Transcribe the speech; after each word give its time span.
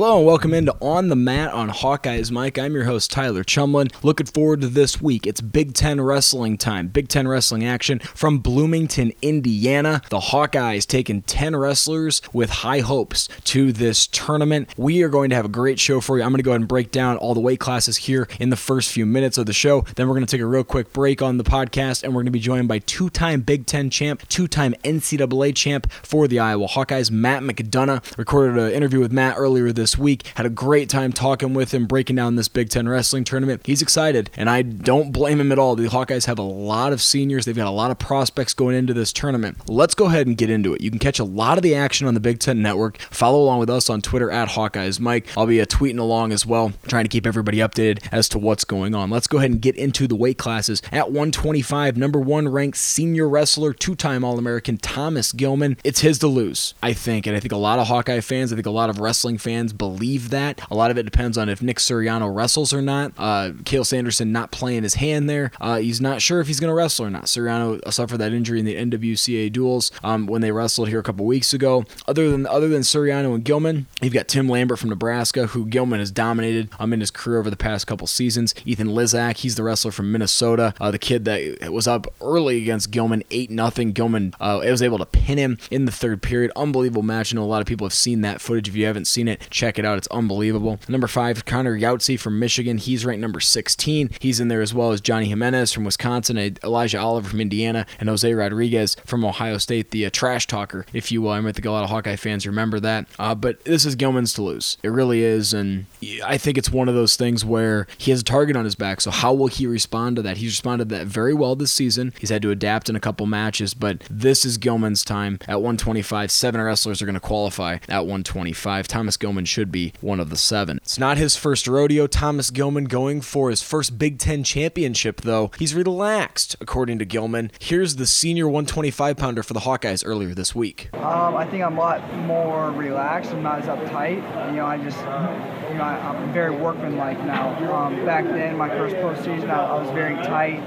Hello 0.00 0.16
and 0.16 0.26
welcome 0.26 0.54
into 0.54 0.74
On 0.80 1.08
the 1.08 1.14
Mat 1.14 1.52
on 1.52 1.68
Hawkeyes 1.68 2.30
Mike. 2.30 2.58
I'm 2.58 2.72
your 2.72 2.84
host 2.84 3.10
Tyler 3.10 3.44
Chumlin. 3.44 3.92
Looking 4.02 4.24
forward 4.24 4.62
to 4.62 4.68
this 4.68 4.98
week. 4.98 5.26
It's 5.26 5.42
Big 5.42 5.74
Ten 5.74 6.00
wrestling 6.00 6.56
time. 6.56 6.88
Big 6.88 7.08
Ten 7.08 7.28
wrestling 7.28 7.66
action 7.66 7.98
from 7.98 8.38
Bloomington, 8.38 9.12
Indiana. 9.20 10.00
The 10.08 10.20
Hawkeyes 10.20 10.86
taking 10.86 11.20
10 11.20 11.54
wrestlers 11.54 12.22
with 12.32 12.48
high 12.48 12.80
hopes 12.80 13.28
to 13.44 13.72
this 13.72 14.06
tournament. 14.06 14.72
We 14.78 15.02
are 15.02 15.10
going 15.10 15.28
to 15.28 15.36
have 15.36 15.44
a 15.44 15.50
great 15.50 15.78
show 15.78 16.00
for 16.00 16.16
you. 16.16 16.24
I'm 16.24 16.30
going 16.30 16.38
to 16.38 16.44
go 16.44 16.52
ahead 16.52 16.62
and 16.62 16.68
break 16.68 16.90
down 16.92 17.18
all 17.18 17.34
the 17.34 17.40
weight 17.40 17.60
classes 17.60 17.98
here 17.98 18.26
in 18.38 18.48
the 18.48 18.56
first 18.56 18.90
few 18.90 19.04
minutes 19.04 19.36
of 19.36 19.44
the 19.44 19.52
show. 19.52 19.82
Then 19.96 20.08
we're 20.08 20.14
going 20.14 20.24
to 20.24 20.34
take 20.34 20.40
a 20.40 20.46
real 20.46 20.64
quick 20.64 20.94
break 20.94 21.20
on 21.20 21.36
the 21.36 21.44
podcast 21.44 22.04
and 22.04 22.14
we're 22.14 22.20
going 22.20 22.24
to 22.24 22.30
be 22.32 22.40
joined 22.40 22.68
by 22.68 22.78
two-time 22.78 23.42
Big 23.42 23.66
Ten 23.66 23.90
champ, 23.90 24.26
two-time 24.30 24.72
NCAA 24.82 25.54
champ 25.54 25.92
for 25.92 26.26
the 26.26 26.38
Iowa 26.38 26.68
Hawkeyes, 26.68 27.10
Matt 27.10 27.42
McDonough. 27.42 28.16
Recorded 28.16 28.56
an 28.56 28.72
interview 28.72 29.00
with 29.00 29.12
Matt 29.12 29.34
earlier 29.36 29.70
this 29.72 29.89
week. 29.98 30.26
Had 30.34 30.46
a 30.46 30.50
great 30.50 30.88
time 30.88 31.12
talking 31.12 31.54
with 31.54 31.72
him, 31.72 31.86
breaking 31.86 32.16
down 32.16 32.36
this 32.36 32.48
Big 32.48 32.68
Ten 32.68 32.88
wrestling 32.88 33.24
tournament. 33.24 33.62
He's 33.64 33.82
excited, 33.82 34.30
and 34.36 34.48
I 34.48 34.62
don't 34.62 35.12
blame 35.12 35.40
him 35.40 35.52
at 35.52 35.58
all. 35.58 35.76
The 35.76 35.88
Hawkeyes 35.88 36.26
have 36.26 36.38
a 36.38 36.42
lot 36.42 36.92
of 36.92 37.02
seniors, 37.02 37.44
they've 37.44 37.56
got 37.56 37.66
a 37.66 37.70
lot 37.70 37.90
of 37.90 37.98
prospects 37.98 38.54
going 38.54 38.76
into 38.76 38.94
this 38.94 39.12
tournament. 39.12 39.68
Let's 39.68 39.94
go 39.94 40.06
ahead 40.06 40.26
and 40.26 40.36
get 40.36 40.50
into 40.50 40.74
it. 40.74 40.80
You 40.80 40.90
can 40.90 40.98
catch 40.98 41.18
a 41.18 41.24
lot 41.24 41.56
of 41.56 41.62
the 41.62 41.74
action 41.74 42.06
on 42.06 42.14
the 42.14 42.20
Big 42.20 42.38
Ten 42.38 42.62
Network. 42.62 42.98
Follow 42.98 43.42
along 43.42 43.60
with 43.60 43.70
us 43.70 43.90
on 43.90 44.00
Twitter 44.00 44.30
at 44.30 44.50
Hawkeyes 44.50 45.00
Mike. 45.00 45.26
I'll 45.36 45.46
be 45.46 45.60
uh, 45.60 45.66
tweeting 45.66 45.98
along 45.98 46.32
as 46.32 46.46
well, 46.46 46.72
trying 46.86 47.04
to 47.04 47.08
keep 47.08 47.26
everybody 47.26 47.58
updated 47.58 48.06
as 48.12 48.28
to 48.30 48.38
what's 48.38 48.64
going 48.64 48.94
on. 48.94 49.10
Let's 49.10 49.26
go 49.26 49.38
ahead 49.38 49.50
and 49.50 49.60
get 49.60 49.76
into 49.76 50.06
the 50.06 50.16
weight 50.16 50.38
classes. 50.38 50.82
At 50.92 51.08
125, 51.08 51.96
number 51.96 52.20
one 52.20 52.48
ranked 52.48 52.78
senior 52.78 53.28
wrestler, 53.28 53.72
two 53.72 53.94
time 53.94 54.24
All 54.24 54.38
American 54.38 54.76
Thomas 54.78 55.32
Gilman. 55.32 55.76
It's 55.84 56.00
his 56.00 56.18
to 56.20 56.26
lose, 56.26 56.74
I 56.82 56.92
think. 56.92 57.26
And 57.26 57.36
I 57.36 57.40
think 57.40 57.52
a 57.52 57.56
lot 57.56 57.78
of 57.78 57.88
Hawkeye 57.88 58.20
fans, 58.20 58.52
I 58.52 58.56
think 58.56 58.66
a 58.66 58.70
lot 58.70 58.90
of 58.90 59.00
wrestling 59.00 59.38
fans 59.38 59.72
believe 59.80 60.28
that. 60.28 60.60
A 60.70 60.74
lot 60.74 60.90
of 60.90 60.98
it 60.98 61.04
depends 61.04 61.38
on 61.38 61.48
if 61.48 61.62
Nick 61.62 61.78
Suriano 61.78 62.32
wrestles 62.32 62.74
or 62.74 62.82
not. 62.82 63.12
Uh, 63.16 63.52
Cael 63.64 63.86
Sanderson 63.86 64.30
not 64.30 64.52
playing 64.52 64.82
his 64.82 64.94
hand 64.94 65.28
there. 65.28 65.50
Uh, 65.58 65.78
he's 65.78 66.02
not 66.02 66.20
sure 66.20 66.38
if 66.38 66.46
he's 66.46 66.60
going 66.60 66.70
to 66.70 66.74
wrestle 66.74 67.06
or 67.06 67.10
not. 67.10 67.24
Suriano 67.24 67.80
suffered 67.90 68.18
that 68.18 68.34
injury 68.34 68.60
in 68.60 68.66
the 68.66 68.76
NWCA 68.76 69.50
duels 69.50 69.90
um, 70.04 70.26
when 70.26 70.42
they 70.42 70.52
wrestled 70.52 70.88
here 70.90 70.98
a 70.98 71.02
couple 71.02 71.24
weeks 71.24 71.54
ago. 71.54 71.86
Other 72.06 72.30
than 72.30 72.46
other 72.46 72.68
than 72.68 72.82
Suriano 72.82 73.34
and 73.34 73.42
Gilman, 73.42 73.86
you've 74.02 74.12
got 74.12 74.28
Tim 74.28 74.50
Lambert 74.50 74.78
from 74.78 74.90
Nebraska, 74.90 75.46
who 75.46 75.64
Gilman 75.64 75.98
has 75.98 76.10
dominated 76.10 76.68
um, 76.78 76.92
in 76.92 77.00
his 77.00 77.10
career 77.10 77.38
over 77.38 77.48
the 77.48 77.56
past 77.56 77.86
couple 77.86 78.06
seasons. 78.06 78.54
Ethan 78.66 78.88
Lizak, 78.88 79.38
he's 79.38 79.54
the 79.54 79.62
wrestler 79.62 79.92
from 79.92 80.12
Minnesota, 80.12 80.74
uh, 80.78 80.90
the 80.90 80.98
kid 80.98 81.24
that 81.24 81.72
was 81.72 81.86
up 81.86 82.06
early 82.20 82.58
against 82.58 82.90
Gilman, 82.90 83.22
eight 83.30 83.50
nothing. 83.50 83.92
Gilman 83.92 84.34
uh, 84.40 84.60
was 84.62 84.82
able 84.82 84.98
to 84.98 85.06
pin 85.06 85.38
him 85.38 85.56
in 85.70 85.86
the 85.86 85.92
third 85.92 86.20
period. 86.20 86.52
Unbelievable 86.54 87.02
match. 87.02 87.32
I 87.32 87.36
know 87.36 87.44
a 87.44 87.46
lot 87.46 87.62
of 87.62 87.66
people 87.66 87.86
have 87.86 87.94
seen 87.94 88.20
that 88.20 88.42
footage. 88.42 88.68
If 88.68 88.76
you 88.76 88.84
haven't 88.84 89.06
seen 89.06 89.26
it, 89.26 89.46
check 89.48 89.69
it 89.78 89.84
out. 89.84 89.98
It's 89.98 90.08
unbelievable. 90.08 90.78
Number 90.88 91.06
five, 91.06 91.44
Connor 91.44 91.78
Yautsy 91.78 92.18
from 92.18 92.38
Michigan. 92.38 92.78
He's 92.78 93.04
ranked 93.04 93.20
number 93.20 93.40
16. 93.40 94.10
He's 94.20 94.40
in 94.40 94.48
there 94.48 94.62
as 94.62 94.74
well 94.74 94.92
as 94.92 95.00
Johnny 95.00 95.26
Jimenez 95.26 95.72
from 95.72 95.84
Wisconsin, 95.84 96.38
Elijah 96.64 96.98
Oliver 96.98 97.28
from 97.28 97.40
Indiana, 97.40 97.86
and 97.98 98.08
Jose 98.08 98.32
Rodriguez 98.32 98.96
from 99.04 99.24
Ohio 99.24 99.58
State, 99.58 99.90
the 99.90 100.06
uh, 100.06 100.10
trash 100.10 100.46
talker, 100.46 100.86
if 100.92 101.10
you 101.12 101.22
will. 101.22 101.30
I 101.30 101.40
think 101.52 101.64
a 101.64 101.70
lot 101.70 101.84
of 101.84 101.90
Hawkeye 101.90 102.16
fans 102.16 102.46
remember 102.46 102.80
that. 102.80 103.06
Uh, 103.18 103.34
but 103.34 103.64
this 103.64 103.84
is 103.84 103.94
Gilman's 103.96 104.32
to 104.34 104.42
lose. 104.42 104.78
It 104.82 104.88
really 104.88 105.22
is. 105.22 105.52
And 105.54 105.86
I 106.24 106.38
think 106.38 106.58
it's 106.58 106.70
one 106.70 106.88
of 106.88 106.94
those 106.94 107.16
things 107.16 107.44
where 107.44 107.86
he 107.98 108.10
has 108.10 108.20
a 108.20 108.24
target 108.24 108.56
on 108.56 108.64
his 108.64 108.74
back. 108.74 109.00
So 109.00 109.10
how 109.10 109.32
will 109.32 109.48
he 109.48 109.66
respond 109.66 110.16
to 110.16 110.22
that? 110.22 110.38
He's 110.38 110.52
responded 110.52 110.88
to 110.90 110.94
that 110.96 111.06
very 111.06 111.34
well 111.34 111.56
this 111.56 111.72
season. 111.72 112.12
He's 112.18 112.30
had 112.30 112.42
to 112.42 112.50
adapt 112.50 112.88
in 112.88 112.96
a 112.96 113.00
couple 113.00 113.26
matches, 113.26 113.74
but 113.74 114.02
this 114.10 114.44
is 114.44 114.58
Gilman's 114.58 115.04
time 115.04 115.38
at 115.48 115.56
125. 115.56 116.30
Seven 116.30 116.60
wrestlers 116.60 117.00
are 117.02 117.06
going 117.06 117.14
to 117.14 117.20
qualify 117.20 117.74
at 117.88 118.00
125. 118.00 118.88
Thomas 118.88 119.16
Gilman 119.16 119.44
should 119.50 119.72
be 119.72 119.92
one 120.00 120.20
of 120.20 120.30
the 120.30 120.36
seven. 120.36 120.78
It's 120.78 120.98
not 120.98 121.18
his 121.18 121.36
first 121.36 121.66
rodeo. 121.66 122.06
Thomas 122.06 122.50
Gilman 122.50 122.84
going 122.84 123.20
for 123.20 123.50
his 123.50 123.62
first 123.62 123.98
Big 123.98 124.18
Ten 124.18 124.44
championship, 124.44 125.22
though. 125.22 125.50
He's 125.58 125.74
relaxed, 125.74 126.56
according 126.60 126.98
to 127.00 127.04
Gilman. 127.04 127.50
Here's 127.58 127.96
the 127.96 128.06
senior 128.06 128.46
125 128.46 129.16
pounder 129.16 129.42
for 129.42 129.52
the 129.52 129.60
Hawkeyes 129.60 130.02
earlier 130.06 130.34
this 130.34 130.54
week. 130.54 130.88
Um, 130.94 131.36
I 131.36 131.44
think 131.46 131.64
I'm 131.64 131.76
a 131.76 131.80
lot 131.80 132.14
more 132.14 132.70
relaxed. 132.70 133.32
I'm 133.32 133.42
not 133.42 133.60
as 133.60 133.66
uptight. 133.66 134.16
You 134.50 134.56
know, 134.56 134.66
I 134.66 134.78
just, 134.78 134.98
you 134.98 135.76
know, 135.76 135.84
I, 135.84 136.14
am 136.14 136.32
very 136.32 136.54
workmanlike 136.54 137.18
now. 137.24 137.50
Um, 137.74 138.04
back 138.04 138.24
then, 138.24 138.56
my 138.56 138.68
first 138.68 138.96
postseason, 138.96 139.50
I, 139.50 139.64
I 139.64 139.82
was 139.82 139.90
very 139.90 140.14
tight. 140.16 140.60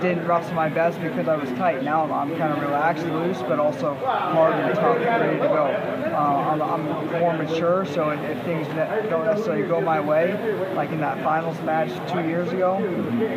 Didn't 0.00 0.26
wrestle 0.26 0.54
my 0.54 0.68
best 0.68 1.00
because 1.00 1.28
I 1.28 1.36
was 1.36 1.48
tight. 1.50 1.82
Now 1.82 2.04
I'm, 2.04 2.12
I'm 2.12 2.38
kind 2.38 2.52
of 2.52 2.60
relaxed 2.60 3.06
loose, 3.06 3.38
but 3.42 3.58
also 3.58 3.94
hard 3.94 4.54
and 4.54 4.74
tough, 4.74 4.98
ready 4.98 5.38
to 5.38 5.48
go. 5.48 5.66
Uh, 6.18 6.18
I'm, 6.18 6.62
I'm, 6.62 7.20
more 7.20 7.36
mature, 7.36 7.86
so 7.86 8.07
if, 8.10 8.20
if 8.20 8.44
things 8.44 8.66
don't 9.08 9.24
necessarily 9.24 9.66
go 9.66 9.80
my 9.80 10.00
way, 10.00 10.32
like 10.74 10.90
in 10.90 11.00
that 11.00 11.22
finals 11.22 11.60
match 11.62 11.88
two 12.10 12.20
years 12.28 12.50
ago, 12.52 12.76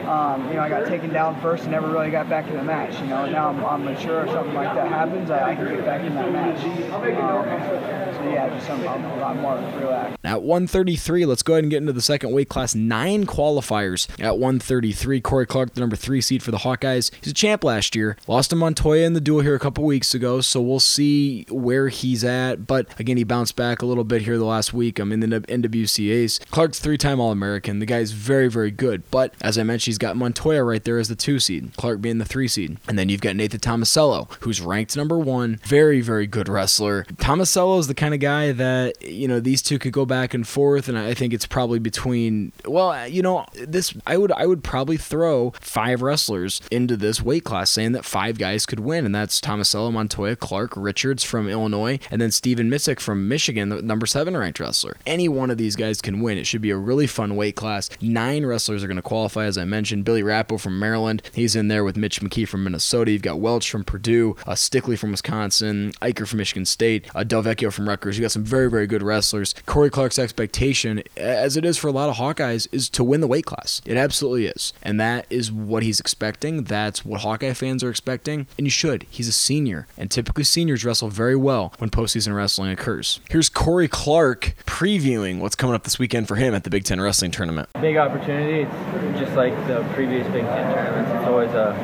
um, 0.07 0.47
you 0.47 0.55
know, 0.55 0.61
I 0.61 0.69
got 0.69 0.87
taken 0.87 1.11
down 1.11 1.39
first 1.41 1.63
and 1.63 1.71
never 1.71 1.89
really 1.89 2.11
got 2.11 2.29
back 2.29 2.47
in 2.47 2.55
the 2.55 2.63
match. 2.63 2.99
You 2.99 3.07
know, 3.07 3.25
now 3.29 3.49
I'm, 3.49 3.63
I'm 3.65 3.85
mature. 3.85 4.25
If 4.25 4.31
something 4.31 4.53
like 4.53 4.73
that 4.75 4.87
happens, 4.87 5.29
I, 5.29 5.51
I, 5.51 5.55
can 5.55 5.75
get 5.75 5.85
back 5.85 6.01
in 6.01 6.13
that 6.15 6.31
match. 6.31 6.63
Um, 6.63 8.11
so 8.15 8.29
yeah, 8.29 8.49
just 8.49 8.69
I'm, 8.69 8.87
I'm 8.87 9.05
a 9.05 9.17
lot 9.17 9.35
more 9.37 9.55
relaxed. 9.79 10.17
At 10.23 10.43
133, 10.43 11.25
let's 11.25 11.41
go 11.41 11.53
ahead 11.53 11.63
and 11.63 11.71
get 11.71 11.77
into 11.77 11.93
the 11.93 12.01
second 12.01 12.31
weight 12.31 12.49
class. 12.49 12.75
Nine 12.75 13.25
qualifiers 13.25 14.07
at 14.19 14.37
133. 14.37 15.21
Corey 15.21 15.45
Clark, 15.47 15.73
the 15.73 15.79
number 15.79 15.95
three 15.95 16.21
seed 16.21 16.43
for 16.43 16.51
the 16.51 16.59
Hawkeyes. 16.59 17.11
He's 17.21 17.31
a 17.31 17.33
champ 17.33 17.63
last 17.63 17.95
year. 17.95 18.17
Lost 18.27 18.51
to 18.51 18.55
Montoya 18.55 19.05
in 19.05 19.13
the 19.13 19.21
duel 19.21 19.41
here 19.41 19.55
a 19.55 19.59
couple 19.59 19.83
weeks 19.83 20.13
ago, 20.13 20.41
so 20.41 20.61
we'll 20.61 20.79
see 20.79 21.45
where 21.49 21.89
he's 21.89 22.23
at. 22.23 22.67
But 22.67 22.87
again, 22.99 23.17
he 23.17 23.23
bounced 23.23 23.55
back 23.55 23.81
a 23.81 23.85
little 23.85 24.03
bit 24.03 24.21
here 24.21 24.37
the 24.37 24.45
last 24.45 24.60
week. 24.73 24.99
I'm 24.99 25.11
in 25.11 25.19
the 25.19 25.27
NWCA's. 25.27 26.39
Clark's 26.51 26.79
three-time 26.79 27.19
All-American. 27.19 27.79
The 27.79 27.85
guy's 27.85 28.11
very, 28.11 28.49
very 28.49 28.71
good. 28.71 29.03
But 29.11 29.33
as 29.41 29.57
I 29.57 29.63
mentioned, 29.63 29.91
he's 29.91 29.97
got 29.97 30.15
Montoya 30.15 30.63
right 30.63 30.83
there 30.83 30.99
as 30.99 31.07
the 31.07 31.15
two 31.15 31.39
seed. 31.39 31.71
Clark 31.77 32.01
being 32.01 32.17
the 32.17 32.25
three 32.25 32.47
seed, 32.47 32.77
and 32.87 32.97
then 32.97 33.09
you've 33.09 33.21
got 33.21 33.35
Nathan 33.35 33.59
Tomasello, 33.59 34.31
who's 34.41 34.61
ranked 34.61 34.95
number 34.95 35.17
one. 35.17 35.59
Very, 35.63 36.01
very 36.01 36.27
good 36.27 36.47
wrestler. 36.49 37.05
Tomasello 37.15 37.79
is 37.79 37.87
the 37.87 37.93
kind 37.93 38.13
of 38.13 38.19
guy 38.19 38.51
that 38.51 39.01
you 39.01 39.27
know 39.27 39.39
these 39.39 39.61
two 39.61 39.79
could 39.79 39.93
go 39.93 40.05
back 40.05 40.33
and 40.33 40.47
forth, 40.47 40.87
and 40.87 40.97
I 40.97 41.13
think 41.13 41.33
it's 41.33 41.45
probably 41.45 41.79
between. 41.79 42.51
Well, 42.65 43.07
you 43.07 43.21
know, 43.21 43.45
this 43.53 43.93
I 44.05 44.17
would 44.17 44.31
I 44.31 44.45
would 44.45 44.63
probably 44.63 44.97
throw 44.97 45.51
five 45.61 46.01
wrestlers 46.01 46.61
into 46.71 46.97
this 46.97 47.21
weight 47.21 47.43
class, 47.43 47.71
saying 47.71 47.93
that 47.93 48.05
five 48.05 48.37
guys 48.37 48.65
could 48.65 48.79
win, 48.79 49.05
and 49.05 49.13
that's 49.15 49.39
Tomasello, 49.39 49.91
Montoya, 49.91 50.35
Clark, 50.35 50.73
Richards 50.75 51.23
from 51.23 51.47
Illinois, 51.47 51.99
and 52.09 52.21
then 52.21 52.31
Stevan 52.31 52.69
Micic 52.69 52.99
from 52.99 53.27
Michigan, 53.27 53.69
the 53.69 53.81
number 53.81 54.05
seven 54.05 54.35
ranked 54.35 54.50
wrestler. 54.59 54.97
Any 55.05 55.27
one 55.27 55.49
of 55.49 55.57
these 55.57 55.75
guys 55.75 56.01
can 56.01 56.21
win. 56.21 56.37
It 56.37 56.47
should 56.47 56.61
be 56.61 56.71
a 56.71 56.77
really 56.77 57.07
fun 57.07 57.35
weight 57.35 57.55
class. 57.55 57.89
Nine 58.01 58.45
wrestlers 58.45 58.83
are 58.83 58.87
going 58.87 58.95
to 58.97 59.01
qualify, 59.01 59.45
as 59.45 59.57
I 59.57 59.65
mentioned. 59.65 60.05
Billy 60.05 60.23
Rappo 60.23 60.59
from 60.59 60.79
Maryland, 60.79 61.21
he's 61.33 61.55
in 61.55 61.67
there 61.67 61.83
with 61.83 61.97
Mitch 61.97 62.21
McKee 62.21 62.47
from 62.47 62.63
Minnesota. 62.63 63.11
You've 63.11 63.21
got 63.21 63.39
Welch 63.39 63.69
from 63.69 63.83
Purdue, 63.83 64.35
uh, 64.45 64.53
Stickley 64.53 64.97
from 64.97 65.11
Wisconsin, 65.11 65.91
Eicher 66.01 66.27
from 66.27 66.37
Michigan 66.37 66.65
State, 66.65 67.07
uh, 67.15 67.23
Delvecchio 67.23 67.71
from 67.71 67.87
Rutgers. 67.87 68.17
You 68.17 68.23
got 68.23 68.31
some 68.31 68.43
very, 68.43 68.69
very 68.69 68.87
good 68.87 69.03
wrestlers. 69.03 69.53
Corey 69.65 69.89
Clark's 69.89 70.19
expectation, 70.19 71.03
as 71.17 71.57
it 71.57 71.65
is 71.65 71.77
for 71.77 71.87
a 71.87 71.91
lot 71.91 72.09
of 72.09 72.15
Hawkeyes, 72.15 72.67
is 72.71 72.89
to 72.89 73.03
win 73.03 73.21
the 73.21 73.27
weight 73.27 73.45
class. 73.45 73.81
It 73.85 73.97
absolutely 73.97 74.47
is. 74.47 74.73
And 74.81 74.99
that 74.99 75.25
is 75.29 75.51
what 75.51 75.83
he's 75.83 75.99
expecting. 75.99 76.63
That's 76.63 77.05
what 77.05 77.21
Hawkeye 77.21 77.53
fans 77.53 77.83
are 77.83 77.89
expecting. 77.89 78.47
And 78.57 78.67
you 78.67 78.71
should. 78.71 79.05
He's 79.09 79.27
a 79.27 79.33
senior. 79.33 79.87
And 79.97 80.09
typically 80.09 80.43
seniors 80.43 80.83
wrestle 80.85 81.09
very 81.09 81.35
well 81.35 81.73
when 81.77 81.89
postseason 81.89 82.35
wrestling 82.35 82.71
occurs. 82.71 83.19
Here's 83.29 83.49
Corey 83.49 83.87
Clark 83.87 84.40
previewing 84.65 85.39
what's 85.39 85.55
coming 85.55 85.75
up 85.75 85.83
this 85.83 85.99
weekend 85.99 86.27
for 86.27 86.35
him 86.35 86.53
at 86.53 86.63
the 86.63 86.69
Big 86.69 86.83
Ten 86.83 86.99
Wrestling 86.99 87.31
Tournament. 87.31 87.69
Big 87.81 87.97
opportunity. 87.97 88.61
It's 88.61 89.19
just 89.19 89.35
like 89.35 89.55
the 89.67 89.87
previous 89.93 90.27
Big 90.27 90.43
Ten 90.43 90.73
tournaments. 90.73 91.11
It's 91.11 91.27
always 91.27 91.51
a 91.51 91.75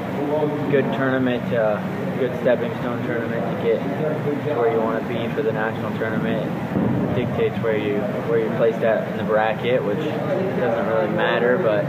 good 0.72 0.86
tournament, 0.94 1.44
uh, 1.54 1.78
good 2.18 2.36
stepping 2.42 2.72
stone 2.80 3.06
tournament 3.06 3.44
to 3.58 3.64
get 3.64 3.80
to 3.80 4.56
where 4.56 4.72
you 4.72 4.80
want 4.80 5.02
to 5.02 5.08
be 5.08 5.34
for 5.36 5.42
the 5.42 5.52
national 5.54 5.96
tournament. 5.98 6.46
It 7.18 7.26
dictates 7.26 7.56
where 7.64 7.78
you 7.78 8.00
where 8.30 8.40
you're 8.40 8.56
placed 8.58 8.80
at 8.80 9.12
in 9.12 9.18
the 9.18 9.24
bracket, 9.24 9.84
which 9.84 9.98
doesn't 9.98 10.88
really 10.88 11.16
matter, 11.16 11.58
but 11.58 11.86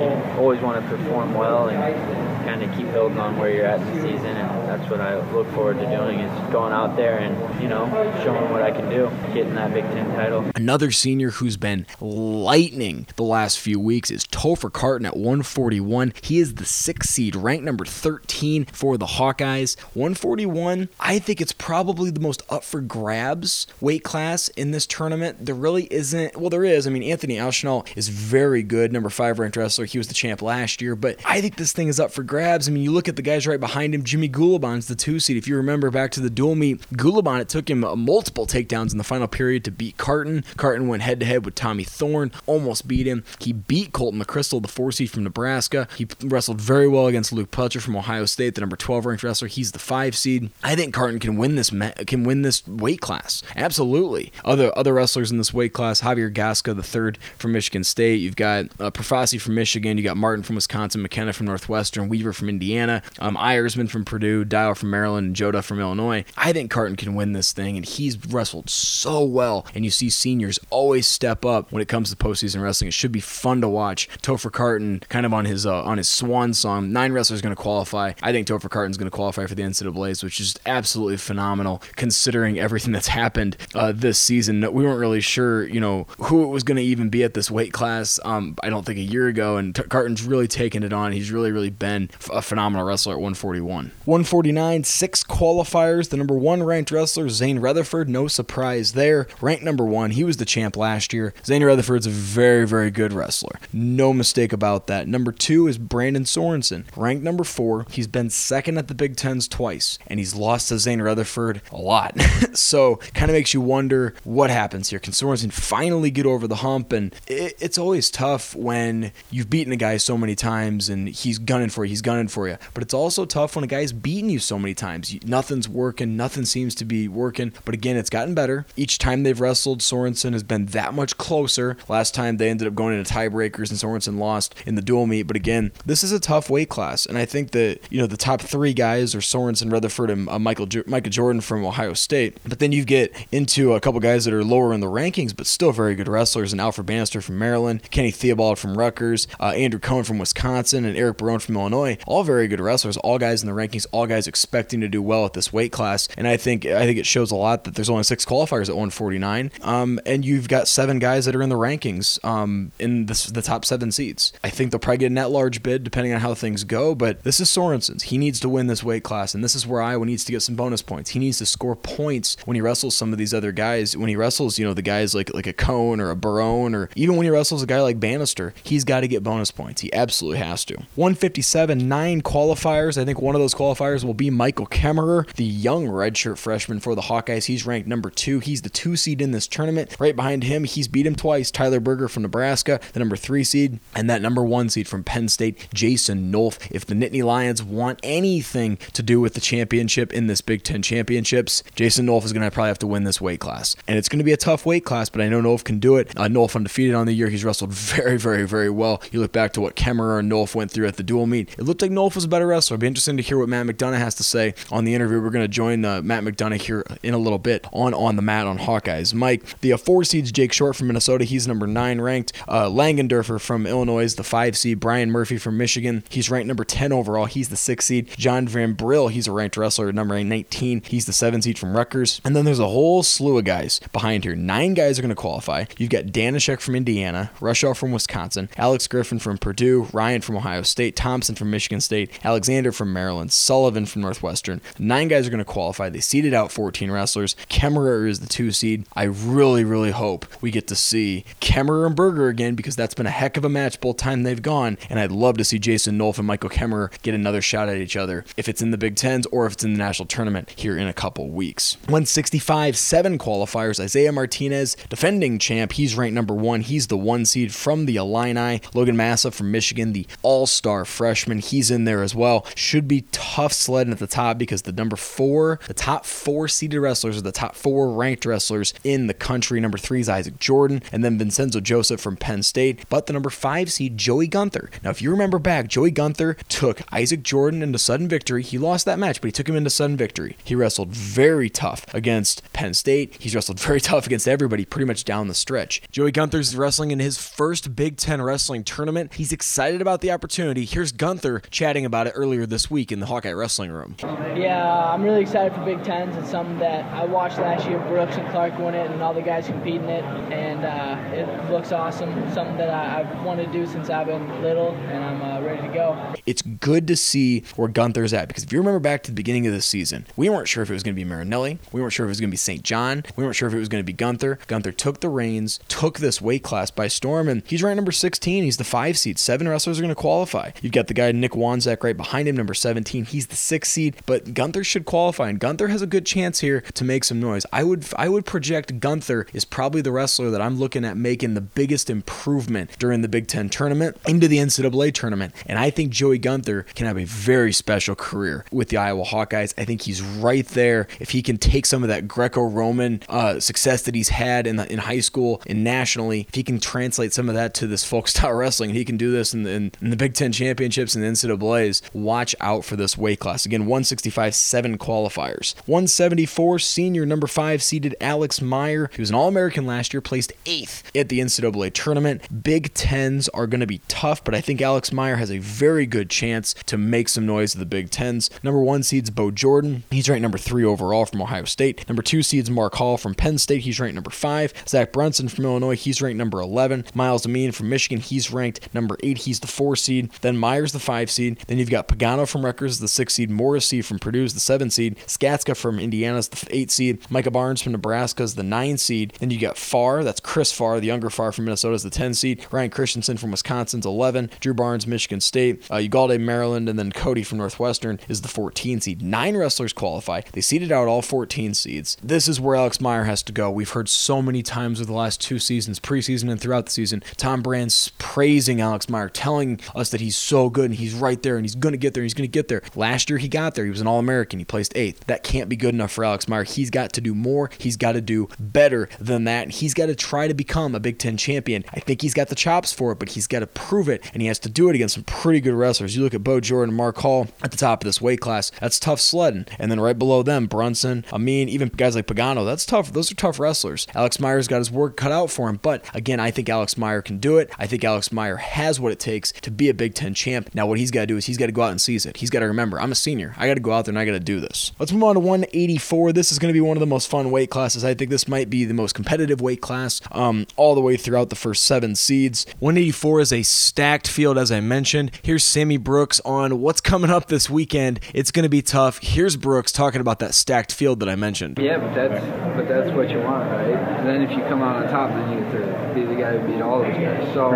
you 0.00 0.40
always 0.40 0.60
want 0.60 0.82
to 0.82 0.96
perform 0.96 1.34
well 1.34 1.68
and 1.68 2.29
kind 2.50 2.64
of 2.64 2.76
keep 2.76 2.90
building 2.92 3.18
on 3.18 3.38
where 3.38 3.48
you're 3.48 3.64
at 3.64 3.80
in 3.80 3.86
the 3.94 4.02
season, 4.02 4.36
and 4.36 4.68
that's 4.68 4.90
what 4.90 5.00
I 5.00 5.20
look 5.32 5.48
forward 5.52 5.78
to 5.78 5.86
doing 5.86 6.18
is 6.18 6.52
going 6.52 6.72
out 6.72 6.96
there 6.96 7.18
and 7.18 7.62
you 7.62 7.68
know 7.68 7.86
showing 8.24 8.50
what 8.50 8.62
I 8.62 8.72
can 8.72 8.88
do, 8.90 9.08
getting 9.32 9.54
that 9.54 9.72
Big 9.72 9.84
Ten 9.84 10.08
title. 10.16 10.50
Another 10.56 10.90
senior 10.90 11.30
who's 11.30 11.56
been 11.56 11.86
lightning 12.00 13.06
the 13.14 13.22
last 13.22 13.60
few 13.60 13.78
weeks 13.78 14.10
is 14.10 14.24
Topher 14.24 14.72
Carton 14.72 15.06
at 15.06 15.16
141. 15.16 16.12
He 16.22 16.40
is 16.40 16.56
the 16.56 16.64
sixth 16.64 17.10
seed, 17.10 17.36
ranked 17.36 17.64
number 17.64 17.84
13 17.84 18.64
for 18.66 18.98
the 18.98 19.06
Hawkeyes. 19.06 19.78
141, 19.94 20.88
I 20.98 21.20
think 21.20 21.40
it's 21.40 21.52
probably 21.52 22.10
the 22.10 22.20
most 22.20 22.42
up 22.50 22.64
for 22.64 22.80
grabs 22.80 23.68
weight 23.80 24.02
class 24.02 24.48
in 24.48 24.72
this 24.72 24.86
tournament. 24.86 25.46
There 25.46 25.54
really 25.54 25.86
isn't, 25.92 26.36
well, 26.36 26.50
there 26.50 26.64
is. 26.64 26.88
I 26.88 26.90
mean, 26.90 27.04
Anthony 27.04 27.36
Ashnault 27.36 27.96
is 27.96 28.08
very 28.08 28.64
good, 28.64 28.92
number 28.92 29.08
five 29.08 29.38
ranked 29.38 29.56
wrestler. 29.56 29.84
He 29.84 29.98
was 29.98 30.08
the 30.08 30.14
champ 30.14 30.42
last 30.42 30.82
year, 30.82 30.96
but 30.96 31.20
I 31.24 31.40
think 31.40 31.54
this 31.54 31.72
thing 31.72 31.86
is 31.86 32.00
up 32.00 32.10
for 32.10 32.24
grabs. 32.24 32.39
I 32.40 32.70
mean, 32.70 32.82
you 32.82 32.92
look 32.92 33.08
at 33.08 33.16
the 33.16 33.22
guys 33.22 33.46
right 33.46 33.60
behind 33.60 33.94
him. 33.94 34.04
Jimmy 34.04 34.28
Gulibon's 34.28 34.86
the 34.86 34.94
two 34.94 35.20
seed. 35.20 35.36
If 35.36 35.46
you 35.46 35.56
remember 35.56 35.90
back 35.90 36.10
to 36.12 36.20
the 36.20 36.30
dual 36.30 36.54
meet, 36.54 36.80
Gulibon, 36.92 37.40
it 37.40 37.48
took 37.48 37.68
him 37.68 37.80
multiple 37.80 38.46
takedowns 38.46 38.92
in 38.92 38.98
the 38.98 39.04
final 39.04 39.28
period 39.28 39.64
to 39.64 39.70
beat 39.70 39.96
Carton. 39.96 40.44
Carton 40.56 40.88
went 40.88 41.02
head 41.02 41.20
to 41.20 41.26
head 41.26 41.44
with 41.44 41.54
Tommy 41.54 41.84
Thorne, 41.84 42.32
almost 42.46 42.88
beat 42.88 43.06
him. 43.06 43.24
He 43.38 43.52
beat 43.52 43.92
Colton 43.92 44.20
McCrystal, 44.20 44.62
the 44.62 44.68
four 44.68 44.92
seed 44.92 45.10
from 45.10 45.24
Nebraska. 45.24 45.88
He 45.96 46.06
wrestled 46.22 46.60
very 46.60 46.88
well 46.88 47.06
against 47.06 47.32
Luke 47.32 47.50
Pletcher 47.50 47.80
from 47.80 47.96
Ohio 47.96 48.24
State, 48.24 48.54
the 48.54 48.60
number 48.60 48.76
12 48.76 49.06
ranked 49.06 49.22
wrestler. 49.22 49.48
He's 49.48 49.72
the 49.72 49.78
five 49.78 50.16
seed. 50.16 50.50
I 50.62 50.74
think 50.74 50.94
Carton 50.94 51.18
can 51.18 51.36
win 51.36 51.56
this 51.56 51.70
can 51.70 52.24
win 52.24 52.42
this 52.42 52.66
weight 52.66 53.00
class. 53.00 53.42
Absolutely. 53.56 54.32
Other 54.44 54.76
other 54.76 54.94
wrestlers 54.94 55.30
in 55.30 55.38
this 55.38 55.52
weight 55.54 55.72
class: 55.72 56.00
Javier 56.00 56.32
Gasca, 56.32 56.74
the 56.74 56.82
third 56.82 57.18
from 57.38 57.52
Michigan 57.52 57.84
State. 57.84 58.20
You've 58.20 58.36
got 58.36 58.66
uh, 58.78 58.90
Profasi 58.90 59.40
from 59.40 59.54
Michigan. 59.54 59.98
You 59.98 60.04
got 60.04 60.16
Martin 60.16 60.42
from 60.42 60.56
Wisconsin, 60.56 61.02
McKenna 61.02 61.32
from 61.32 61.46
Northwestern, 61.46 62.08
Weaver 62.20 62.34
from 62.34 62.50
Indiana, 62.50 63.02
um, 63.18 63.34
Eiersman 63.34 63.88
from 63.88 64.04
Purdue, 64.04 64.44
Dial 64.44 64.74
from 64.74 64.90
Maryland, 64.90 65.28
and 65.28 65.36
Joda 65.36 65.64
from 65.64 65.80
Illinois. 65.80 66.22
I 66.36 66.52
think 66.52 66.70
Carton 66.70 66.96
can 66.96 67.14
win 67.14 67.32
this 67.32 67.52
thing, 67.52 67.78
and 67.78 67.86
he's 67.86 68.22
wrestled 68.26 68.68
so 68.68 69.24
well. 69.24 69.64
And 69.74 69.86
you 69.86 69.90
see 69.90 70.10
seniors 70.10 70.58
always 70.68 71.06
step 71.06 71.46
up 71.46 71.72
when 71.72 71.80
it 71.80 71.88
comes 71.88 72.10
to 72.10 72.16
postseason 72.16 72.62
wrestling. 72.62 72.88
It 72.88 72.94
should 72.94 73.10
be 73.10 73.20
fun 73.20 73.62
to 73.62 73.68
watch. 73.68 74.06
Topher 74.20 74.52
Carton, 74.52 75.00
kind 75.08 75.24
of 75.24 75.32
on 75.32 75.46
his 75.46 75.64
uh, 75.64 75.82
on 75.82 75.96
his 75.96 76.10
swan 76.10 76.52
song. 76.52 76.92
Nine 76.92 77.12
wrestlers 77.12 77.40
going 77.40 77.56
to 77.56 77.60
qualify. 77.60 78.12
I 78.22 78.32
think 78.32 78.46
Topher 78.46 78.68
Carton's 78.68 78.98
going 78.98 79.10
to 79.10 79.16
qualify 79.16 79.46
for 79.46 79.54
the 79.54 79.62
NCAA's, 79.62 80.22
which 80.22 80.40
is 80.40 80.58
absolutely 80.66 81.16
phenomenal 81.16 81.82
considering 81.96 82.58
everything 82.58 82.92
that's 82.92 83.08
happened 83.08 83.56
uh, 83.74 83.92
this 83.92 84.18
season. 84.18 84.60
We 84.60 84.84
weren't 84.84 85.00
really 85.00 85.22
sure, 85.22 85.66
you 85.66 85.80
know, 85.80 86.06
who 86.18 86.44
it 86.44 86.48
was 86.48 86.64
going 86.64 86.76
to 86.76 86.82
even 86.82 87.08
be 87.08 87.24
at 87.24 87.32
this 87.32 87.50
weight 87.50 87.72
class. 87.72 88.20
Um, 88.26 88.56
I 88.62 88.68
don't 88.68 88.84
think 88.84 88.98
a 88.98 89.02
year 89.02 89.26
ago, 89.28 89.56
and 89.56 89.74
T- 89.74 89.84
Carton's 89.84 90.22
really 90.22 90.48
taken 90.48 90.82
it 90.82 90.92
on. 90.92 91.12
He's 91.12 91.32
really, 91.32 91.50
really 91.50 91.70
been 91.70 92.09
a 92.32 92.42
phenomenal 92.42 92.86
wrestler 92.86 93.14
at 93.14 93.20
141. 93.20 93.92
149, 94.04 94.84
six 94.84 95.22
qualifiers. 95.22 96.10
The 96.10 96.16
number 96.16 96.34
one 96.34 96.62
ranked 96.62 96.90
wrestler, 96.90 97.28
Zain 97.28 97.58
Retherford. 97.58 98.08
No 98.08 98.28
surprise 98.28 98.92
there. 98.92 99.26
Ranked 99.40 99.64
number 99.64 99.84
one. 99.84 100.10
He 100.12 100.24
was 100.24 100.36
the 100.36 100.44
champ 100.44 100.76
last 100.76 101.12
year. 101.12 101.34
Zain 101.44 101.62
Retherford's 101.62 102.06
a 102.06 102.10
very, 102.10 102.66
very 102.66 102.90
good 102.90 103.12
wrestler. 103.12 103.58
No 103.72 104.12
mistake 104.12 104.52
about 104.52 104.86
that. 104.88 105.08
Number 105.08 105.32
two 105.32 105.66
is 105.66 105.78
Brandon 105.78 106.24
Sorensen. 106.24 106.84
Ranked 106.96 107.24
number 107.24 107.44
four. 107.44 107.86
He's 107.90 108.06
been 108.06 108.30
second 108.30 108.78
at 108.78 108.88
the 108.88 108.94
Big 108.94 109.16
Tens 109.16 109.48
twice, 109.48 109.98
and 110.06 110.18
he's 110.18 110.34
lost 110.34 110.68
to 110.68 110.78
Zain 110.78 111.00
Retherford 111.00 111.60
a 111.72 111.76
lot. 111.76 112.20
so 112.52 112.96
kind 113.14 113.30
of 113.30 113.34
makes 113.34 113.54
you 113.54 113.60
wonder 113.60 114.14
what 114.24 114.50
happens 114.50 114.90
here. 114.90 114.98
Can 114.98 115.12
Sorensen 115.12 115.52
finally 115.52 116.10
get 116.10 116.26
over 116.26 116.46
the 116.46 116.56
hump? 116.56 116.92
And 116.92 117.14
it, 117.26 117.54
it's 117.60 117.78
always 117.78 118.10
tough 118.10 118.54
when 118.54 119.12
you've 119.30 119.50
beaten 119.50 119.72
a 119.72 119.76
guy 119.76 119.96
so 119.96 120.16
many 120.16 120.34
times 120.34 120.88
and 120.88 121.08
he's 121.08 121.38
gunning 121.38 121.70
for 121.70 121.84
you, 121.84 121.90
he's 121.90 121.99
gunning 122.02 122.28
for 122.28 122.48
you. 122.48 122.56
But 122.74 122.82
it's 122.82 122.94
also 122.94 123.24
tough 123.24 123.54
when 123.54 123.64
a 123.64 123.68
guy's 123.68 123.92
beaten 123.92 124.30
you 124.30 124.38
so 124.38 124.58
many 124.58 124.74
times. 124.74 125.14
Nothing's 125.24 125.68
working, 125.68 126.16
nothing 126.16 126.44
seems 126.44 126.74
to 126.76 126.84
be 126.84 127.08
working. 127.08 127.52
But 127.64 127.74
again, 127.74 127.96
it's 127.96 128.10
gotten 128.10 128.34
better. 128.34 128.66
Each 128.76 128.98
time 128.98 129.22
they've 129.22 129.40
wrestled, 129.40 129.80
Sorensen 129.80 130.32
has 130.32 130.42
been 130.42 130.66
that 130.66 130.94
much 130.94 131.16
closer. 131.18 131.76
Last 131.88 132.14
time 132.14 132.36
they 132.36 132.50
ended 132.50 132.68
up 132.68 132.74
going 132.74 132.98
into 132.98 133.12
tiebreakers 133.12 133.70
and 133.70 133.78
Sorensen 133.78 134.18
lost 134.18 134.54
in 134.66 134.74
the 134.74 134.82
dual 134.82 135.06
meet. 135.06 135.24
But 135.24 135.36
again, 135.36 135.72
this 135.84 136.04
is 136.04 136.12
a 136.12 136.20
tough 136.20 136.50
weight 136.50 136.68
class. 136.68 137.06
And 137.06 137.18
I 137.18 137.24
think 137.24 137.50
that, 137.52 137.80
you 137.90 138.00
know, 138.00 138.06
the 138.06 138.16
top 138.16 138.40
three 138.40 138.72
guys 138.72 139.14
are 139.14 139.20
Sorensen, 139.20 139.70
Retherford, 139.70 140.10
and 140.10 140.28
uh, 140.28 140.38
Michael, 140.38 140.68
Michael 140.86 141.10
Jordan 141.10 141.40
from 141.40 141.64
Ohio 141.64 141.94
State. 141.94 142.38
But 142.46 142.58
then 142.58 142.72
you 142.72 142.84
get 142.84 143.14
into 143.32 143.74
a 143.74 143.80
couple 143.80 144.00
guys 144.00 144.24
that 144.24 144.34
are 144.34 144.44
lower 144.44 144.72
in 144.72 144.80
the 144.80 144.86
rankings, 144.86 145.34
but 145.36 145.46
still 145.46 145.72
very 145.72 145.94
good 145.94 146.08
wrestlers, 146.08 146.52
and 146.52 146.60
Alfred 146.60 146.86
Bannister 146.86 147.20
from 147.20 147.38
Maryland, 147.38 147.90
Kenny 147.90 148.10
Theobald 148.10 148.58
from 148.58 148.76
Rutgers, 148.76 149.26
uh, 149.38 149.46
Andrew 149.48 149.80
Cohn 149.80 150.04
from 150.04 150.18
Wisconsin, 150.18 150.84
and 150.84 150.96
Eric 150.96 151.18
Barone 151.18 151.38
from 151.38 151.56
Illinois. 151.56 151.89
All 152.06 152.24
very 152.24 152.48
good 152.48 152.60
wrestlers, 152.60 152.96
all 152.98 153.18
guys 153.18 153.42
in 153.42 153.48
the 153.48 153.54
rankings, 153.54 153.86
all 153.92 154.06
guys 154.06 154.26
expecting 154.26 154.80
to 154.80 154.88
do 154.88 155.02
well 155.02 155.24
at 155.24 155.32
this 155.32 155.52
weight 155.52 155.72
class. 155.72 156.08
And 156.16 156.26
I 156.26 156.36
think 156.36 156.66
I 156.66 156.84
think 156.86 156.98
it 156.98 157.06
shows 157.06 157.30
a 157.30 157.36
lot 157.36 157.64
that 157.64 157.74
there's 157.74 157.90
only 157.90 158.04
six 158.04 158.24
qualifiers 158.24 158.68
at 158.68 158.76
149, 158.76 159.52
um, 159.62 160.00
and 160.06 160.24
you've 160.24 160.48
got 160.48 160.68
seven 160.68 160.98
guys 160.98 161.24
that 161.24 161.34
are 161.36 161.42
in 161.42 161.48
the 161.48 161.56
rankings 161.56 162.22
um, 162.24 162.72
in 162.78 163.06
the, 163.06 163.30
the 163.32 163.42
top 163.42 163.64
seven 163.64 163.92
seats. 163.92 164.32
I 164.44 164.50
think 164.50 164.70
they'll 164.70 164.78
probably 164.78 164.98
get 164.98 165.06
a 165.06 165.14
net 165.14 165.30
large 165.30 165.62
bid 165.62 165.84
depending 165.84 166.12
on 166.12 166.20
how 166.20 166.34
things 166.34 166.64
go, 166.64 166.94
but 166.94 167.22
this 167.22 167.40
is 167.40 167.50
Sorensen's. 167.50 168.04
He 168.04 168.18
needs 168.18 168.40
to 168.40 168.48
win 168.48 168.66
this 168.66 168.82
weight 168.84 169.02
class, 169.02 169.34
and 169.34 169.42
this 169.42 169.54
is 169.54 169.66
where 169.66 169.82
Iowa 169.82 170.06
needs 170.06 170.24
to 170.24 170.32
get 170.32 170.42
some 170.42 170.56
bonus 170.56 170.82
points. 170.82 171.10
He 171.10 171.18
needs 171.18 171.38
to 171.38 171.46
score 171.46 171.76
points 171.76 172.36
when 172.44 172.54
he 172.54 172.60
wrestles 172.60 172.96
some 172.96 173.12
of 173.12 173.18
these 173.18 173.34
other 173.34 173.52
guys. 173.52 173.96
When 173.96 174.08
he 174.08 174.16
wrestles, 174.16 174.58
you 174.58 174.66
know, 174.66 174.74
the 174.74 174.82
guys 174.82 175.14
like 175.14 175.32
like 175.34 175.46
a 175.46 175.52
Cone 175.52 176.00
or 176.00 176.10
a 176.10 176.16
Barone, 176.16 176.74
or 176.74 176.88
even 176.94 177.16
when 177.16 177.24
he 177.24 177.30
wrestles 177.30 177.62
a 177.62 177.66
guy 177.66 177.80
like 177.80 178.00
Bannister, 178.00 178.54
he's 178.62 178.84
got 178.84 179.00
to 179.00 179.08
get 179.08 179.22
bonus 179.22 179.50
points. 179.50 179.80
He 179.82 179.92
absolutely 179.92 180.38
has 180.38 180.64
to. 180.66 180.74
157, 180.94 181.79
nine 181.88 182.22
qualifiers. 182.22 183.00
I 183.00 183.04
think 183.04 183.20
one 183.20 183.34
of 183.34 183.40
those 183.40 183.54
qualifiers 183.54 184.04
will 184.04 184.14
be 184.14 184.30
Michael 184.30 184.66
Kemerer, 184.66 185.32
the 185.34 185.44
young 185.44 185.86
redshirt 185.86 186.38
freshman 186.38 186.80
for 186.80 186.94
the 186.94 187.02
Hawkeyes. 187.02 187.46
He's 187.46 187.66
ranked 187.66 187.88
number 187.88 188.10
two. 188.10 188.40
He's 188.40 188.62
the 188.62 188.70
two 188.70 188.96
seed 188.96 189.20
in 189.20 189.30
this 189.32 189.46
tournament. 189.46 189.96
Right 189.98 190.16
behind 190.16 190.44
him, 190.44 190.64
he's 190.64 190.88
beat 190.88 191.06
him 191.06 191.14
twice. 191.14 191.50
Tyler 191.50 191.80
Berger 191.80 192.08
from 192.08 192.22
Nebraska, 192.22 192.80
the 192.92 192.98
number 192.98 193.16
three 193.16 193.44
seed, 193.44 193.80
and 193.94 194.08
that 194.08 194.22
number 194.22 194.44
one 194.44 194.68
seed 194.68 194.88
from 194.88 195.04
Penn 195.04 195.28
State, 195.28 195.68
Jason 195.74 196.32
Nolf. 196.32 196.58
If 196.70 196.86
the 196.86 196.94
Nittany 196.94 197.24
Lions 197.24 197.62
want 197.62 198.00
anything 198.02 198.76
to 198.92 199.02
do 199.02 199.20
with 199.20 199.34
the 199.34 199.40
championship 199.40 200.12
in 200.12 200.26
this 200.26 200.40
Big 200.40 200.62
Ten 200.62 200.82
championships, 200.82 201.62
Jason 201.74 202.06
Nolf 202.06 202.24
is 202.24 202.32
going 202.32 202.42
to 202.42 202.50
probably 202.50 202.68
have 202.68 202.78
to 202.80 202.86
win 202.86 203.04
this 203.04 203.20
weight 203.20 203.40
class. 203.40 203.76
And 203.86 203.98
it's 203.98 204.08
going 204.08 204.18
to 204.18 204.24
be 204.24 204.32
a 204.32 204.36
tough 204.36 204.66
weight 204.66 204.84
class, 204.84 205.08
but 205.08 205.20
I 205.20 205.28
know 205.28 205.40
Nolf 205.40 205.64
can 205.64 205.78
do 205.78 205.96
it. 205.96 206.12
Uh, 206.16 206.28
Nolf 206.28 206.56
undefeated 206.56 206.94
on 206.94 207.06
the 207.06 207.12
year. 207.12 207.28
He's 207.28 207.44
wrestled 207.44 207.72
very, 207.72 208.18
very, 208.18 208.46
very 208.46 208.70
well. 208.70 209.02
You 209.12 209.20
look 209.20 209.32
back 209.32 209.52
to 209.54 209.60
what 209.60 209.76
Kemerer 209.76 210.18
and 210.18 210.30
Nolf 210.30 210.54
went 210.54 210.70
through 210.70 210.86
at 210.86 210.96
the 210.96 211.02
dual 211.02 211.26
meet. 211.26 211.50
It 211.58 211.64
looked 211.70 211.82
like 211.82 211.92
Nolf 211.92 212.16
was 212.16 212.24
a 212.24 212.28
better 212.28 212.48
wrestler. 212.48 212.74
It'd 212.74 212.80
be 212.80 212.88
interesting 212.88 213.16
to 213.16 213.22
hear 213.22 213.38
what 213.38 213.48
Matt 213.48 213.64
McDonough 213.64 213.98
has 213.98 214.16
to 214.16 214.24
say 214.24 214.54
on 214.72 214.84
the 214.84 214.92
interview. 214.92 215.20
We're 215.20 215.30
going 215.30 215.44
to 215.44 215.48
join 215.48 215.84
uh, 215.84 216.02
Matt 216.02 216.24
McDonough 216.24 216.60
here 216.60 216.84
in 217.04 217.14
a 217.14 217.18
little 217.18 217.38
bit 217.38 217.64
on 217.72 217.94
On 217.94 218.16
the 218.16 218.22
Mat 218.22 218.48
on 218.48 218.58
Hawkeyes. 218.58 219.14
Mike, 219.14 219.60
the 219.60 219.72
uh, 219.72 219.76
four 219.76 220.02
seeds, 220.02 220.32
Jake 220.32 220.52
Short 220.52 220.74
from 220.74 220.88
Minnesota. 220.88 221.22
He's 221.22 221.46
number 221.46 221.68
nine 221.68 222.00
ranked. 222.00 222.32
Uh, 222.48 222.64
Langendorfer 222.64 223.40
from 223.40 223.68
Illinois 223.68 224.02
is 224.02 224.16
the 224.16 224.24
five 224.24 224.56
seed. 224.56 224.80
Brian 224.80 225.12
Murphy 225.12 225.38
from 225.38 225.56
Michigan. 225.56 226.02
He's 226.10 226.28
ranked 226.28 226.48
number 226.48 226.64
10 226.64 226.92
overall. 226.92 227.26
He's 227.26 227.50
the 227.50 227.56
six 227.56 227.84
seed. 227.84 228.08
John 228.16 228.48
Van 228.48 228.72
Brill, 228.72 229.06
he's 229.06 229.28
a 229.28 229.32
ranked 229.32 229.56
wrestler, 229.56 229.92
number 229.92 230.20
19. 230.22 230.82
He's 230.82 231.06
the 231.06 231.12
seven 231.12 231.40
seed 231.40 231.56
from 231.56 231.76
Rutgers. 231.76 232.20
And 232.24 232.34
then 232.34 232.44
there's 232.44 232.58
a 232.58 232.66
whole 232.66 233.04
slew 233.04 233.38
of 233.38 233.44
guys 233.44 233.80
behind 233.92 234.24
here. 234.24 234.34
Nine 234.34 234.74
guys 234.74 234.98
are 234.98 235.02
going 235.02 235.10
to 235.10 235.14
qualify. 235.14 235.66
You've 235.78 235.90
got 235.90 236.06
Danishek 236.06 236.60
from 236.60 236.74
Indiana, 236.74 237.30
Rushow 237.38 237.76
from 237.76 237.92
Wisconsin, 237.92 238.48
Alex 238.56 238.88
Griffin 238.88 239.20
from 239.20 239.38
Purdue, 239.38 239.86
Ryan 239.92 240.20
from 240.20 240.36
Ohio 240.36 240.62
State, 240.62 240.96
Thompson 240.96 241.36
from 241.36 241.48
Michigan 241.50 241.59
State, 241.80 242.10
Alexander 242.24 242.72
from 242.72 242.92
Maryland, 242.92 243.32
Sullivan 243.32 243.86
from 243.86 244.02
Northwestern. 244.02 244.60
Nine 244.78 245.08
guys 245.08 245.26
are 245.26 245.30
going 245.30 245.38
to 245.38 245.44
qualify. 245.44 245.88
They 245.88 246.00
seeded 246.00 246.34
out 246.34 246.52
14 246.52 246.90
wrestlers. 246.90 247.36
Kemerer 247.48 248.08
is 248.08 248.20
the 248.20 248.26
two 248.28 248.50
seed. 248.50 248.86
I 248.94 249.04
really, 249.04 249.64
really 249.64 249.90
hope 249.90 250.26
we 250.42 250.50
get 250.50 250.66
to 250.68 250.76
see 250.76 251.24
Kemerer 251.40 251.86
and 251.86 251.96
Berger 251.96 252.28
again 252.28 252.54
because 252.54 252.76
that's 252.76 252.94
been 252.94 253.06
a 253.06 253.10
heck 253.10 253.36
of 253.36 253.44
a 253.44 253.48
match 253.48 253.80
both 253.80 253.96
times 253.96 254.24
they've 254.24 254.40
gone. 254.40 254.78
And 254.88 254.98
I'd 254.98 255.12
love 255.12 255.36
to 255.38 255.44
see 255.44 255.58
Jason 255.58 255.98
Nolf 255.98 256.18
and 256.18 256.26
Michael 256.26 256.50
Kemerer 256.50 256.90
get 257.02 257.14
another 257.14 257.42
shot 257.42 257.68
at 257.68 257.76
each 257.76 257.96
other 257.96 258.24
if 258.36 258.48
it's 258.48 258.62
in 258.62 258.70
the 258.70 258.78
Big 258.78 258.96
Tens 258.96 259.26
or 259.26 259.46
if 259.46 259.54
it's 259.54 259.64
in 259.64 259.72
the 259.72 259.78
national 259.78 260.06
tournament 260.06 260.50
here 260.56 260.76
in 260.76 260.86
a 260.86 260.92
couple 260.92 261.28
weeks. 261.28 261.74
165, 261.82 262.76
seven 262.76 263.18
qualifiers. 263.18 263.80
Isaiah 263.80 264.12
Martinez, 264.12 264.76
defending 264.88 265.38
champ. 265.38 265.72
He's 265.72 265.94
ranked 265.94 266.14
number 266.14 266.34
one. 266.34 266.60
He's 266.60 266.86
the 266.86 266.96
one 266.96 267.24
seed 267.24 267.54
from 267.54 267.86
the 267.86 267.96
Illini. 267.96 268.60
Logan 268.74 268.96
Massa 268.96 269.30
from 269.30 269.50
Michigan, 269.50 269.92
the 269.92 270.06
all 270.22 270.46
star 270.46 270.84
freshman. 270.84 271.38
He's 271.50 271.70
in 271.70 271.84
there 271.84 272.02
as 272.02 272.14
well. 272.14 272.46
Should 272.54 272.86
be 272.86 273.06
tough 273.10 273.52
sledding 273.52 273.92
at 273.92 273.98
the 273.98 274.06
top 274.06 274.38
because 274.38 274.62
the 274.62 274.72
number 274.72 274.94
four, 274.94 275.58
the 275.66 275.74
top 275.74 276.06
four 276.06 276.46
seeded 276.46 276.80
wrestlers 276.80 277.18
are 277.18 277.22
the 277.22 277.32
top 277.32 277.56
four 277.56 277.92
ranked 277.92 278.24
wrestlers 278.24 278.72
in 278.84 279.08
the 279.08 279.14
country. 279.14 279.58
Number 279.58 279.76
three 279.76 279.98
is 279.98 280.08
Isaac 280.08 280.38
Jordan, 280.38 280.80
and 280.92 281.02
then 281.04 281.18
Vincenzo 281.18 281.58
Joseph 281.58 282.00
from 282.00 282.16
Penn 282.16 282.44
State. 282.44 282.88
But 282.88 283.06
the 283.06 283.12
number 283.12 283.30
five 283.30 283.72
seed, 283.72 283.98
Joey 283.98 284.28
Gunther. 284.28 284.70
Now, 284.84 284.90
if 284.90 285.02
you 285.02 285.10
remember 285.10 285.40
back, 285.40 285.66
Joey 285.66 285.90
Gunther 285.90 286.34
took 286.48 286.82
Isaac 286.92 287.24
Jordan 287.24 287.62
into 287.62 287.78
sudden 287.78 288.06
victory. 288.06 288.44
He 288.44 288.56
lost 288.56 288.84
that 288.86 289.00
match, 289.00 289.20
but 289.20 289.26
he 289.26 289.32
took 289.32 289.48
him 289.48 289.56
into 289.56 289.70
sudden 289.70 289.96
victory. 289.96 290.36
He 290.44 290.54
wrestled 290.54 290.90
very 290.90 291.50
tough 291.50 291.84
against 291.92 292.44
Penn 292.52 292.74
State. 292.74 293.16
He's 293.18 293.34
wrestled 293.34 293.58
very 293.70 293.80
tough 293.80 294.06
against 294.06 294.28
everybody 294.28 294.64
pretty 294.64 294.86
much 294.86 295.04
down 295.04 295.26
the 295.26 295.34
stretch. 295.34 295.82
Joey 295.90 296.12
Gunther's 296.12 296.54
wrestling 296.54 296.92
in 296.92 297.00
his 297.00 297.18
first 297.18 297.74
Big 297.74 297.96
Ten 297.96 298.22
wrestling 298.22 298.62
tournament. 298.62 299.14
He's 299.14 299.32
excited 299.32 299.82
about 299.82 300.00
the 300.00 300.12
opportunity. 300.12 300.64
Here's 300.64 300.92
Gunther 300.92 301.39
were 301.40 301.50
chatting 301.50 301.84
about 301.84 302.06
it 302.06 302.12
earlier 302.16 302.46
this 302.46 302.70
week 302.70 302.92
in 302.92 303.00
the 303.00 303.06
Hawkeye 303.06 303.32
Wrestling 303.32 303.70
Room. 303.70 303.96
Yeah, 304.02 304.92
I'm 304.92 305.02
really 305.02 305.22
excited 305.22 305.54
for 305.54 305.64
Big 305.64 305.82
Tens. 305.84 306.16
It's 306.16 306.30
something 306.30 306.58
that 306.58 306.84
I 306.92 307.04
watched 307.04 307.38
last 307.38 307.68
year. 307.68 307.78
Brooks 307.80 308.16
and 308.16 308.28
Clark 308.30 308.58
won 308.58 308.74
it, 308.74 308.90
and 308.90 309.02
all 309.02 309.14
the 309.14 309.22
guys 309.22 309.46
competing 309.46 309.88
it, 309.88 310.04
and 310.04 310.64
uh, 310.64 311.16
it 311.16 311.50
looks 311.50 311.72
awesome. 311.72 312.10
Something 312.32 312.56
that 312.58 312.70
I, 312.70 313.04
have 313.04 313.24
wanted 313.24 313.46
to 313.46 313.52
do 313.52 313.66
since 313.66 313.90
I've 313.90 314.06
been 314.06 314.42
little, 314.42 314.72
and 314.74 315.04
I'm 315.04 315.22
uh, 315.22 315.40
ready 315.40 315.66
to 315.66 315.74
go. 315.74 316.14
It's 316.26 316.42
good 316.42 316.86
to 316.88 316.96
see 316.96 317.44
where 317.56 317.68
Gunther's 317.68 318.12
at 318.12 318.28
because 318.28 318.44
if 318.44 318.52
you 318.52 318.58
remember 318.58 318.80
back 318.80 319.02
to 319.04 319.10
the 319.10 319.14
beginning 319.14 319.46
of 319.46 319.52
the 319.52 319.62
season, 319.62 320.06
we 320.16 320.28
weren't 320.28 320.48
sure 320.48 320.62
if 320.62 320.70
it 320.70 320.74
was 320.74 320.82
going 320.82 320.94
to 320.94 321.00
be 321.00 321.08
Marinelli, 321.08 321.58
we 321.72 321.80
weren't 321.80 321.92
sure 321.92 322.06
if 322.06 322.08
it 322.08 322.10
was 322.10 322.20
going 322.20 322.30
to 322.30 322.32
be 322.32 322.36
St. 322.36 322.62
John, 322.62 323.04
we 323.16 323.24
weren't 323.24 323.36
sure 323.36 323.48
if 323.48 323.54
it 323.54 323.58
was 323.58 323.68
going 323.68 323.82
to 323.82 323.86
be 323.86 323.92
Gunther. 323.92 324.38
Gunther 324.46 324.72
took 324.72 325.00
the 325.00 325.08
reins, 325.08 325.60
took 325.68 325.98
this 325.98 326.20
weight 326.20 326.42
class 326.42 326.70
by 326.70 326.88
storm, 326.88 327.28
and 327.28 327.42
he's 327.46 327.62
ranked 327.62 327.76
number 327.76 327.92
16. 327.92 328.44
He's 328.44 328.56
the 328.56 328.64
five 328.64 328.98
seed. 328.98 329.18
Seven 329.18 329.48
wrestlers 329.48 329.78
are 329.78 329.82
going 329.82 329.94
to 329.94 330.00
qualify. 330.00 330.50
You've 330.62 330.72
got 330.72 330.86
the 330.86 330.94
guy 330.94 331.12
Nick 331.20 331.32
Wanzek 331.32 331.82
right 331.82 331.96
behind 331.96 332.28
him, 332.28 332.36
number 332.36 332.54
17. 332.54 333.04
He's 333.06 333.26
the 333.28 333.36
sixth 333.36 333.72
seed, 333.72 333.96
but 334.06 334.34
Gunther 334.34 334.64
should 334.64 334.84
qualify, 334.84 335.28
and 335.28 335.38
Gunther 335.38 335.68
has 335.68 335.82
a 335.82 335.86
good 335.86 336.06
chance 336.06 336.40
here 336.40 336.60
to 336.74 336.84
make 336.84 337.04
some 337.04 337.20
noise. 337.20 337.46
I 337.52 337.64
would 337.64 337.86
I 337.96 338.08
would 338.08 338.26
project 338.26 338.80
Gunther 338.80 339.26
is 339.32 339.44
probably 339.44 339.82
the 339.82 339.92
wrestler 339.92 340.30
that 340.30 340.40
I'm 340.40 340.58
looking 340.58 340.84
at 340.84 340.96
making 340.96 341.34
the 341.34 341.40
biggest 341.40 341.90
improvement 341.90 342.78
during 342.78 343.02
the 343.02 343.08
Big 343.08 343.26
Ten 343.26 343.48
tournament 343.48 343.96
into 344.06 344.28
the 344.28 344.38
NCAA 344.38 344.94
tournament, 344.94 345.34
and 345.46 345.58
I 345.58 345.70
think 345.70 345.90
Joey 345.90 346.18
Gunther 346.18 346.64
can 346.74 346.86
have 346.86 346.98
a 346.98 347.04
very 347.04 347.52
special 347.52 347.94
career 347.94 348.44
with 348.50 348.68
the 348.68 348.76
Iowa 348.76 349.04
Hawkeyes. 349.04 349.54
I 349.58 349.64
think 349.64 349.82
he's 349.82 350.02
right 350.02 350.46
there. 350.48 350.88
If 350.98 351.10
he 351.10 351.22
can 351.22 351.36
take 351.38 351.66
some 351.66 351.82
of 351.82 351.88
that 351.88 352.08
Greco-Roman 352.08 353.02
uh, 353.08 353.40
success 353.40 353.82
that 353.82 353.94
he's 353.94 354.08
had 354.08 354.46
in 354.46 354.56
the, 354.56 354.70
in 354.72 354.78
high 354.78 355.00
school 355.00 355.42
and 355.46 355.62
nationally, 355.64 356.26
if 356.28 356.34
he 356.34 356.42
can 356.42 356.58
translate 356.58 357.12
some 357.12 357.28
of 357.28 357.34
that 357.34 357.54
to 357.54 357.66
this 357.66 357.84
folk 357.84 358.08
style 358.08 358.32
wrestling, 358.34 358.70
he 358.70 358.84
can 358.84 358.96
do 358.96 359.12
this 359.12 359.34
in 359.34 359.42
the, 359.42 359.50
in, 359.50 359.72
in 359.80 359.90
the 359.90 359.96
Big 359.96 360.14
Ten 360.14 360.32
championships 360.32 360.94
and 360.94 361.04
the 361.04 361.08
NCAA's, 361.10 361.82
watch 361.92 362.34
out 362.40 362.64
for 362.64 362.76
this 362.76 362.96
weight 362.96 363.20
class. 363.20 363.46
Again, 363.46 363.62
165, 363.62 364.34
seven 364.34 364.78
qualifiers. 364.78 365.54
174, 365.66 366.58
senior 366.58 367.06
number 367.06 367.26
five 367.26 367.62
seeded 367.62 367.94
Alex 368.00 368.40
Meyer. 368.40 368.90
Was 368.98 369.10
an 369.10 369.16
All 369.16 369.28
American 369.28 369.66
last 369.66 369.92
year, 369.92 370.00
placed 370.00 370.32
eighth 370.46 370.82
at 370.94 371.08
the 371.08 371.20
NCAA 371.20 371.72
tournament. 371.72 372.42
Big 372.42 372.72
Tens 372.74 373.28
are 373.30 373.46
going 373.46 373.60
to 373.60 373.66
be 373.66 373.80
tough, 373.88 374.22
but 374.24 374.34
I 374.34 374.40
think 374.40 374.60
Alex 374.60 374.92
Meyer 374.92 375.16
has 375.16 375.30
a 375.30 375.38
very 375.38 375.86
good 375.86 376.10
chance 376.10 376.54
to 376.66 376.76
make 376.78 377.08
some 377.08 377.26
noise 377.26 377.54
at 377.54 377.58
the 377.58 377.66
Big 377.66 377.90
Tens. 377.90 378.30
Number 378.42 378.60
one 378.60 378.82
seed's 378.82 379.10
Bo 379.10 379.30
Jordan. 379.30 379.84
He's 379.90 380.08
ranked 380.08 380.22
number 380.22 380.38
three 380.38 380.64
overall 380.64 381.06
from 381.06 381.22
Ohio 381.22 381.44
State. 381.44 381.88
Number 381.88 382.02
two 382.02 382.22
seed's 382.22 382.50
Mark 382.50 382.74
Hall 382.74 382.96
from 382.96 383.14
Penn 383.14 383.38
State. 383.38 383.62
He's 383.62 383.80
ranked 383.80 383.94
number 383.94 384.10
five. 384.10 384.52
Zach 384.68 384.92
Brunson 384.92 385.28
from 385.28 385.44
Illinois. 385.44 385.76
He's 385.76 386.00
ranked 386.02 386.18
number 386.18 386.40
11. 386.40 386.84
Myles 386.94 387.24
Amine 387.26 387.52
from 387.52 387.68
Michigan. 387.68 388.00
He's 388.00 388.30
ranked 388.32 388.72
number 388.74 388.96
eight. 389.02 389.18
He's 389.18 389.40
the 389.40 389.46
four 389.46 389.76
seed. 389.76 390.10
Then 390.20 390.36
Meyer's 390.36 390.72
the 390.72 390.78
five 391.00 391.10
seed. 391.10 391.38
Then 391.46 391.58
you've 391.58 391.70
got 391.70 391.88
Pagano 391.88 392.28
from 392.28 392.44
Rutgers, 392.44 392.78
the 392.78 392.88
six 392.88 393.14
seed. 393.14 393.30
Morrissey 393.30 393.80
from 393.80 393.98
Purdue's 393.98 394.34
the 394.34 394.40
seven 394.40 394.70
seed. 394.70 394.96
Skatska 395.06 395.56
from 395.56 395.78
Indiana's 395.78 396.28
the 396.28 396.46
eight 396.54 396.70
seed. 396.70 396.98
Micah 397.10 397.30
Barnes 397.30 397.62
from 397.62 397.72
Nebraska's 397.72 398.34
the 398.34 398.42
nine 398.42 398.76
seed. 398.76 399.14
Then 399.18 399.30
you 399.30 399.38
got 399.38 399.56
Pfarr. 399.56 400.04
That's 400.04 400.20
Chris 400.20 400.52
Pfarr, 400.52 400.78
the 400.78 400.88
younger 400.88 401.08
Pfarr 401.08 401.34
from 401.34 401.46
Minnesota's 401.46 401.82
the 401.82 401.90
10 401.90 402.12
seed. 402.12 402.46
Ryan 402.50 402.68
Christensen 402.70 403.16
from 403.16 403.30
Wisconsin's 403.30 403.86
11. 403.86 404.30
Drew 404.40 404.52
Barnes, 404.52 404.86
Michigan 404.86 405.20
State. 405.20 405.64
Uh, 405.70 405.76
Ugalde, 405.76 406.20
Maryland. 406.20 406.68
And 406.68 406.78
then 406.78 406.92
Cody 406.92 407.22
from 407.22 407.38
Northwestern 407.38 407.98
is 408.08 408.20
the 408.20 408.28
14 408.28 408.82
seed. 408.82 409.00
Nine 409.00 409.36
wrestlers 409.36 409.72
qualify. 409.72 410.20
They 410.32 410.42
seeded 410.42 410.70
out 410.70 410.86
all 410.86 411.02
14 411.02 411.54
seeds. 411.54 411.96
This 412.02 412.28
is 412.28 412.40
where 412.40 412.56
Alex 412.56 412.80
Meyer 412.80 413.04
has 413.04 413.22
to 413.22 413.32
go. 413.32 413.50
We've 413.50 413.70
heard 413.70 413.88
so 413.88 414.20
many 414.20 414.42
times 414.42 414.80
over 414.80 414.86
the 414.86 414.92
last 414.92 415.20
two 415.22 415.38
seasons, 415.38 415.80
preseason 415.80 416.30
and 416.30 416.38
throughout 416.40 416.66
the 416.66 416.72
season, 416.72 417.02
Tom 417.16 417.40
Brands 417.40 417.92
praising 417.98 418.60
Alex 418.60 418.88
Meyer, 418.88 419.08
telling 419.08 419.60
us 419.74 419.90
that 419.90 420.00
he's 420.00 420.16
so 420.16 420.50
good 420.50 420.66
and 420.66 420.74
he's 420.74 420.89
right 420.94 421.22
there 421.22 421.36
and 421.36 421.44
he's 421.44 421.54
going 421.54 421.72
to 421.72 421.78
get 421.78 421.94
there 421.94 422.02
he's 422.02 422.14
going 422.14 422.28
to 422.28 422.32
get 422.32 422.48
there. 422.48 422.62
Last 422.74 423.10
year 423.10 423.18
he 423.18 423.28
got 423.28 423.54
there. 423.54 423.64
He 423.64 423.70
was 423.70 423.80
an 423.80 423.86
All 423.86 423.98
American. 423.98 424.38
He 424.38 424.44
placed 424.44 424.76
eighth. 424.76 425.04
That 425.06 425.22
can't 425.22 425.48
be 425.48 425.56
good 425.56 425.74
enough 425.74 425.92
for 425.92 426.04
Alex 426.04 426.28
Meyer. 426.28 426.44
He's 426.44 426.70
got 426.70 426.92
to 426.94 427.00
do 427.00 427.14
more. 427.14 427.50
He's 427.58 427.76
got 427.76 427.92
to 427.92 428.00
do 428.00 428.28
better 428.38 428.88
than 428.98 429.24
that. 429.24 429.44
And 429.44 429.52
He's 429.52 429.74
got 429.74 429.86
to 429.86 429.94
try 429.94 430.28
to 430.28 430.34
become 430.34 430.74
a 430.74 430.80
Big 430.80 430.98
Ten 430.98 431.16
champion. 431.16 431.64
I 431.72 431.80
think 431.80 432.02
he's 432.02 432.14
got 432.14 432.28
the 432.28 432.34
chops 432.34 432.72
for 432.72 432.92
it, 432.92 432.98
but 432.98 433.10
he's 433.10 433.26
got 433.26 433.40
to 433.40 433.46
prove 433.46 433.88
it 433.88 434.08
and 434.12 434.22
he 434.22 434.28
has 434.28 434.38
to 434.40 434.48
do 434.48 434.68
it 434.68 434.74
against 434.74 434.94
some 434.94 435.04
pretty 435.04 435.40
good 435.40 435.54
wrestlers. 435.54 435.96
You 435.96 436.02
look 436.02 436.14
at 436.14 436.24
Bo 436.24 436.40
Jordan, 436.40 436.70
and 436.70 436.76
Mark 436.76 436.98
Hall 436.98 437.28
at 437.42 437.50
the 437.50 437.56
top 437.56 437.82
of 437.82 437.84
this 437.84 438.00
weight 438.00 438.20
class. 438.20 438.50
That's 438.60 438.80
tough 438.80 439.00
sledding. 439.00 439.46
And 439.58 439.70
then 439.70 439.80
right 439.80 439.98
below 439.98 440.22
them, 440.22 440.46
Brunson, 440.46 441.04
mean, 441.20 441.48
even 441.48 441.68
guys 441.68 441.94
like 441.94 442.06
Pagano. 442.06 442.44
That's 442.44 442.66
tough. 442.66 442.92
Those 442.92 443.12
are 443.12 443.14
tough 443.14 443.38
wrestlers. 443.38 443.86
Alex 443.94 444.18
Meyer's 444.18 444.48
got 444.48 444.58
his 444.58 444.70
work 444.70 444.96
cut 444.96 445.12
out 445.12 445.30
for 445.30 445.48
him. 445.48 445.58
But 445.62 445.84
again, 445.94 446.18
I 446.18 446.30
think 446.30 446.48
Alex 446.48 446.76
Meyer 446.76 447.02
can 447.02 447.18
do 447.18 447.38
it. 447.38 447.50
I 447.58 447.66
think 447.66 447.84
Alex 447.84 448.10
Meyer 448.10 448.36
has 448.36 448.80
what 448.80 448.92
it 448.92 448.98
takes 448.98 449.32
to 449.42 449.50
be 449.50 449.68
a 449.68 449.74
Big 449.74 449.94
Ten 449.94 450.14
champ. 450.14 450.50
Now, 450.54 450.66
what 450.66 450.78
he's 450.80 450.90
got 450.90 451.02
to 451.02 451.06
do 451.06 451.16
is 451.16 451.26
he's 451.26 451.38
got 451.38 451.46
to 451.46 451.52
go 451.52 451.62
out 451.62 451.70
and 451.70 451.80
seize 451.80 452.06
it. 452.06 452.16
He's 452.16 452.30
got 452.30 452.40
to 452.40 452.46
remember, 452.46 452.80
I'm 452.80 452.92
a 452.92 452.96
senior. 452.96 453.34
I 453.36 453.46
got 453.46 453.54
to 453.54 453.60
go 453.60 453.72
out 453.72 453.84
there 453.84 453.92
and 453.92 453.98
I 453.98 454.04
got 454.04 454.12
to 454.12 454.20
do 454.20 454.40
this. 454.40 454.72
Let's 454.78 454.92
move 454.92 455.04
on 455.04 455.14
to 455.14 455.20
184. 455.20 456.12
This 456.12 456.32
is 456.32 456.38
going 456.38 456.48
to 456.48 456.52
be 456.52 456.60
one 456.60 456.76
of 456.76 456.80
the 456.80 456.86
most 456.86 457.08
fun 457.08 457.30
weight 457.30 457.50
classes. 457.50 457.84
I 457.84 457.94
think 457.94 458.10
this 458.10 458.26
might 458.26 458.50
be 458.50 458.64
the 458.64 458.74
most 458.74 458.94
competitive 458.94 459.40
weight 459.40 459.60
class 459.60 460.00
um, 460.12 460.46
all 460.56 460.74
the 460.74 460.80
way 460.80 460.96
throughout 460.96 461.30
the 461.30 461.36
first 461.36 461.62
seven 461.64 461.94
seeds. 461.94 462.46
184 462.58 463.20
is 463.20 463.32
a 463.32 463.42
stacked 463.42 464.08
field, 464.08 464.38
as 464.38 464.50
I 464.50 464.60
mentioned. 464.60 465.12
Here's 465.22 465.44
Sammy 465.44 465.76
Brooks 465.76 466.20
on 466.24 466.60
what's 466.60 466.80
coming 466.80 467.10
up 467.10 467.26
this 467.28 467.48
weekend. 467.48 468.00
It's 468.14 468.30
going 468.30 468.44
to 468.44 468.48
be 468.48 468.62
tough. 468.62 468.98
Here's 469.02 469.36
Brooks 469.36 469.72
talking 469.72 470.00
about 470.00 470.18
that 470.20 470.34
stacked 470.34 470.72
field 470.72 471.00
that 471.00 471.08
I 471.08 471.16
mentioned. 471.16 471.58
Yeah, 471.60 471.78
but 471.78 471.94
that's 471.94 472.56
but 472.56 472.68
that's 472.68 472.90
what 472.96 473.10
you 473.10 473.18
want, 473.18 473.50
right? 473.50 473.68
And 473.98 474.06
then 474.06 474.22
if 474.22 474.30
you 474.30 474.38
come 474.44 474.62
out 474.62 474.82
on 474.82 474.90
top, 474.90 475.10
then 475.10 475.32
you 475.32 475.40
get 475.40 475.52
to 475.52 475.94
be 475.94 476.09
who 476.22 476.46
beat 476.46 476.62
all 476.62 476.82
those 476.82 476.94
guys. 476.94 477.32
So 477.34 477.50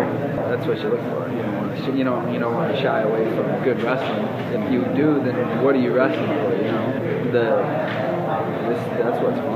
that's 0.49 0.65
what 0.65 0.77
you 0.79 0.89
look 0.89 1.01
for. 1.01 1.29
You 1.29 1.41
don't 1.41 1.57
want 1.57 1.85
to, 1.85 1.97
you 1.97 2.03
know, 2.03 2.31
you 2.31 2.39
don't 2.39 2.53
want 2.53 2.73
to 2.73 2.81
shy 2.81 3.01
away 3.01 3.25
from 3.35 3.63
good 3.63 3.81
wrestling. 3.81 4.25
If 4.53 4.71
you 4.71 4.85
do, 4.95 5.21
then 5.23 5.63
what 5.63 5.75
are 5.75 5.79
you 5.79 5.93
wrestling 5.93 6.27
for? 6.27 6.55
You 6.55 6.71
know, 6.71 7.31
the 7.31 8.05
this, 8.67 8.81
that's 8.97 9.21
what's 9.21 9.39
fun 9.39 9.54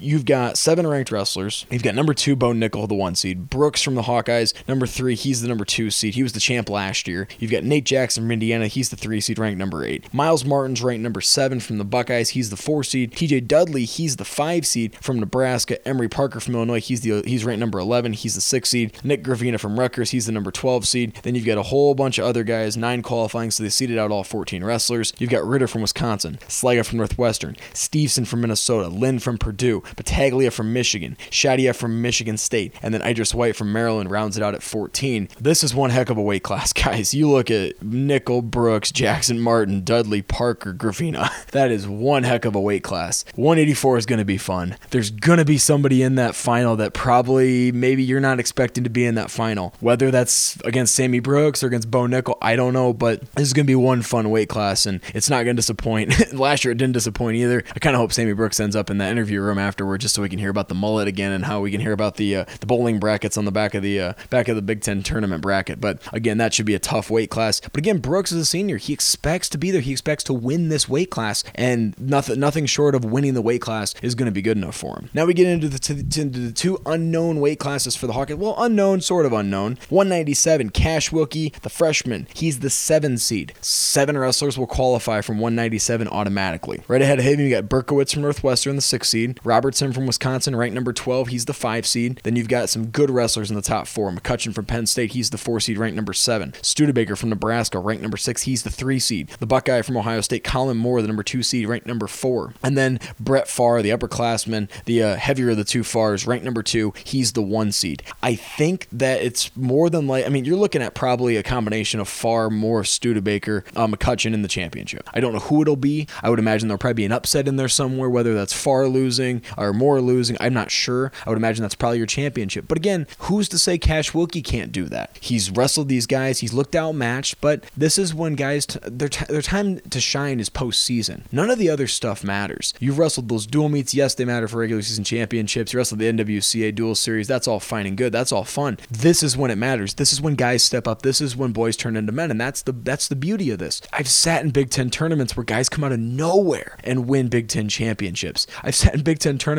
you've 0.00 0.24
got 0.24 0.58
seven 0.58 0.86
ranked 0.86 1.10
wrestlers. 1.10 1.66
You've 1.70 1.82
got 1.82 1.94
number 1.94 2.14
two, 2.14 2.36
Bo 2.36 2.52
Nickal, 2.52 2.88
the 2.88 2.94
one 2.94 3.14
seed. 3.14 3.50
Brooks 3.50 3.82
from 3.82 3.94
the 3.94 4.02
Hawkeyes, 4.02 4.54
number 4.68 4.86
three, 4.86 5.14
he's 5.14 5.42
the 5.42 5.48
number 5.48 5.64
two 5.64 5.90
seed. 5.90 6.14
He 6.14 6.22
was 6.22 6.32
the 6.32 6.40
champ 6.40 6.68
last 6.68 7.06
year. 7.08 7.28
You've 7.38 7.50
got 7.50 7.64
Nate 7.64 7.84
Jackson 7.84 8.24
from 8.24 8.30
Indiana, 8.30 8.66
he's 8.66 8.88
the 8.88 8.96
three 8.96 9.20
seed, 9.20 9.38
ranked 9.38 9.58
number 9.58 9.84
eight. 9.84 10.12
Myles 10.12 10.44
Martin's 10.44 10.82
ranked 10.82 11.02
number 11.02 11.20
seven 11.20 11.60
from 11.60 11.78
the 11.78 11.84
Buckeyes, 11.84 12.30
he's 12.30 12.50
the 12.50 12.56
four 12.56 12.82
seed. 12.84 13.12
TJ 13.12 13.46
Dudley, 13.46 13.84
he's 13.84 14.16
the 14.16 14.24
five 14.24 14.66
seed 14.66 14.96
from 15.00 15.20
Nebraska. 15.20 15.86
Emery 15.86 16.08
Parker 16.08 16.40
from 16.40 16.54
Illinois, 16.54 16.80
he's 16.80 17.00
the 17.02 17.22
he's 17.26 17.44
ranked 17.44 17.60
number 17.60 17.78
11, 17.78 18.14
he's 18.14 18.34
the 18.34 18.40
six 18.40 18.70
seed. 18.70 18.98
Nick 19.04 19.22
Gravina 19.22 19.58
from 19.58 19.78
Rutgers, 19.78 20.10
he's 20.10 20.26
the 20.26 20.32
number 20.32 20.50
12 20.50 20.86
seed. 20.86 21.14
Then 21.22 21.34
you've 21.34 21.46
got 21.46 21.58
a 21.58 21.64
whole 21.64 21.94
bunch 21.94 22.18
of 22.18 22.24
other 22.24 22.44
guys, 22.44 22.76
nine 22.76 23.02
qualifying, 23.02 23.50
so 23.50 23.62
they 23.62 23.68
seeded 23.68 23.98
out 23.98 24.10
all 24.10 24.24
14 24.24 24.64
wrestlers. 24.64 25.12
You've 25.18 25.30
got 25.30 25.46
Ritter 25.46 25.66
from 25.66 25.82
Wisconsin, 25.82 26.38
Slaga 26.48 26.84
from 26.84 26.98
Northwestern, 26.98 27.56
Stevenson 27.72 28.24
from 28.24 28.40
Minnesota, 28.40 28.88
Lynn 28.88 29.18
from 29.18 29.38
Purdue, 29.38 29.82
Battaglia 29.96 30.50
from 30.50 30.72
Michigan, 30.72 31.16
Shadia 31.30 31.74
from 31.74 32.02
Michigan 32.02 32.36
State, 32.36 32.74
and 32.82 32.92
then 32.94 33.02
Idris 33.02 33.34
White 33.34 33.56
from 33.56 33.72
Maryland 33.72 34.10
rounds 34.10 34.36
it 34.36 34.42
out 34.42 34.54
at 34.54 34.62
14. 34.62 35.28
This 35.40 35.62
is 35.64 35.74
one 35.74 35.90
heck 35.90 36.10
of 36.10 36.16
a 36.16 36.22
weight 36.22 36.42
class, 36.42 36.72
guys. 36.74 37.14
You 37.14 37.30
look 37.30 37.50
at 37.50 37.78
Nickal, 37.80 38.42
Brooks, 38.42 38.92
Jackson 38.92 39.40
Martin, 39.40 39.84
Dudley, 39.84 40.22
Parker, 40.22 40.72
Gravina. 40.72 41.30
That 41.50 41.72
is 41.72 41.88
one 41.88 42.22
heck 42.22 42.44
of 42.44 42.54
a 42.54 42.60
weight 42.60 42.84
class. 42.84 43.24
184 43.34 43.98
is 43.98 44.06
going 44.06 44.20
to 44.20 44.24
be 44.24 44.38
fun. 44.38 44.76
There's 44.90 45.10
going 45.10 45.38
to 45.38 45.44
be 45.44 45.58
somebody 45.58 46.02
in 46.02 46.14
that 46.14 46.36
final 46.36 46.76
that 46.76 46.94
probably 46.94 47.72
maybe 47.72 48.04
you're 48.04 48.20
not 48.20 48.38
expecting 48.38 48.84
to 48.84 48.90
be 48.90 49.04
in 49.04 49.16
that 49.16 49.30
final. 49.32 49.74
Whether 49.80 50.12
that's 50.12 50.60
against 50.64 50.94
Sammy 50.94 51.18
Brooks 51.18 51.64
or 51.64 51.66
against 51.66 51.90
Bo 51.90 52.02
Nickal, 52.06 52.38
I 52.40 52.54
don't 52.54 52.72
know, 52.72 52.92
but 52.92 53.20
this 53.32 53.48
is 53.48 53.52
going 53.52 53.66
to 53.66 53.70
be 53.70 53.74
one 53.74 54.02
fun 54.02 54.30
weight 54.30 54.48
class 54.48 54.86
and 54.86 55.00
it's 55.12 55.28
not 55.28 55.44
going 55.44 55.56
to 55.56 55.60
disappoint. 55.60 56.32
Last 56.32 56.64
year 56.64 56.72
it 56.72 56.78
didn't 56.78 56.94
disappoint 56.94 57.36
either. 57.36 57.64
I 57.74 57.78
kind 57.80 57.96
of 57.96 58.00
hope 58.00 58.12
Sammy 58.12 58.32
Brooks 58.32 58.60
ends 58.60 58.76
up 58.76 58.90
in 58.90 58.98
that 58.98 59.10
interview 59.10 59.40
room 59.40 59.58
afterward 59.80 59.98
just 60.02 60.14
so 60.14 60.20
we 60.20 60.28
can 60.28 60.38
hear 60.38 60.50
about 60.50 60.68
the 60.68 60.74
mullet 60.74 61.08
again 61.08 61.32
and 61.32 61.46
how 61.46 61.60
we 61.62 61.70
can 61.70 61.80
hear 61.80 61.92
about 61.92 62.16
the 62.16 62.36
uh, 62.36 62.44
the 62.60 62.66
bowling 62.66 62.98
brackets 62.98 63.38
on 63.38 63.46
the 63.46 63.50
back 63.50 63.74
of 63.74 63.82
the 63.82 63.98
uh, 63.98 64.12
back 64.28 64.46
of 64.46 64.56
the 64.56 64.60
Big 64.60 64.82
Ten 64.82 65.02
tournament 65.02 65.40
bracket. 65.40 65.80
But 65.80 66.02
again, 66.12 66.36
that 66.36 66.52
should 66.52 66.66
be 66.66 66.74
a 66.74 66.78
tough 66.78 67.08
weight 67.08 67.30
class. 67.30 67.60
But 67.60 67.78
again, 67.78 67.96
Brooks 67.96 68.30
is 68.30 68.42
a 68.42 68.44
senior. 68.44 68.76
He 68.76 68.92
expects 68.92 69.48
to 69.48 69.56
be 69.58 69.70
there. 69.70 69.80
He 69.80 69.92
expects 69.92 70.22
to 70.24 70.34
win 70.34 70.68
this 70.68 70.86
weight 70.86 71.10
class, 71.10 71.44
and 71.54 71.98
nothing 71.98 72.38
nothing 72.38 72.66
short 72.66 72.94
of 72.94 73.06
winning 73.06 73.32
the 73.32 73.40
weight 73.40 73.62
class 73.62 73.94
is 74.02 74.14
going 74.14 74.26
to 74.26 74.32
be 74.32 74.42
good 74.42 74.58
enough 74.58 74.76
for 74.76 74.98
him. 74.98 75.08
Now 75.14 75.24
we 75.24 75.32
get 75.32 75.46
into 75.46 75.70
the, 75.70 75.78
to, 75.78 76.02
to, 76.02 76.20
into 76.20 76.40
the 76.40 76.52
two 76.52 76.78
unknown 76.84 77.40
weight 77.40 77.58
classes 77.58 77.96
for 77.96 78.06
the 78.06 78.12
Hawkeyes. 78.12 78.36
Well, 78.36 78.54
unknown, 78.58 79.00
sort 79.00 79.24
of 79.24 79.32
unknown. 79.32 79.78
197, 79.88 80.70
Cash 80.70 81.08
Wilcke, 81.08 81.58
the 81.62 81.70
freshman. 81.70 82.26
He's 82.34 82.60
the 82.60 82.68
seven 82.68 83.16
seed. 83.16 83.54
Seven 83.62 84.18
wrestlers 84.18 84.58
will 84.58 84.66
qualify 84.66 85.22
from 85.22 85.38
197 85.38 86.06
automatically. 86.08 86.82
Right 86.86 87.00
ahead 87.00 87.18
of 87.18 87.24
him, 87.24 87.40
you 87.40 87.48
got 87.48 87.64
Berkowitz 87.64 88.12
from 88.12 88.22
Northwestern, 88.22 88.76
the 88.76 88.82
six 88.82 89.08
seed. 89.08 89.40
Robert 89.44 89.69
Robertson 89.70 89.92
from 89.92 90.08
Wisconsin, 90.08 90.56
ranked 90.56 90.74
number 90.74 90.92
12. 90.92 91.28
He's 91.28 91.44
the 91.44 91.52
five 91.52 91.86
seed. 91.86 92.20
Then 92.24 92.34
you've 92.34 92.48
got 92.48 92.68
some 92.68 92.86
good 92.86 93.08
wrestlers 93.08 93.50
in 93.50 93.54
the 93.54 93.62
top 93.62 93.86
four. 93.86 94.10
McCutcheon 94.10 94.52
from 94.52 94.64
Penn 94.64 94.84
State, 94.84 95.12
he's 95.12 95.30
the 95.30 95.38
four 95.38 95.60
seed, 95.60 95.78
ranked 95.78 95.94
number 95.94 96.12
seven. 96.12 96.54
Studebaker 96.60 97.14
from 97.14 97.28
Nebraska, 97.28 97.78
ranked 97.78 98.02
number 98.02 98.16
six. 98.16 98.42
He's 98.42 98.64
the 98.64 98.70
three 98.70 98.98
seed. 98.98 99.28
The 99.38 99.46
Buckeye 99.46 99.82
from 99.82 99.96
Ohio 99.96 100.22
State, 100.22 100.42
Kollin 100.42 100.76
Moore, 100.76 101.02
the 101.02 101.06
number 101.06 101.22
two 101.22 101.44
seed, 101.44 101.68
ranked 101.68 101.86
number 101.86 102.08
four. 102.08 102.52
And 102.64 102.76
then 102.76 102.98
Brett 103.20 103.46
Pfarr, 103.46 103.80
the 103.80 103.90
upperclassman, 103.90 104.68
the 104.86 105.04
uh, 105.04 105.14
heavier 105.14 105.50
of 105.50 105.56
the 105.56 105.62
two 105.62 105.82
Pfarrs, 105.82 106.26
ranked 106.26 106.44
number 106.44 106.64
two. 106.64 106.92
He's 107.04 107.34
the 107.34 107.42
one 107.42 107.70
seed. 107.70 108.02
I 108.24 108.34
think 108.34 108.88
that 108.90 109.22
it's 109.22 109.56
more 109.56 109.88
than 109.88 110.08
like, 110.08 110.26
I 110.26 110.30
mean, 110.30 110.44
you're 110.44 110.56
looking 110.56 110.82
at 110.82 110.96
probably 110.96 111.36
a 111.36 111.44
combination 111.44 112.00
of 112.00 112.08
Pfarr, 112.08 112.50
Moore, 112.50 112.82
Studebaker, 112.82 113.64
uh, 113.76 113.86
McCutcheon 113.86 114.34
in 114.34 114.42
the 114.42 114.48
championship. 114.48 115.08
I 115.14 115.20
don't 115.20 115.32
know 115.32 115.38
who 115.38 115.62
it'll 115.62 115.76
be. 115.76 116.08
I 116.24 116.28
would 116.28 116.40
imagine 116.40 116.66
there'll 116.66 116.78
probably 116.78 116.94
be 116.94 117.04
an 117.04 117.12
upset 117.12 117.46
in 117.46 117.54
there 117.54 117.68
somewhere, 117.68 118.10
whether 118.10 118.34
that's 118.34 118.52
Pfarr 118.52 118.92
losing 118.92 119.42
or 119.60 119.72
Moore 119.72 120.00
losing. 120.00 120.36
I'm 120.40 120.54
not 120.54 120.70
sure. 120.70 121.12
I 121.26 121.30
would 121.30 121.38
imagine 121.38 121.62
that's 121.62 121.74
probably 121.74 121.98
your 121.98 122.06
championship. 122.06 122.66
But 122.66 122.78
again, 122.78 123.06
who's 123.20 123.48
to 123.50 123.58
say 123.58 123.78
Cash 123.78 124.12
Wilcke 124.12 124.42
can't 124.42 124.72
do 124.72 124.86
that? 124.86 125.16
He's 125.20 125.50
wrestled 125.50 125.88
these 125.88 126.06
guys. 126.06 126.38
He's 126.40 126.52
looked 126.52 126.74
outmatched. 126.74 127.40
But 127.40 127.64
this 127.76 127.98
is 127.98 128.14
when 128.14 128.34
guys 128.34 128.66
t- 128.66 128.78
their 128.82 129.08
t- 129.08 129.26
their 129.28 129.42
time 129.42 129.80
to 129.80 130.00
shine 130.00 130.40
is 130.40 130.50
postseason. 130.50 131.22
None 131.30 131.50
of 131.50 131.58
the 131.58 131.68
other 131.68 131.86
stuff 131.86 132.24
matters. 132.24 132.72
You've 132.80 132.98
wrestled 132.98 133.28
those 133.28 133.46
dual 133.46 133.68
meets. 133.68 133.94
Yes, 133.94 134.14
they 134.14 134.24
matter 134.24 134.48
for 134.48 134.58
regular 134.58 134.82
season 134.82 135.04
championships. 135.04 135.72
You 135.72 135.78
wrestled 135.78 136.00
the 136.00 136.10
NWCA 136.10 136.74
dual 136.74 136.94
series. 136.94 137.28
That's 137.28 137.46
all 137.46 137.60
fine 137.60 137.86
and 137.86 137.96
good. 137.96 138.12
That's 138.12 138.32
all 138.32 138.44
fun. 138.44 138.78
This 138.90 139.22
is 139.22 139.36
when 139.36 139.50
it 139.50 139.56
matters. 139.56 139.94
This 139.94 140.12
is 140.12 140.20
when 140.20 140.34
guys 140.34 140.64
step 140.64 140.88
up. 140.88 141.02
This 141.02 141.20
is 141.20 141.36
when 141.36 141.52
boys 141.52 141.76
turn 141.76 141.96
into 141.96 142.12
men. 142.12 142.30
And 142.30 142.40
that's 142.40 142.62
the 142.62 142.72
that's 142.72 143.08
the 143.08 143.16
beauty 143.16 143.50
of 143.50 143.58
this. 143.58 143.82
I've 143.92 144.08
sat 144.08 144.42
in 144.42 144.50
Big 144.50 144.70
Ten 144.70 144.90
tournaments 144.90 145.36
where 145.36 145.44
guys 145.44 145.68
come 145.68 145.84
out 145.84 145.92
of 145.92 146.00
nowhere 146.00 146.78
and 146.82 147.06
win 147.06 147.28
Big 147.28 147.48
Ten 147.48 147.68
championships. 147.68 148.46
I've 148.62 148.74
sat 148.74 148.94
in 148.94 149.02
Big 149.02 149.18
Ten 149.18 149.36
tournaments 149.36 149.49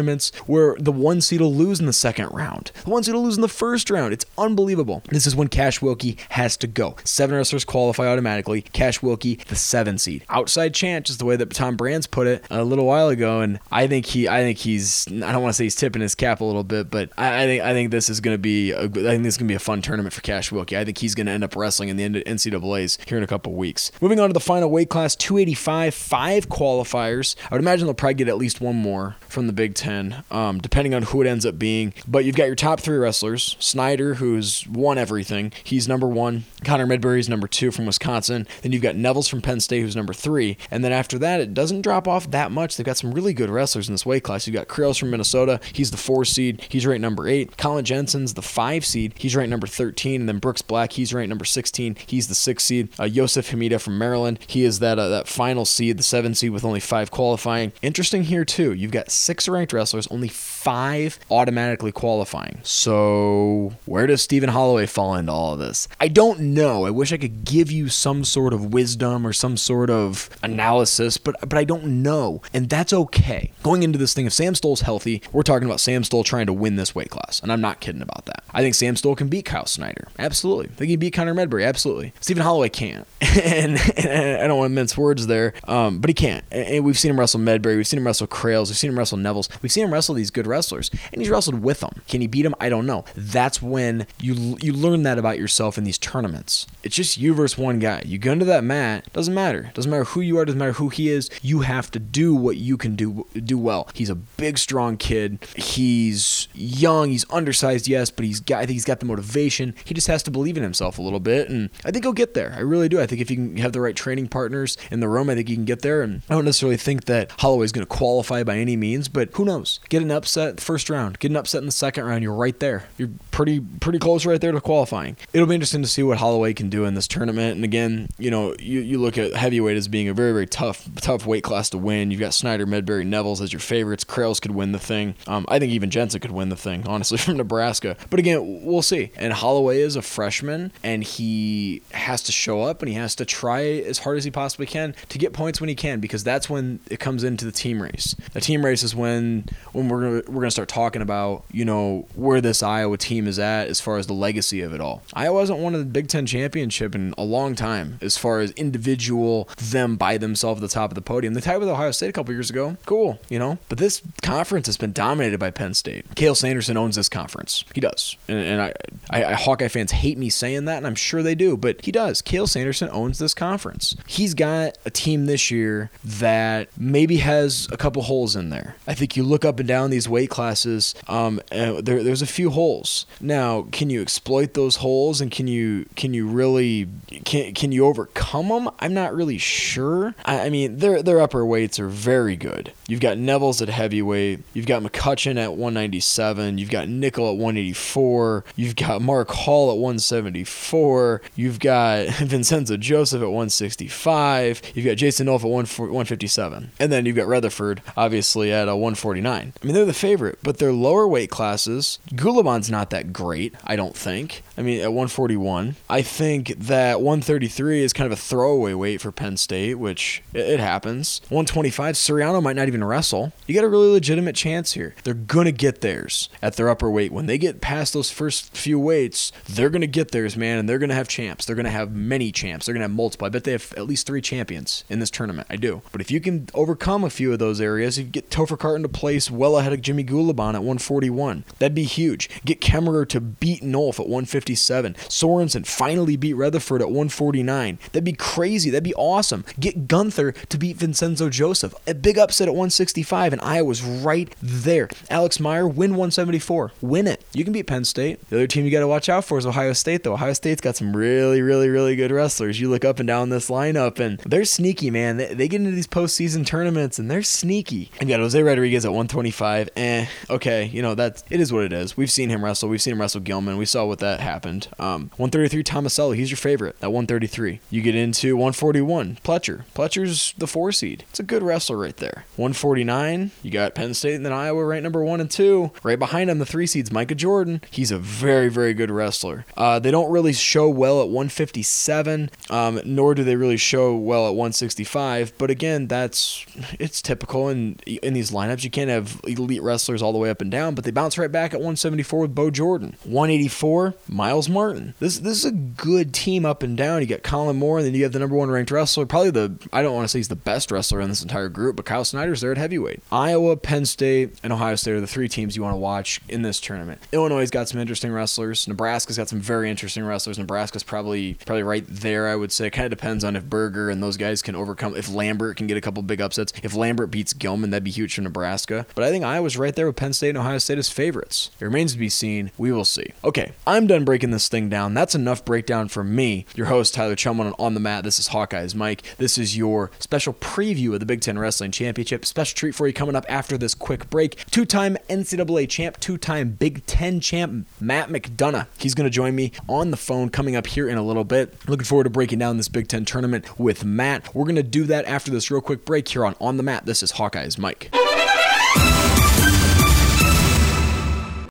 where 0.45 0.75
the 0.79 0.91
one 0.91 1.21
seed 1.21 1.41
will 1.41 1.53
lose 1.53 1.79
in 1.79 1.85
the 1.85 1.93
second 1.93 2.29
round. 2.31 2.71
The 2.83 2.89
one 2.89 3.03
seed 3.03 3.13
will 3.13 3.23
lose 3.23 3.35
in 3.35 3.41
the 3.41 3.47
first 3.47 3.89
round. 3.89 4.13
It's 4.13 4.25
unbelievable. 4.37 5.03
This 5.09 5.27
is 5.27 5.35
when 5.35 5.47
Cash 5.47 5.79
Wilcke 5.79 6.17
has 6.29 6.57
to 6.57 6.67
go. 6.67 6.95
Seven 7.03 7.35
wrestlers 7.35 7.65
qualify 7.65 8.07
automatically. 8.07 8.61
Cash 8.61 8.99
Wilcke, 8.99 9.43
the 9.45 9.55
seven 9.55 9.97
seed. 9.97 10.23
Outside 10.29 10.73
chance 10.73 11.09
is 11.09 11.17
the 11.17 11.25
way 11.25 11.35
that 11.35 11.51
Tom 11.51 11.75
Brands 11.75 12.07
put 12.07 12.27
it 12.27 12.43
a 12.49 12.63
little 12.63 12.85
while 12.85 13.09
ago, 13.09 13.41
and 13.41 13.59
I 13.71 13.87
think 13.87 14.05
he, 14.05 14.27
I 14.27 14.41
think 14.41 14.57
he's, 14.57 15.07
I 15.07 15.31
don't 15.31 15.41
want 15.41 15.53
to 15.53 15.57
say 15.57 15.65
he's 15.65 15.75
tipping 15.75 16.01
his 16.01 16.15
cap 16.15 16.41
a 16.41 16.45
little 16.45 16.63
bit, 16.63 16.89
but 16.89 17.09
I, 17.17 17.43
I 17.43 17.45
think, 17.45 17.63
I 17.63 17.73
think 17.73 17.91
this 17.91 18.09
is 18.09 18.19
going 18.19 18.35
to 18.35 18.39
be, 18.39 18.71
a, 18.71 18.83
I 18.83 18.87
think 18.87 19.23
this 19.23 19.35
is 19.35 19.37
going 19.37 19.47
to 19.47 19.51
be 19.51 19.55
a 19.55 19.59
fun 19.59 19.81
tournament 19.81 20.13
for 20.13 20.21
Cash 20.21 20.51
Wilcke. 20.51 20.77
I 20.77 20.85
think 20.85 20.97
he's 20.97 21.15
going 21.15 21.27
to 21.27 21.31
end 21.31 21.43
up 21.43 21.55
wrestling 21.55 21.89
in 21.89 21.97
the 21.97 22.23
NCAA's 22.23 22.97
here 23.07 23.17
in 23.17 23.23
a 23.23 23.27
couple 23.27 23.53
weeks. 23.53 23.91
Moving 24.01 24.19
on 24.19 24.29
to 24.29 24.33
the 24.33 24.39
final 24.39 24.69
weight 24.69 24.89
class, 24.89 25.15
285, 25.15 25.93
five 25.93 26.49
qualifiers. 26.49 27.35
I 27.49 27.55
would 27.55 27.61
imagine 27.61 27.85
they'll 27.87 27.93
probably 27.93 28.15
get 28.15 28.27
at 28.27 28.37
least 28.37 28.61
one 28.61 28.75
more 28.75 29.15
from 29.27 29.47
the 29.47 29.53
Big 29.53 29.75
Ten, 29.81 30.23
um, 30.29 30.59
depending 30.59 30.93
on 30.93 31.01
who 31.01 31.23
it 31.23 31.27
ends 31.27 31.43
up 31.43 31.57
being. 31.57 31.95
But 32.07 32.23
you've 32.23 32.35
got 32.35 32.45
your 32.45 32.55
top 32.55 32.79
three 32.79 32.97
wrestlers: 32.97 33.55
Snyder, 33.59 34.13
who's 34.15 34.67
won 34.67 34.99
everything. 34.99 35.51
He's 35.63 35.87
number 35.87 36.07
one. 36.07 36.45
Connor 36.63 36.85
Medbery's 36.85 37.27
number 37.27 37.47
two 37.47 37.71
from 37.71 37.87
Wisconsin. 37.87 38.47
Then 38.61 38.73
you've 38.73 38.83
got 38.83 38.93
Nevills 38.93 39.27
from 39.27 39.41
Penn 39.41 39.59
State, 39.59 39.81
who's 39.81 39.95
number 39.95 40.13
three. 40.13 40.55
And 40.69 40.83
then 40.83 40.91
after 40.91 41.17
that, 41.17 41.41
it 41.41 41.55
doesn't 41.55 41.81
drop 41.81 42.07
off 42.07 42.29
that 42.29 42.51
much. 42.51 42.77
They've 42.77 42.85
got 42.85 42.97
some 42.97 43.11
really 43.11 43.33
good 43.33 43.49
wrestlers 43.49 43.87
in 43.87 43.95
this 43.95 44.05
weight 44.05 44.21
class. 44.21 44.45
You've 44.45 44.53
got 44.53 44.67
Creels 44.67 44.99
from 44.99 45.09
Minnesota. 45.09 45.59
He's 45.73 45.89
the 45.89 45.97
four 45.97 46.25
seed. 46.25 46.63
He's 46.69 46.85
ranked 46.85 47.01
number 47.01 47.27
eight. 47.27 47.57
Colin 47.57 47.83
Jensen's 47.83 48.35
the 48.35 48.43
five 48.43 48.85
seed. 48.85 49.13
He's 49.17 49.35
ranked 49.35 49.49
number 49.49 49.65
13. 49.65 50.21
And 50.21 50.29
then 50.29 50.37
Brooks 50.37 50.61
Black, 50.61 50.93
he's 50.93 51.11
ranked 51.11 51.29
number 51.29 51.45
16. 51.45 51.95
He's 52.05 52.27
the 52.27 52.35
six 52.35 52.63
seed. 52.65 52.89
Uh, 52.99 53.05
Youssif 53.05 53.49
Hemida 53.49 53.81
from 53.81 53.97
Maryland. 53.97 54.37
He 54.45 54.63
is 54.63 54.77
that 54.77 54.99
uh, 54.99 55.09
that 55.09 55.27
final 55.27 55.65
seed, 55.65 55.97
the 55.97 56.03
seven 56.03 56.35
seed 56.35 56.51
with 56.51 56.63
only 56.63 56.79
five 56.79 57.09
qualifying. 57.09 57.71
Interesting 57.81 58.23
here 58.25 58.45
too. 58.45 58.73
You've 58.73 58.91
got 58.91 59.09
six 59.09 59.47
ranked 59.47 59.70
wrestlers, 59.73 60.07
only 60.07 60.27
five 60.27 61.19
automatically 61.29 61.91
qualifying. 61.91 62.59
So 62.63 63.73
where 63.85 64.07
does 64.07 64.21
Stephen 64.21 64.49
Holloway 64.49 64.85
fall 64.85 65.15
into 65.15 65.31
all 65.31 65.53
of 65.53 65.59
this? 65.59 65.87
I 65.99 66.07
don't 66.07 66.39
know. 66.39 66.85
I 66.85 66.89
wish 66.89 67.11
I 67.11 67.17
could 67.17 67.43
give 67.45 67.71
you 67.71 67.89
some 67.89 68.23
sort 68.23 68.53
of 68.53 68.73
wisdom 68.73 69.25
or 69.25 69.33
some 69.33 69.57
sort 69.57 69.89
of 69.89 70.29
analysis, 70.43 71.17
but 71.17 71.35
but 71.41 71.57
I 71.57 71.63
don't 71.63 72.03
know, 72.03 72.41
and 72.53 72.69
that's 72.69 72.93
okay. 72.93 73.51
Going 73.63 73.83
into 73.83 73.97
this 73.97 74.13
thing, 74.13 74.25
if 74.25 74.33
Sam 74.33 74.55
Stoll's 74.55 74.81
healthy, 74.81 75.21
we're 75.31 75.43
talking 75.43 75.67
about 75.67 75.79
Sam 75.79 76.03
Stoll 76.03 76.23
trying 76.23 76.45
to 76.47 76.53
win 76.53 76.75
this 76.75 76.95
weight 76.95 77.09
class, 77.09 77.39
and 77.41 77.51
I'm 77.51 77.61
not 77.61 77.79
kidding 77.79 78.01
about 78.01 78.25
that. 78.25 78.43
I 78.53 78.61
think 78.61 78.75
Sam 78.75 78.95
Stoll 78.95 79.15
can 79.15 79.27
beat 79.27 79.45
Kyle 79.45 79.65
Snyder, 79.65 80.07
absolutely. 80.19 80.65
I 80.65 80.73
think 80.75 80.89
he 80.89 80.93
can 80.95 80.99
beat 80.99 81.13
Connor 81.13 81.33
Medbery, 81.33 81.65
absolutely. 81.65 82.13
Stephen 82.19 82.43
Holloway 82.43 82.69
can't, 82.69 83.07
and, 83.21 83.79
and 83.97 84.41
I 84.41 84.47
don't 84.47 84.57
want 84.57 84.71
to 84.71 84.75
mince 84.75 84.97
words 84.97 85.27
there, 85.27 85.53
um, 85.67 85.99
but 85.99 86.09
he 86.09 86.13
can't. 86.13 86.43
And 86.51 86.83
we've 86.83 86.99
seen 86.99 87.11
him 87.11 87.19
wrestle 87.19 87.39
Medbery, 87.39 87.77
we've 87.77 87.87
seen 87.87 87.99
him 87.99 88.05
wrestle 88.05 88.27
Creels, 88.27 88.69
we've 88.69 88.77
seen 88.77 88.91
him 88.91 88.97
wrestle 88.97 89.17
Nevills, 89.17 89.49
we've 89.61 89.71
seen 89.71 89.83
him 89.83 89.93
wrestle 89.93 90.15
these 90.15 90.31
good 90.31 90.47
wrestlers, 90.47 90.89
and 91.11 91.21
he's 91.21 91.29
wrestled 91.29 91.61
with 91.61 91.79
them. 91.79 92.01
Can 92.07 92.21
he 92.21 92.27
beat 92.27 92.45
him? 92.45 92.55
I 92.59 92.69
don't 92.69 92.85
know. 92.85 93.05
That's 93.15 93.61
when 93.61 94.07
you 94.19 94.57
you 94.61 94.73
learn 94.73 95.03
that 95.03 95.17
about 95.17 95.37
yourself 95.39 95.77
in 95.77 95.83
these 95.83 95.97
tournaments. 95.97 96.67
It's 96.83 96.95
just 96.95 97.17
you 97.17 97.33
versus 97.33 97.57
one 97.57 97.79
guy. 97.79 98.03
You 98.05 98.17
go 98.17 98.31
into 98.31 98.45
that 98.45 98.63
mat, 98.63 99.11
doesn't 99.13 99.33
matter. 99.33 99.71
Doesn't 99.73 99.89
matter 99.89 100.03
who 100.03 100.21
you 100.21 100.37
are, 100.37 100.45
doesn't 100.45 100.59
matter 100.59 100.73
who 100.73 100.89
he 100.89 101.09
is. 101.09 101.29
You 101.41 101.61
have 101.61 101.91
to 101.91 101.99
do 101.99 102.35
what 102.35 102.57
you 102.57 102.77
can 102.77 102.95
do 102.95 103.27
do 103.33 103.57
well. 103.57 103.87
He's 103.93 104.09
a 104.09 104.15
big, 104.15 104.57
strong 104.57 104.97
kid. 104.97 105.39
He's 105.55 106.47
young. 106.53 107.09
He's 107.09 107.25
undersized, 107.31 107.87
yes, 107.87 108.09
but 108.11 108.25
he's 108.25 108.39
got. 108.39 108.57
I 108.57 108.65
think 108.65 108.73
he's 108.73 108.85
got 108.85 108.99
the 108.99 109.05
motivation. 109.05 109.75
He 109.83 109.93
just 109.93 110.07
has 110.07 110.23
to 110.23 110.31
believe 110.31 110.57
in 110.57 110.63
himself 110.63 110.97
a 110.97 111.01
little 111.01 111.19
bit, 111.19 111.49
and 111.49 111.69
I 111.85 111.91
think 111.91 112.05
he'll 112.05 112.13
get 112.13 112.33
there. 112.33 112.53
I 112.55 112.59
really 112.61 112.89
do. 112.89 112.99
I 112.99 113.05
think 113.05 113.21
if 113.21 113.29
you 113.29 113.37
can 113.37 113.57
have 113.57 113.73
the 113.73 113.81
right 113.81 113.95
training 113.95 114.27
partners 114.27 114.77
in 114.89 114.99
the 114.99 115.07
room, 115.07 115.29
I 115.29 115.35
think 115.35 115.49
you 115.49 115.55
can 115.55 115.65
get 115.65 115.81
there. 115.81 116.01
And 116.01 116.21
I 116.29 116.35
don't 116.35 116.45
necessarily 116.45 116.77
think 116.77 117.05
that 117.05 117.31
Holloway's 117.39 117.71
going 117.71 117.85
to 117.85 117.89
qualify 117.89 118.43
by 118.43 118.57
any 118.57 118.75
means, 118.75 119.07
but 119.07 119.31
who 119.41 119.45
knows? 119.45 119.79
Get 119.89 120.03
an 120.03 120.11
upset 120.11 120.59
first 120.61 120.87
round. 120.87 121.17
Get 121.17 121.31
an 121.31 121.37
upset 121.37 121.61
in 121.61 121.65
the 121.65 121.71
second 121.71 122.05
round. 122.05 122.21
You're 122.21 122.31
right 122.31 122.59
there. 122.59 122.83
You're 122.95 123.09
pretty 123.31 123.59
pretty 123.59 123.97
close 123.97 124.23
right 124.23 124.39
there 124.39 124.51
to 124.51 124.61
qualifying. 124.61 125.17
It'll 125.33 125.47
be 125.47 125.55
interesting 125.55 125.81
to 125.81 125.87
see 125.87 126.03
what 126.03 126.19
Holloway 126.19 126.53
can 126.53 126.69
do 126.69 126.85
in 126.85 126.93
this 126.93 127.07
tournament. 127.07 127.55
And 127.55 127.63
again, 127.63 128.09
you 128.19 128.29
know, 128.29 128.55
you, 128.59 128.81
you 128.81 128.99
look 128.99 129.17
at 129.17 129.33
heavyweight 129.33 129.77
as 129.77 129.87
being 129.87 130.07
a 130.07 130.13
very 130.13 130.31
very 130.31 130.45
tough 130.45 130.87
tough 130.97 131.25
weight 131.25 131.43
class 131.43 131.71
to 131.71 131.79
win. 131.79 132.11
You've 132.11 132.19
got 132.19 132.35
Snyder, 132.35 132.67
Medbery, 132.67 133.03
Nevills 133.03 133.41
as 133.41 133.51
your 133.51 133.59
favorites. 133.59 134.03
Creels 134.03 134.39
could 134.39 134.51
win 134.51 134.73
the 134.73 134.79
thing. 134.79 135.15
Um, 135.25 135.47
I 135.47 135.57
think 135.57 135.71
even 135.71 135.89
Jensen 135.89 136.19
could 136.19 136.29
win 136.29 136.49
the 136.49 136.55
thing, 136.55 136.87
honestly, 136.87 137.17
from 137.17 137.37
Nebraska. 137.37 137.97
But 138.11 138.19
again, 138.19 138.63
we'll 138.63 138.83
see. 138.83 139.11
And 139.15 139.33
Holloway 139.33 139.81
is 139.81 139.95
a 139.95 140.03
freshman, 140.03 140.71
and 140.83 141.03
he 141.03 141.81
has 141.93 142.21
to 142.23 142.31
show 142.31 142.61
up 142.61 142.83
and 142.83 142.89
he 142.89 142.95
has 142.95 143.15
to 143.15 143.25
try 143.25 143.63
as 143.63 143.97
hard 143.99 144.19
as 144.19 144.23
he 144.23 144.29
possibly 144.29 144.67
can 144.67 144.93
to 145.09 145.17
get 145.17 145.33
points 145.33 145.59
when 145.59 145.67
he 145.67 145.73
can, 145.73 145.99
because 145.99 146.23
that's 146.23 146.47
when 146.47 146.79
it 146.91 146.99
comes 146.99 147.23
into 147.23 147.43
the 147.43 147.51
team 147.51 147.81
race. 147.81 148.15
The 148.33 148.41
team 148.41 148.63
race 148.63 148.83
is 148.83 148.93
when 148.93 149.30
when 149.73 149.89
we're 149.89 150.01
gonna, 150.01 150.21
we're 150.27 150.41
gonna 150.41 150.51
start 150.51 150.69
talking 150.69 151.01
about 151.01 151.43
you 151.51 151.65
know 151.65 152.07
where 152.15 152.41
this 152.41 152.61
Iowa 152.63 152.97
team 152.97 153.27
is 153.27 153.39
at 153.39 153.67
as 153.67 153.81
far 153.81 153.97
as 153.97 154.07
the 154.07 154.13
legacy 154.13 154.61
of 154.61 154.73
it 154.73 154.81
all. 154.81 155.03
Iowa 155.13 155.39
hasn't 155.39 155.59
won 155.59 155.75
a 155.75 155.83
Big 155.83 156.07
Ten 156.07 156.25
championship 156.25 156.95
in 156.95 157.13
a 157.17 157.23
long 157.23 157.55
time 157.55 157.97
as 158.01 158.17
far 158.17 158.39
as 158.39 158.51
individual 158.51 159.49
them 159.57 159.95
by 159.95 160.17
themselves 160.17 160.61
at 160.61 160.69
the 160.69 160.73
top 160.73 160.91
of 160.91 160.95
the 160.95 161.01
podium. 161.01 161.33
They 161.33 161.41
tied 161.41 161.57
with 161.57 161.69
Ohio 161.69 161.91
State 161.91 162.09
a 162.09 162.13
couple 162.13 162.33
years 162.33 162.49
ago. 162.49 162.77
Cool, 162.85 163.19
you 163.29 163.39
know. 163.39 163.57
But 163.69 163.77
this 163.77 164.01
conference 164.21 164.67
has 164.67 164.77
been 164.77 164.93
dominated 164.93 165.39
by 165.39 165.51
Penn 165.51 165.73
State. 165.73 166.07
Cael 166.15 166.35
Sanderson 166.35 166.77
owns 166.77 166.95
this 166.95 167.09
conference. 167.09 167.63
He 167.73 167.81
does, 167.81 168.15
and, 168.27 168.39
and 168.39 168.61
I, 168.61 168.73
I, 169.09 169.25
I, 169.25 169.33
Hawkeye 169.33 169.67
fans 169.67 169.91
hate 169.91 170.17
me 170.17 170.29
saying 170.29 170.65
that, 170.65 170.77
and 170.77 170.87
I'm 170.87 170.95
sure 170.95 171.23
they 171.23 171.35
do, 171.35 171.57
but 171.57 171.83
he 171.85 171.91
does. 171.91 172.21
Cael 172.21 172.47
Sanderson 172.47 172.89
owns 172.91 173.19
this 173.19 173.33
conference. 173.33 173.95
He's 174.07 174.33
got 174.33 174.77
a 174.85 174.89
team 174.89 175.25
this 175.25 175.51
year 175.51 175.91
that 176.03 176.69
maybe 176.77 177.17
has 177.17 177.67
a 177.71 177.77
couple 177.77 178.01
holes 178.03 178.35
in 178.35 178.49
there. 178.49 178.75
I 178.87 178.93
think 178.93 179.15
you 179.15 179.20
look 179.23 179.45
up 179.45 179.59
and 179.59 179.67
down 179.67 179.89
these 179.89 180.09
weight 180.09 180.29
classes. 180.29 180.95
Um, 181.07 181.41
there, 181.49 181.81
there's 181.81 182.21
a 182.21 182.27
few 182.27 182.49
holes. 182.49 183.05
Now, 183.19 183.67
can 183.71 183.89
you 183.89 184.01
exploit 184.01 184.53
those 184.53 184.77
holes, 184.77 185.21
and 185.21 185.31
can 185.31 185.47
you 185.47 185.85
can 185.95 186.13
you 186.13 186.27
really 186.27 186.87
can 187.25 187.53
can 187.53 187.71
you 187.71 187.85
overcome 187.85 188.49
them? 188.49 188.69
I'm 188.79 188.93
not 188.93 189.13
really 189.13 189.37
sure. 189.37 190.15
I, 190.25 190.47
I 190.47 190.49
mean, 190.49 190.77
their 190.77 191.01
their 191.03 191.21
upper 191.21 191.45
weights 191.45 191.79
are 191.79 191.87
very 191.87 192.35
good. 192.35 192.73
You've 192.87 192.99
got 192.99 193.17
Nevills 193.17 193.61
at 193.61 193.69
heavyweight. 193.69 194.41
You've 194.53 194.65
got 194.65 194.83
McCutcheon 194.83 195.37
at 195.41 195.51
197. 195.51 196.57
You've 196.57 196.69
got 196.69 196.87
Nickal 196.87 197.31
at 197.31 197.37
184. 197.37 198.43
You've 198.55 198.75
got 198.75 199.01
Mark 199.01 199.29
Hall 199.29 199.71
at 199.71 199.77
174. 199.77 201.21
You've 201.35 201.59
got 201.59 202.07
Vincenzo 202.15 202.77
Joseph 202.77 203.21
at 203.21 203.27
165. 203.27 204.61
You've 204.75 204.85
got 204.85 204.97
Jason 204.97 205.27
Nolf 205.27 205.41
at 205.41 205.49
157. 205.49 206.71
And 206.79 206.91
then 206.91 207.05
you've 207.05 207.15
got 207.15 207.27
Retherford, 207.27 207.79
obviously, 207.95 208.51
at 208.51 208.67
a 208.67 208.75
149. 209.19 209.53
I 209.61 209.65
mean, 209.65 209.75
they're 209.75 209.85
the 209.85 209.93
favorite, 209.93 210.39
but 210.41 210.57
they're 210.57 210.71
lower 210.71 211.07
weight 211.07 211.29
classes, 211.29 211.99
Gulibon's 212.15 212.69
not 212.69 212.89
that 212.91 213.11
great, 213.13 213.53
I 213.63 213.75
don't 213.75 213.95
think. 213.95 214.43
I 214.61 214.63
mean, 214.63 214.79
at 214.79 214.89
141. 214.89 215.75
I 215.89 216.03
think 216.03 216.49
that 216.49 217.01
133 217.01 217.81
is 217.81 217.93
kind 217.93 218.05
of 218.05 218.11
a 218.11 218.21
throwaway 218.21 218.75
weight 218.75 219.01
for 219.01 219.11
Penn 219.11 219.35
State, 219.35 219.79
which 219.79 220.21
it, 220.35 220.59
happens. 220.59 221.19
125, 221.29 221.95
Suriano 221.95 222.43
might 222.43 222.55
not 222.55 222.67
even 222.67 222.83
wrestle. 222.83 223.33
You 223.47 223.55
got 223.55 223.63
a 223.63 223.67
really 223.69 223.87
legitimate 223.87 224.35
chance 224.35 224.73
here. 224.73 224.93
They're 225.03 225.15
going 225.15 225.45
to 225.45 225.51
get 225.51 225.81
theirs 225.81 226.29
at 226.43 226.57
their 226.57 226.69
upper 226.69 226.91
weight. 226.91 227.11
When 227.11 227.25
they 227.25 227.39
get 227.39 227.59
past 227.59 227.93
those 227.93 228.11
first 228.11 228.55
few 228.55 228.77
weights, 228.77 229.31
they're 229.49 229.71
going 229.71 229.81
to 229.81 229.87
get 229.87 230.11
theirs, 230.11 230.37
man, 230.37 230.59
and 230.59 230.69
they're 230.69 230.77
going 230.77 230.89
to 230.89 230.95
have 230.95 231.07
champs. 231.07 231.43
They're 231.43 231.55
going 231.55 231.65
to 231.65 231.71
have 231.71 231.95
many 231.95 232.31
champs. 232.31 232.67
They're 232.67 232.73
going 232.73 232.81
to 232.81 232.87
have 232.87 232.95
multiple. 232.95 233.25
I 233.25 233.29
bet 233.29 233.45
they 233.45 233.53
have 233.53 233.73
at 233.75 233.87
least 233.87 234.05
three 234.05 234.21
champions 234.21 234.83
in 234.89 234.99
this 234.99 235.09
tournament. 235.09 235.47
I 235.49 235.55
do. 235.55 235.81
But 235.91 236.01
if 236.01 236.11
you 236.11 236.21
can 236.21 236.47
overcome 236.53 237.03
a 237.03 237.09
few 237.09 237.33
of 237.33 237.39
those 237.39 237.59
areas, 237.59 237.97
you 237.97 238.03
get 238.03 238.29
Topher 238.29 238.59
Carton 238.59 238.83
to 238.83 238.89
place 238.89 239.31
well 239.31 239.57
ahead 239.57 239.73
of 239.73 239.81
Jimmy 239.81 240.03
Gulibon 240.03 240.53
at 240.53 240.61
141. 240.61 241.45
That'd 241.57 241.73
be 241.73 241.81
huge. 241.81 242.29
Get 242.45 242.61
Kemerer 242.61 243.09
to 243.09 243.19
beat 243.19 243.63
Nolf 243.63 243.99
at 243.99 244.07
157. 244.51 244.93
Sorensen 245.09 245.65
finally 245.65 246.15
beat 246.17 246.35
Retherford 246.35 246.81
at 246.81 246.87
149. 246.87 247.79
That'd 247.91 248.03
be 248.03 248.13
crazy. 248.13 248.69
That'd 248.69 248.83
be 248.83 248.93
awesome. 248.95 249.45
Get 249.59 249.87
Gunther 249.87 250.31
to 250.31 250.57
beat 250.57 250.77
Vincenzo 250.77 251.29
Joseph. 251.29 251.73
A 251.87 251.93
big 251.93 252.17
upset 252.17 252.47
at 252.47 252.53
165, 252.53 253.33
and 253.33 253.41
Iowa's 253.41 253.81
right 253.81 254.33
there. 254.41 254.89
Alex 255.09 255.39
Meyer, 255.39 255.67
win 255.67 255.91
174. 255.91 256.71
Win 256.81 257.07
it. 257.07 257.23
You 257.33 257.43
can 257.43 257.53
beat 257.53 257.67
Penn 257.67 257.85
State. 257.85 258.27
The 258.29 258.37
other 258.37 258.47
team 258.47 258.65
you 258.65 258.71
got 258.71 258.81
to 258.81 258.87
watch 258.87 259.09
out 259.09 259.25
for 259.25 259.37
is 259.37 259.45
Ohio 259.45 259.73
State, 259.73 260.03
though. 260.03 260.13
Ohio 260.13 260.33
State's 260.33 260.61
got 260.61 260.75
some 260.75 260.95
really, 260.95 261.41
really, 261.41 261.69
really 261.69 261.95
good 261.95 262.11
wrestlers. 262.11 262.59
You 262.59 262.69
look 262.69 262.85
up 262.85 262.99
and 262.99 263.07
down 263.07 263.29
this 263.29 263.49
lineup, 263.49 263.99
and 263.99 264.19
they're 264.19 264.45
sneaky, 264.45 264.89
man. 264.89 265.17
They, 265.17 265.33
they 265.33 265.47
get 265.47 265.61
into 265.61 265.71
these 265.71 265.87
postseason 265.87 266.45
tournaments, 266.45 266.99
and 266.99 267.09
they're 267.09 267.23
sneaky. 267.23 267.91
And 267.99 268.09
you 268.09 268.15
got 268.15 268.21
Jose 268.21 268.41
Rodriguez 268.41 268.85
at 268.85 268.91
125. 268.91 269.69
Eh, 269.75 270.05
okay, 270.29 270.65
you 270.65 270.81
know 270.81 270.95
that's 270.95 271.23
it 271.29 271.39
is 271.39 271.53
what 271.53 271.63
it 271.63 271.73
is. 271.73 271.95
We've 271.95 272.11
seen 272.11 272.29
him 272.29 272.43
wrestle. 272.43 272.69
We've 272.69 272.81
seen 272.81 272.93
him 272.93 273.01
wrestle 273.01 273.21
Gilman. 273.21 273.57
We 273.57 273.65
saw 273.65 273.85
what 273.85 273.99
that 273.99 274.19
happened. 274.31 274.67
Um, 274.79 275.11
133 275.17 275.63
Tomasello, 275.63 276.15
he's 276.15 276.31
your 276.31 276.37
favorite 276.37 276.75
at 276.81 276.91
133. 276.91 277.59
You 277.69 277.81
get 277.81 277.95
into 277.95 278.35
141 278.35 279.19
Pletcher. 279.23 279.63
Pletcher's 279.75 280.33
the 280.37 280.47
four 280.47 280.71
seed. 280.71 281.03
It's 281.09 281.19
a 281.19 281.23
good 281.23 281.43
wrestler 281.43 281.77
right 281.77 281.97
there. 281.97 282.25
149, 282.37 283.31
you 283.43 283.51
got 283.51 283.75
Penn 283.75 283.93
State 283.93 284.15
and 284.15 284.25
then 284.25 284.33
Iowa 284.33 284.63
right 284.65 284.81
number 284.81 285.03
one 285.03 285.19
and 285.19 285.29
two. 285.29 285.71
Right 285.83 285.99
behind 285.99 286.29
him, 286.29 286.39
the 286.39 286.45
three 286.45 286.67
seeds 286.67 286.91
Micah 286.91 287.15
Jordan. 287.15 287.61
He's 287.69 287.91
a 287.91 287.97
very 287.97 288.49
very 288.49 288.73
good 288.73 288.91
wrestler. 288.91 289.45
Uh, 289.57 289.79
they 289.79 289.91
don't 289.91 290.11
really 290.11 290.33
show 290.33 290.69
well 290.69 291.01
at 291.01 291.07
157, 291.07 292.29
um, 292.49 292.79
nor 292.85 293.15
do 293.15 293.23
they 293.23 293.35
really 293.35 293.57
show 293.57 293.95
well 293.95 294.27
at 294.27 294.35
165. 294.35 295.33
But 295.37 295.49
again, 295.49 295.87
that's 295.87 296.45
it's 296.79 297.01
typical 297.01 297.49
in 297.49 297.75
in 297.85 298.13
these 298.13 298.31
lineups. 298.31 298.63
You 298.63 298.69
can't 298.69 298.89
have 298.89 299.19
elite 299.25 299.61
wrestlers 299.61 300.01
all 300.01 300.13
the 300.13 300.19
way 300.19 300.29
up 300.29 300.41
and 300.41 300.51
down, 300.51 300.75
but 300.75 300.83
they 300.83 300.91
bounce 300.91 301.17
right 301.17 301.31
back 301.31 301.53
at 301.53 301.59
174 301.59 302.19
with 302.21 302.35
Bo 302.35 302.49
Jordan. 302.49 302.95
184, 303.03 303.95
Myles 304.21 304.47
Martin. 304.47 304.93
This 304.99 305.17
this 305.17 305.39
is 305.39 305.45
a 305.45 305.51
good 305.51 306.13
team 306.13 306.45
up 306.45 306.61
and 306.61 306.77
down. 306.77 307.01
You 307.01 307.07
got 307.07 307.23
Kollin 307.23 307.55
Moore, 307.55 307.79
and 307.79 307.87
then 307.87 307.95
you 307.95 308.03
have 308.03 308.11
the 308.11 308.19
number 308.19 308.35
one 308.35 308.51
ranked 308.51 308.69
wrestler, 308.69 309.07
probably 309.07 309.31
the 309.31 309.57
I 309.73 309.81
don't 309.81 309.95
want 309.95 310.03
to 310.03 310.09
say 310.09 310.19
he's 310.19 310.27
the 310.27 310.35
best 310.35 310.69
wrestler 310.69 311.01
in 311.01 311.09
this 311.09 311.23
entire 311.23 311.49
group, 311.49 311.75
but 311.75 311.85
Kyle 311.85 312.05
Snyder's 312.05 312.41
there 312.41 312.51
at 312.51 312.57
heavyweight. 312.59 313.01
Iowa, 313.11 313.57
Penn 313.57 313.83
State, 313.83 314.39
and 314.43 314.53
Ohio 314.53 314.75
State 314.75 314.91
are 314.91 315.01
the 315.01 315.07
three 315.07 315.27
teams 315.27 315.55
you 315.55 315.63
want 315.63 315.73
to 315.73 315.79
watch 315.79 316.21
in 316.29 316.43
this 316.43 316.59
tournament. 316.59 317.01
Illinois 317.11 317.39
has 317.39 317.49
got 317.49 317.67
some 317.67 317.81
interesting 317.81 318.11
wrestlers. 318.11 318.67
Nebraska's 318.67 319.17
got 319.17 319.27
some 319.27 319.41
very 319.41 319.71
interesting 319.71 320.05
wrestlers. 320.05 320.37
Nebraska's 320.37 320.83
probably 320.83 321.33
probably 321.47 321.63
right 321.63 321.85
there. 321.87 322.27
I 322.27 322.35
would 322.35 322.51
say. 322.51 322.67
It 322.67 322.73
kind 322.73 322.85
of 322.85 322.91
depends 322.91 323.23
on 323.23 323.35
if 323.35 323.45
Berger 323.45 323.89
and 323.89 324.03
those 324.03 324.17
guys 324.17 324.43
can 324.43 324.55
overcome. 324.55 324.95
If 324.95 325.11
Lambert 325.11 325.57
can 325.57 325.65
get 325.65 325.77
a 325.77 325.81
couple 325.81 326.03
big 326.03 326.21
upsets. 326.21 326.53
If 326.61 326.75
Lambert 326.75 327.09
beats 327.09 327.33
Gilman, 327.33 327.71
that'd 327.71 327.83
be 327.83 327.89
huge 327.89 328.13
for 328.13 328.21
Nebraska. 328.21 328.85
But 328.93 329.03
I 329.03 329.09
think 329.09 329.25
Iowa's 329.25 329.57
right 329.57 329.75
there 329.75 329.87
with 329.87 329.95
Penn 329.95 330.13
State 330.13 330.29
and 330.29 330.37
Ohio 330.37 330.59
State 330.59 330.77
as 330.77 330.91
favorites. 330.91 331.49
It 331.59 331.65
remains 331.65 331.93
to 331.93 331.97
be 331.97 332.09
seen. 332.09 332.51
We 332.59 332.71
will 332.71 332.85
see. 332.85 333.13
Okay, 333.23 333.53
I'm 333.65 333.87
done 333.87 334.05
breaking 334.11 334.31
this 334.31 334.49
thing 334.49 334.67
down. 334.67 334.93
That's 334.93 335.15
enough 335.15 335.45
breakdown 335.45 335.87
for 335.87 336.03
me, 336.03 336.45
your 336.53 336.65
host 336.65 336.93
Tyler 336.93 337.15
Chumlin 337.15 337.45
on 337.45 337.53
On 337.57 337.73
the 337.75 337.79
mat. 337.79 338.03
This 338.03 338.19
is 338.19 338.27
Hawkeyes 338.27 338.75
Mike. 338.75 339.03
This 339.15 339.37
is 339.37 339.55
your 339.55 339.89
special 339.99 340.33
preview 340.33 340.93
of 340.93 340.99
the 340.99 341.05
Big 341.05 341.21
Ten 341.21 341.39
Wrestling 341.39 341.71
Championship. 341.71 342.25
Special 342.25 342.53
treat 342.53 342.75
for 342.75 342.85
you 342.87 342.91
coming 342.91 343.15
up 343.15 343.25
after 343.29 343.57
this 343.57 343.73
quick 343.73 344.09
break. 344.09 344.45
Two-time 344.51 344.97
NCAA 345.09 345.69
champ, 345.69 345.97
two-time 346.01 346.51
Big 346.51 346.85
Ten 346.85 347.21
champ, 347.21 347.65
Matt 347.79 348.09
McDonough. 348.09 348.67
He's 348.77 348.93
going 348.95 349.09
to 349.09 349.09
join 349.09 349.33
me 349.33 349.53
on 349.69 349.91
the 349.91 349.97
phone 349.97 350.27
coming 350.27 350.57
up 350.57 350.67
here 350.67 350.89
in 350.89 350.97
a 350.97 351.03
little 351.03 351.23
bit. 351.23 351.55
Looking 351.69 351.85
forward 351.85 352.03
to 352.03 352.09
breaking 352.09 352.39
down 352.39 352.57
this 352.57 352.67
Big 352.67 352.89
Ten 352.89 353.05
tournament 353.05 353.57
with 353.57 353.85
Matt. 353.85 354.35
We're 354.35 354.43
going 354.43 354.55
to 354.57 354.63
do 354.63 354.83
that 354.87 355.05
after 355.05 355.31
this 355.31 355.49
real 355.49 355.61
quick 355.61 355.85
break 355.85 356.09
here 356.09 356.25
on 356.25 356.35
On 356.41 356.57
the 356.57 356.63
Mat. 356.63 356.85
This 356.85 357.01
is 357.01 357.13
Hawkeyes 357.13 357.57
Mike. 357.57 357.89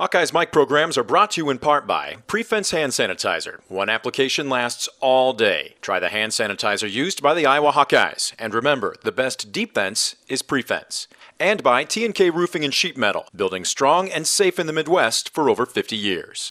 Hawkeye's 0.00 0.32
mic 0.32 0.50
programs 0.50 0.96
are 0.96 1.04
brought 1.04 1.32
to 1.32 1.42
you 1.42 1.50
in 1.50 1.58
part 1.58 1.86
by 1.86 2.16
Prefense 2.26 2.70
Hand 2.70 2.92
Sanitizer. 2.92 3.60
One 3.68 3.90
application 3.90 4.48
lasts 4.48 4.88
all 5.00 5.34
day. 5.34 5.74
Try 5.82 6.00
the 6.00 6.08
hand 6.08 6.32
sanitizer 6.32 6.90
used 6.90 7.22
by 7.22 7.34
the 7.34 7.44
Iowa 7.44 7.72
Hawkeyes. 7.72 8.32
And 8.38 8.54
remember, 8.54 8.96
the 9.04 9.12
best 9.12 9.52
defense 9.52 10.16
is 10.26 10.40
Prefense. 10.40 11.06
And 11.38 11.62
by 11.62 11.84
T&K 11.84 12.30
Roofing 12.30 12.64
and 12.64 12.72
Sheet 12.72 12.96
Metal, 12.96 13.26
building 13.36 13.66
strong 13.66 14.08
and 14.08 14.26
safe 14.26 14.58
in 14.58 14.66
the 14.66 14.72
Midwest 14.72 15.34
for 15.34 15.50
over 15.50 15.66
50 15.66 15.96
years. 15.98 16.48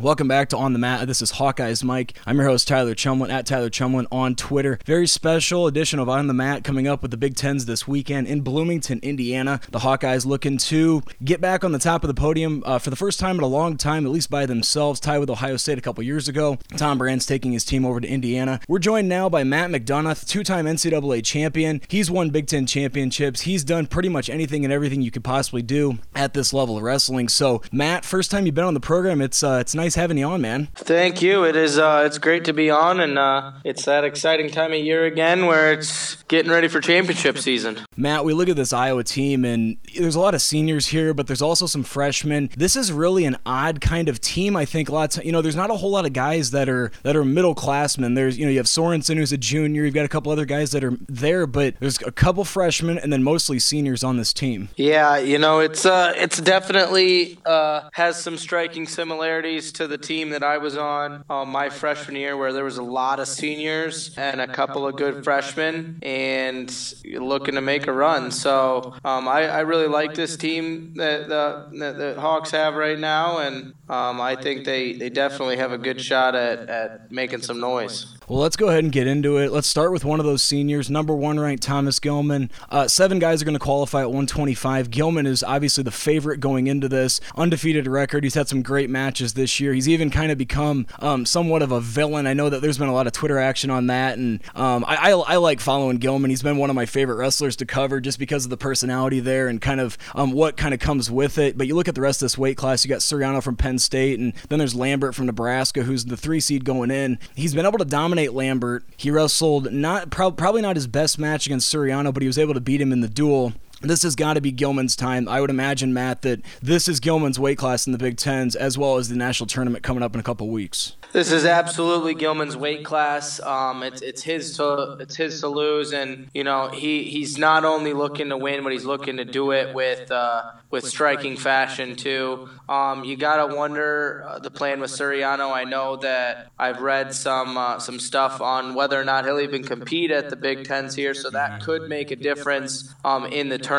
Welcome 0.02 0.28
back 0.28 0.50
to 0.50 0.58
On 0.58 0.74
the 0.74 0.80
Mat. 0.80 1.06
This 1.06 1.22
is 1.22 1.34
Hawkeyes 1.34 1.84
Mike. 1.84 2.16
I'm 2.26 2.36
your 2.38 2.48
host, 2.48 2.68
Tyler 2.68 2.96
Chumlin, 2.96 3.30
at 3.30 3.46
Tyler 3.46 3.70
Chumlin 3.70 4.08
on 4.12 4.34
Twitter. 4.34 4.80
Very 4.84 5.06
special 5.06 5.68
edition 5.68 6.00
of 6.00 6.10
On 6.10 6.26
the 6.26 6.34
Mat 6.34 6.64
coming 6.64 6.88
up 6.88 7.04
with 7.04 7.12
the 7.12 7.18
Big 7.18 7.36
Tens 7.36 7.68
this 7.68 7.88
weekend 7.88 8.26
in 8.26 8.42
Bloomington, 8.42 9.00
Indiana. 9.04 9.62
The 9.70 9.78
Hawkeyes 9.78 10.26
looking 10.26 10.58
to 10.58 11.04
get 11.24 11.40
back 11.40 11.64
on 11.64 11.72
the 11.72 11.78
top 11.78 12.04
of 12.04 12.08
the 12.08 12.16
podium 12.16 12.64
uh, 12.66 12.80
for 12.80 12.90
the 12.90 12.96
first 12.96 13.20
time 13.20 13.38
in 13.38 13.44
a 13.44 13.48
long 13.48 13.78
time, 13.78 14.08
at 14.08 14.12
least 14.12 14.32
by 14.32 14.48
themselves, 14.48 15.00
tied 15.00 15.20
with 15.20 15.30
Ohio 15.30 15.56
State 15.56 15.78
a 15.78 15.82
couple 15.82 16.04
years 16.04 16.28
ago. 16.28 16.58
Tom 16.78 16.98
Brands 16.98 17.28
taking 17.28 17.52
his 17.52 17.64
team 17.64 17.86
over 17.86 18.02
to 18.02 18.08
Indiana. 18.08 18.60
We're 18.68 18.80
joined 18.80 19.08
now 19.08 19.30
by 19.30 19.44
Matt 19.44 19.70
McDonough, 19.70 20.28
two 20.28 20.44
time 20.44 20.66
NCAA 20.66 21.24
champion. 21.24 21.80
He's 21.90 22.10
won 22.10 22.32
Big 22.32 22.48
Ten 22.48 22.66
championships. 22.66 23.42
He's 23.42 23.64
done 23.64 23.86
pretty 23.86 24.10
much 24.10 24.32
anything 24.32 24.64
and 24.64 24.74
everything 24.74 25.04
you 25.04 25.12
could 25.12 25.24
possibly 25.24 25.62
do 25.62 26.00
at 26.16 26.34
this 26.34 26.54
level 26.54 26.78
of 26.78 26.82
wrestling. 26.82 27.30
So, 27.30 27.62
Matt, 27.72 28.04
first 28.04 28.32
time 28.32 28.48
you've 28.48 28.56
been 28.56 28.66
on 28.66 28.74
the 28.74 28.80
program, 28.80 29.22
it's 29.22 29.44
uh, 29.44 29.60
it's 29.62 29.76
nice 29.76 29.91
having 29.96 30.18
you 30.18 30.26
on, 30.26 30.42
man. 30.42 30.70
Thank 30.76 31.22
you. 31.22 31.44
It 31.44 31.56
is. 31.56 31.78
Uh, 31.78 32.04
it's 32.06 32.18
great 32.18 32.46
to 32.46 32.54
be 32.54 32.70
on, 32.70 33.00
and 33.00 33.18
uh, 33.18 33.54
it's 33.64 33.86
that 33.86 34.04
exciting 34.04 34.50
time 34.50 34.74
of 34.74 34.80
year 34.80 35.06
again 35.06 35.46
where 35.46 35.72
it's 35.74 36.22
getting 36.24 36.52
ready 36.52 36.68
for 36.68 36.80
championship 36.82 37.38
season. 37.38 37.80
Matt, 37.96 38.26
we 38.26 38.34
look 38.34 38.50
at 38.50 38.56
this 38.56 38.74
Iowa 38.74 39.04
team, 39.04 39.46
and 39.46 39.78
there's 39.98 40.16
a 40.16 40.20
lot 40.20 40.34
of 40.34 40.42
seniors 40.42 40.88
here, 40.88 41.14
but 41.14 41.28
there's 41.28 41.42
also 41.42 41.66
some 41.66 41.84
freshmen. 41.84 42.50
This 42.56 42.76
is 42.76 42.92
really 42.92 43.26
an 43.26 43.38
odd 43.46 43.82
kind 43.82 44.10
of 44.10 44.20
team. 44.22 44.56
I 44.56 44.66
think 44.66 44.90
a 44.90 44.94
lot. 44.94 45.18
Of, 45.18 45.26
you 45.26 45.32
know, 45.32 45.42
there's 45.42 45.56
not 45.56 45.70
a 45.70 45.76
whole 45.76 45.92
lot 45.92 46.06
of 46.06 46.14
guys 46.14 46.52
that 46.52 46.70
are 46.70 46.92
that 47.04 47.16
are 47.16 47.26
middle 47.26 47.56
classmen. 47.56 48.14
There's 48.14 48.38
you 48.38 48.46
know 48.46 48.52
you 48.52 48.58
have 48.58 48.68
Sorensen 48.68 49.18
who's 49.18 49.32
a 49.32 49.38
junior. 49.38 49.84
You've 49.84 49.94
got 49.94 50.06
a 50.06 50.10
couple 50.10 50.32
other 50.32 50.46
guys 50.46 50.72
that 50.72 50.84
are 50.84 50.98
there, 51.08 51.46
but 51.48 51.76
there's 51.80 52.02
a 52.02 52.12
couple 52.12 52.44
freshmen 52.46 52.98
and 52.98 53.12
then 53.12 53.24
mostly 53.24 53.60
seniors 53.60 54.04
on 54.04 54.18
this 54.18 54.34
team. 54.34 54.70
Yeah, 54.76 55.18
you 55.18 55.38
know, 55.38 55.60
it's 55.60 55.86
uh, 55.86 56.14
it's 56.16 56.40
definitely 56.40 57.40
uh, 57.46 57.90
has 57.94 58.22
some 58.22 58.38
striking 58.38 58.88
similarities 58.88 59.72
to 59.74 59.81
the 59.88 59.98
team 59.98 60.30
that 60.32 60.44
I 60.44 60.58
was 60.58 60.78
on 60.78 61.24
uh, 61.30 61.46
my 61.46 61.70
freshman 61.70 62.16
year, 62.16 62.38
where 62.38 62.54
there 62.54 62.64
was 62.64 62.78
a 62.78 62.84
lot 62.84 63.20
of 63.20 63.28
seniors 63.28 64.18
and 64.18 64.42
a 64.42 64.48
couple 64.48 64.88
of 64.88 64.96
good 64.96 65.24
freshmen, 65.24 66.00
and 66.02 66.94
looking 67.06 67.56
to 67.56 67.62
make 67.62 67.88
a 67.88 67.94
run. 67.94 68.32
So 68.32 68.94
um, 69.04 69.28
I, 69.28 69.48
I, 69.48 69.60
really 69.62 69.88
like 69.88 70.14
this 70.14 70.38
team 70.38 70.94
that 70.96 71.30
the, 71.30 71.68
that 71.80 71.98
the 71.98 72.20
Hawks 72.20 72.52
have 72.52 72.76
right 72.76 73.00
now, 73.00 73.40
and 73.40 73.74
um, 73.90 74.22
I 74.22 74.36
think 74.36 74.66
they, 74.66 74.94
they 74.94 75.10
definitely 75.10 75.58
have 75.58 75.72
a 75.72 75.78
good 75.78 76.02
shot 76.02 76.36
at, 76.36 76.70
at 76.70 77.12
making 77.12 77.42
some 77.42 77.60
noise. 77.60 78.18
Well, 78.32 78.40
let's 78.40 78.56
go 78.56 78.70
ahead 78.70 78.86
and 78.86 78.94
get 78.94 79.08
into 79.08 79.36
it. 79.40 79.52
Let's 79.52 79.68
start 79.68 79.92
with 79.92 80.06
one 80.06 80.22
of 80.22 80.26
those 80.26 80.42
seniors, 80.42 80.90
number 80.90 81.14
one 81.14 81.38
ranked 81.38 81.64
Thomas 81.64 82.00
Gilman. 82.00 82.50
Uh, 82.70 82.88
seven 82.88 83.20
guys 83.20 83.42
are 83.42 83.46
going 83.46 83.56
to 83.56 83.60
qualify 83.60 84.00
at 84.00 84.08
125. 84.08 84.90
Gilman 84.90 85.26
is 85.26 85.44
obviously 85.44 85.84
the 85.84 85.92
favorite 85.92 86.40
going 86.40 86.68
into 86.68 86.88
this, 86.88 87.20
undefeated 87.36 87.88
record. 87.88 88.24
He's 88.24 88.36
had 88.36 88.48
some 88.48 88.62
great 88.62 88.90
matches 88.90 89.34
this 89.34 89.60
year. 89.60 89.74
He's 89.74 89.90
even 89.90 90.10
kind 90.10 90.32
of 90.32 90.38
become 90.38 90.88
um, 91.00 91.26
somewhat 91.26 91.62
of 91.62 91.74
a 91.74 91.82
villain. 91.82 92.26
I 92.26 92.32
know 92.32 92.50
that 92.50 92.62
there's 92.62 92.78
been 92.78 92.88
a 92.88 92.94
lot 92.94 93.06
of 93.06 93.12
Twitter 93.12 93.38
action 93.38 93.70
on 93.70 93.88
that, 93.88 94.18
and 94.18 94.42
um, 94.56 94.86
I, 94.88 94.96
I, 94.96 95.12
I, 95.12 95.36
like 95.36 95.60
following 95.60 95.98
Gilman. 95.98 96.30
He's 96.30 96.42
been 96.42 96.56
one 96.56 96.70
of 96.70 96.76
my 96.78 96.86
favorite 96.86 97.16
wrestlers 97.16 97.58
to 97.58 97.66
cover 97.66 98.00
just 98.00 98.18
because 98.18 98.46
of 98.46 98.50
the 98.50 98.56
personality 98.56 99.20
there 99.20 99.50
and 99.50 99.62
kind 99.62 99.82
of 99.82 99.98
um, 100.16 100.32
what 100.32 100.56
kind 100.56 100.74
of 100.74 100.80
comes 100.80 101.12
with 101.12 101.38
it. 101.38 101.58
But 101.58 101.68
you 101.68 101.76
look 101.76 101.90
at 101.90 101.96
the 101.96 102.02
rest 102.02 102.22
of 102.22 102.28
this 102.28 102.38
weight 102.38 102.56
class, 102.56 102.86
you 102.86 102.90
got 102.90 103.00
Suriano 103.00 103.44
from 103.44 103.58
Penn 103.58 103.78
State, 103.78 104.20
and 104.20 104.32
then 104.48 104.60
there's 104.60 104.74
Lambert 104.74 105.16
from 105.16 105.26
Nebraska, 105.26 105.84
who's 105.84 106.06
the 106.06 106.16
three 106.16 106.40
seed 106.40 106.64
going 106.64 106.92
in. 106.92 107.20
He's 107.36 107.54
been 107.54 107.66
able 107.66 107.78
to 107.80 107.84
dominate 107.84 108.21
Lambert. 108.30 108.84
He 108.98 109.12
wrestled 109.12 109.72
not 109.72 110.10
probably 110.10 110.62
not 110.62 110.76
his 110.76 110.88
best 110.88 111.18
match 111.20 111.46
against 111.46 111.74
Suriano, 111.74 112.14
but 112.14 112.22
he 112.22 112.28
was 112.28 112.38
able 112.38 112.54
to 112.54 112.62
beat 112.62 112.82
him 112.82 112.92
in 112.92 113.02
the 113.02 113.08
duel 113.08 113.54
this 113.82 114.04
has 114.04 114.16
got 114.16 114.34
to 114.34 114.42
be 114.42 114.52
Gilman's 114.52 114.96
time. 114.96 115.28
I 115.28 115.42
would 115.42 115.50
imagine, 115.50 115.94
Matt, 115.94 116.22
that 116.22 116.42
this 116.62 116.88
is 116.88 117.00
Gilman's 117.00 117.40
weight 117.40 117.58
class 117.58 117.86
in 117.86 117.92
the 117.92 117.98
Big 117.98 118.18
Tens, 118.18 118.56
as 118.56 118.78
well 118.78 118.98
as 118.98 119.10
the 119.10 119.16
national 119.16 119.48
tournament 119.48 119.84
coming 119.84 120.04
up 120.04 120.14
in 120.14 120.20
a 120.20 120.24
couple 120.24 120.48
weeks. 120.50 120.96
This 121.12 121.34
is 121.34 121.46
absolutely 121.46 122.14
Gilman's 122.14 122.56
weight 122.56 122.86
class. 122.86 123.42
Um, 123.42 123.84
it's 123.84 124.02
it's 124.02 124.24
his 124.24 124.56
to 124.58 124.96
it's 125.00 125.18
his 125.18 125.42
to 125.42 125.50
lose, 125.50 125.92
and 125.92 126.30
you 126.34 126.46
know 126.46 126.70
he 126.70 127.04
he's 127.04 127.38
not 127.38 127.66
only 127.66 127.92
looking 127.92 128.30
to 128.30 128.38
win, 128.38 128.64
but 128.64 128.72
he's 128.72 128.86
looking 128.86 129.18
to 129.18 129.26
do 129.26 129.52
it 129.52 129.76
with 129.76 130.10
uh, 130.10 130.52
with 130.70 130.86
striking 130.86 131.36
fashion 131.36 131.98
too. 131.98 132.48
Um, 132.70 133.04
you 133.04 133.18
gotta 133.18 133.54
wonder 133.54 134.26
uh, 134.26 134.40
the 134.40 134.52
plan 134.52 134.80
with 134.80 134.92
Suriano. 134.92 135.52
I 135.52 135.66
know 135.66 135.98
that 135.98 136.52
I've 136.58 136.80
read 136.80 137.14
some 137.14 137.58
uh, 137.58 137.80
some 137.80 138.00
stuff 138.00 138.40
on 138.40 138.74
whether 138.74 139.00
or 139.00 139.04
not 139.04 139.26
he'll 139.26 139.42
even 139.42 139.64
compete 139.64 140.12
at 140.12 140.30
the 140.30 140.38
Big 140.38 140.64
Tens 140.64 140.96
here, 140.96 141.14
so 141.14 141.30
that 141.32 141.62
could 141.62 141.90
make 141.90 142.12
a 142.12 142.16
difference 142.16 142.96
um, 143.04 143.26
in 143.26 143.50
the 143.50 143.58
tournament. 143.58 143.71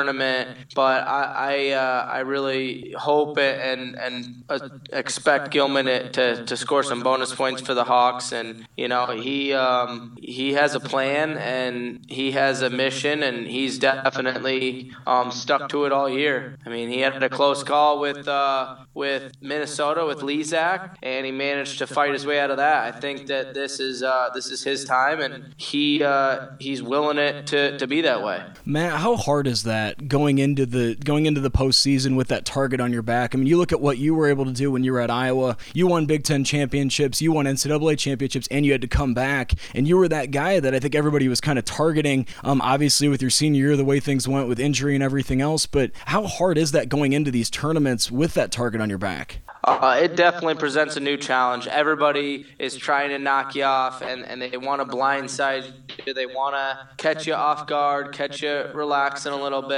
But 0.75 1.07
I 1.09 1.23
I, 1.43 1.71
uh, 1.71 2.09
I 2.13 2.19
really 2.21 2.95
hope 2.99 3.39
and 3.39 3.97
and 3.97 4.45
uh, 4.49 4.69
expect 4.93 5.51
Gilman 5.51 5.87
to, 6.13 6.45
to 6.45 6.57
score 6.57 6.83
some 6.83 7.03
bonus 7.03 7.23
bonus 7.23 7.35
points 7.35 7.63
for 7.63 7.75
the 7.75 7.85
Hawks, 7.85 8.33
and 8.33 8.67
you 8.77 8.89
know 8.89 9.07
he 9.07 9.53
um, 9.53 10.17
he 10.21 10.55
has 10.55 10.75
a 10.75 10.81
plan 10.81 11.37
and 11.39 12.05
he 12.09 12.33
has 12.33 12.63
a 12.63 12.71
mission, 12.71 13.23
and 13.23 13.47
he's 13.47 13.79
definitely 13.79 14.91
um, 15.07 15.31
stuck 15.31 15.69
to 15.71 15.85
it 15.85 15.93
all 15.93 16.09
year. 16.09 16.59
I 16.67 16.69
mean, 16.69 16.89
he 16.89 17.01
had 17.01 17.23
a 17.23 17.29
close 17.29 17.63
call 17.63 18.01
with 18.01 18.27
uh, 18.27 18.77
with 18.95 19.33
Minnesota 19.41 20.05
with 20.05 20.19
Lizak, 20.19 20.97
and 21.03 21.27
he 21.27 21.33
managed 21.33 21.79
to 21.79 21.87
fight 21.87 22.13
his 22.13 22.27
way 22.27 22.41
out 22.41 22.51
of 22.51 22.57
that. 22.57 22.95
I 22.95 22.99
think 22.99 23.27
that 23.27 23.55
this 23.55 23.79
is 23.79 24.03
uh, 24.03 24.31
this 24.35 24.47
is 24.51 24.65
his 24.65 24.85
time, 24.85 25.21
and 25.21 25.55
he 25.57 26.03
uh, 26.03 26.49
he's 26.59 26.83
willing 26.83 27.19
it 27.19 27.47
to, 27.49 27.79
to 27.79 27.87
be 27.87 28.01
that 28.03 28.23
way. 28.23 28.43
Matt, 28.65 29.01
how 29.01 29.17
hard 29.17 29.47
is 29.47 29.63
that 29.65 29.82
going 30.09 30.39
into 30.39 30.67
the 30.67 30.95
going 30.97 31.27
into 31.27 31.41
the 31.41 31.51
postseason 31.51 32.17
with 32.17 32.29
that 32.29 32.45
target 32.45 32.81
on 32.81 32.93
your 32.93 33.03
back? 33.03 33.35
I 33.35 33.39
mean, 33.39 33.47
you 33.47 33.57
look 33.57 33.73
at 33.73 33.81
what 33.81 33.99
you 33.99 34.15
were 34.15 34.29
able 34.29 34.45
to 34.45 34.53
do 34.53 34.71
when 34.71 34.85
you 34.85 34.93
were 34.93 35.01
at 35.01 35.11
Iowa. 35.11 35.57
You 35.75 35.87
won 35.87 36.07
Big 36.07 36.25
Ten 36.25 36.45
championships 36.45 36.73
championships, 36.73 37.23
you 37.23 37.33
won 37.33 37.47
NCAA 37.47 37.99
championships, 37.99 38.49
and 38.51 38.65
you 38.65 38.73
had 38.73 38.81
to 38.81 38.89
come 38.89 39.15
back. 39.15 39.55
And 39.75 39.87
you 39.87 39.97
were 39.97 40.09
that 40.09 40.31
guy 40.31 40.61
that 40.61 40.75
I 40.75 40.79
think 40.79 40.95
everybody 40.95 41.29
was 41.29 41.41
kind 41.41 41.59
of 41.59 41.65
targeting. 41.65 42.27
Um, 42.45 42.61
obviously, 42.61 43.09
with 43.09 43.21
your 43.21 43.31
senior 43.31 43.67
year, 43.67 43.77
the 43.77 43.85
way 43.85 44.01
things 44.01 44.27
went 44.29 44.49
with 44.49 44.59
injury 44.59 44.95
and 44.95 45.03
everything 45.03 45.41
else. 45.41 45.67
But 45.67 45.91
how 46.07 46.25
hard 46.27 46.59
is 46.59 46.73
that 46.73 46.89
going 46.89 47.13
into 47.13 47.31
these 47.31 47.51
tournaments 47.51 48.11
with 48.11 48.35
that 48.35 48.53
target 48.53 48.81
on 48.81 48.89
your 48.89 48.99
back? 48.99 49.41
Uh, 49.65 50.01
it 50.03 50.17
definitely 50.17 50.57
presents 50.57 50.97
a 50.97 51.01
new 51.01 51.17
challenge. 51.17 51.69
Everybody 51.69 52.47
is 52.59 52.77
trying 52.77 53.11
to 53.11 53.19
knock 53.19 53.55
you 53.55 53.63
off, 53.63 54.03
and, 54.03 54.25
and 54.25 54.43
they 54.43 54.57
want 54.57 54.83
to 54.83 54.97
blindside 54.97 55.73
you. 56.05 56.13
They 56.15 56.27
want 56.27 56.57
to 56.57 56.89
catch 56.97 57.29
you 57.29 57.35
off 57.35 57.69
guard, 57.69 58.13
catch 58.13 58.43
you 58.43 58.65
relaxing 58.75 59.33
a 59.33 59.41
little 59.41 59.63
bit. 59.63 59.72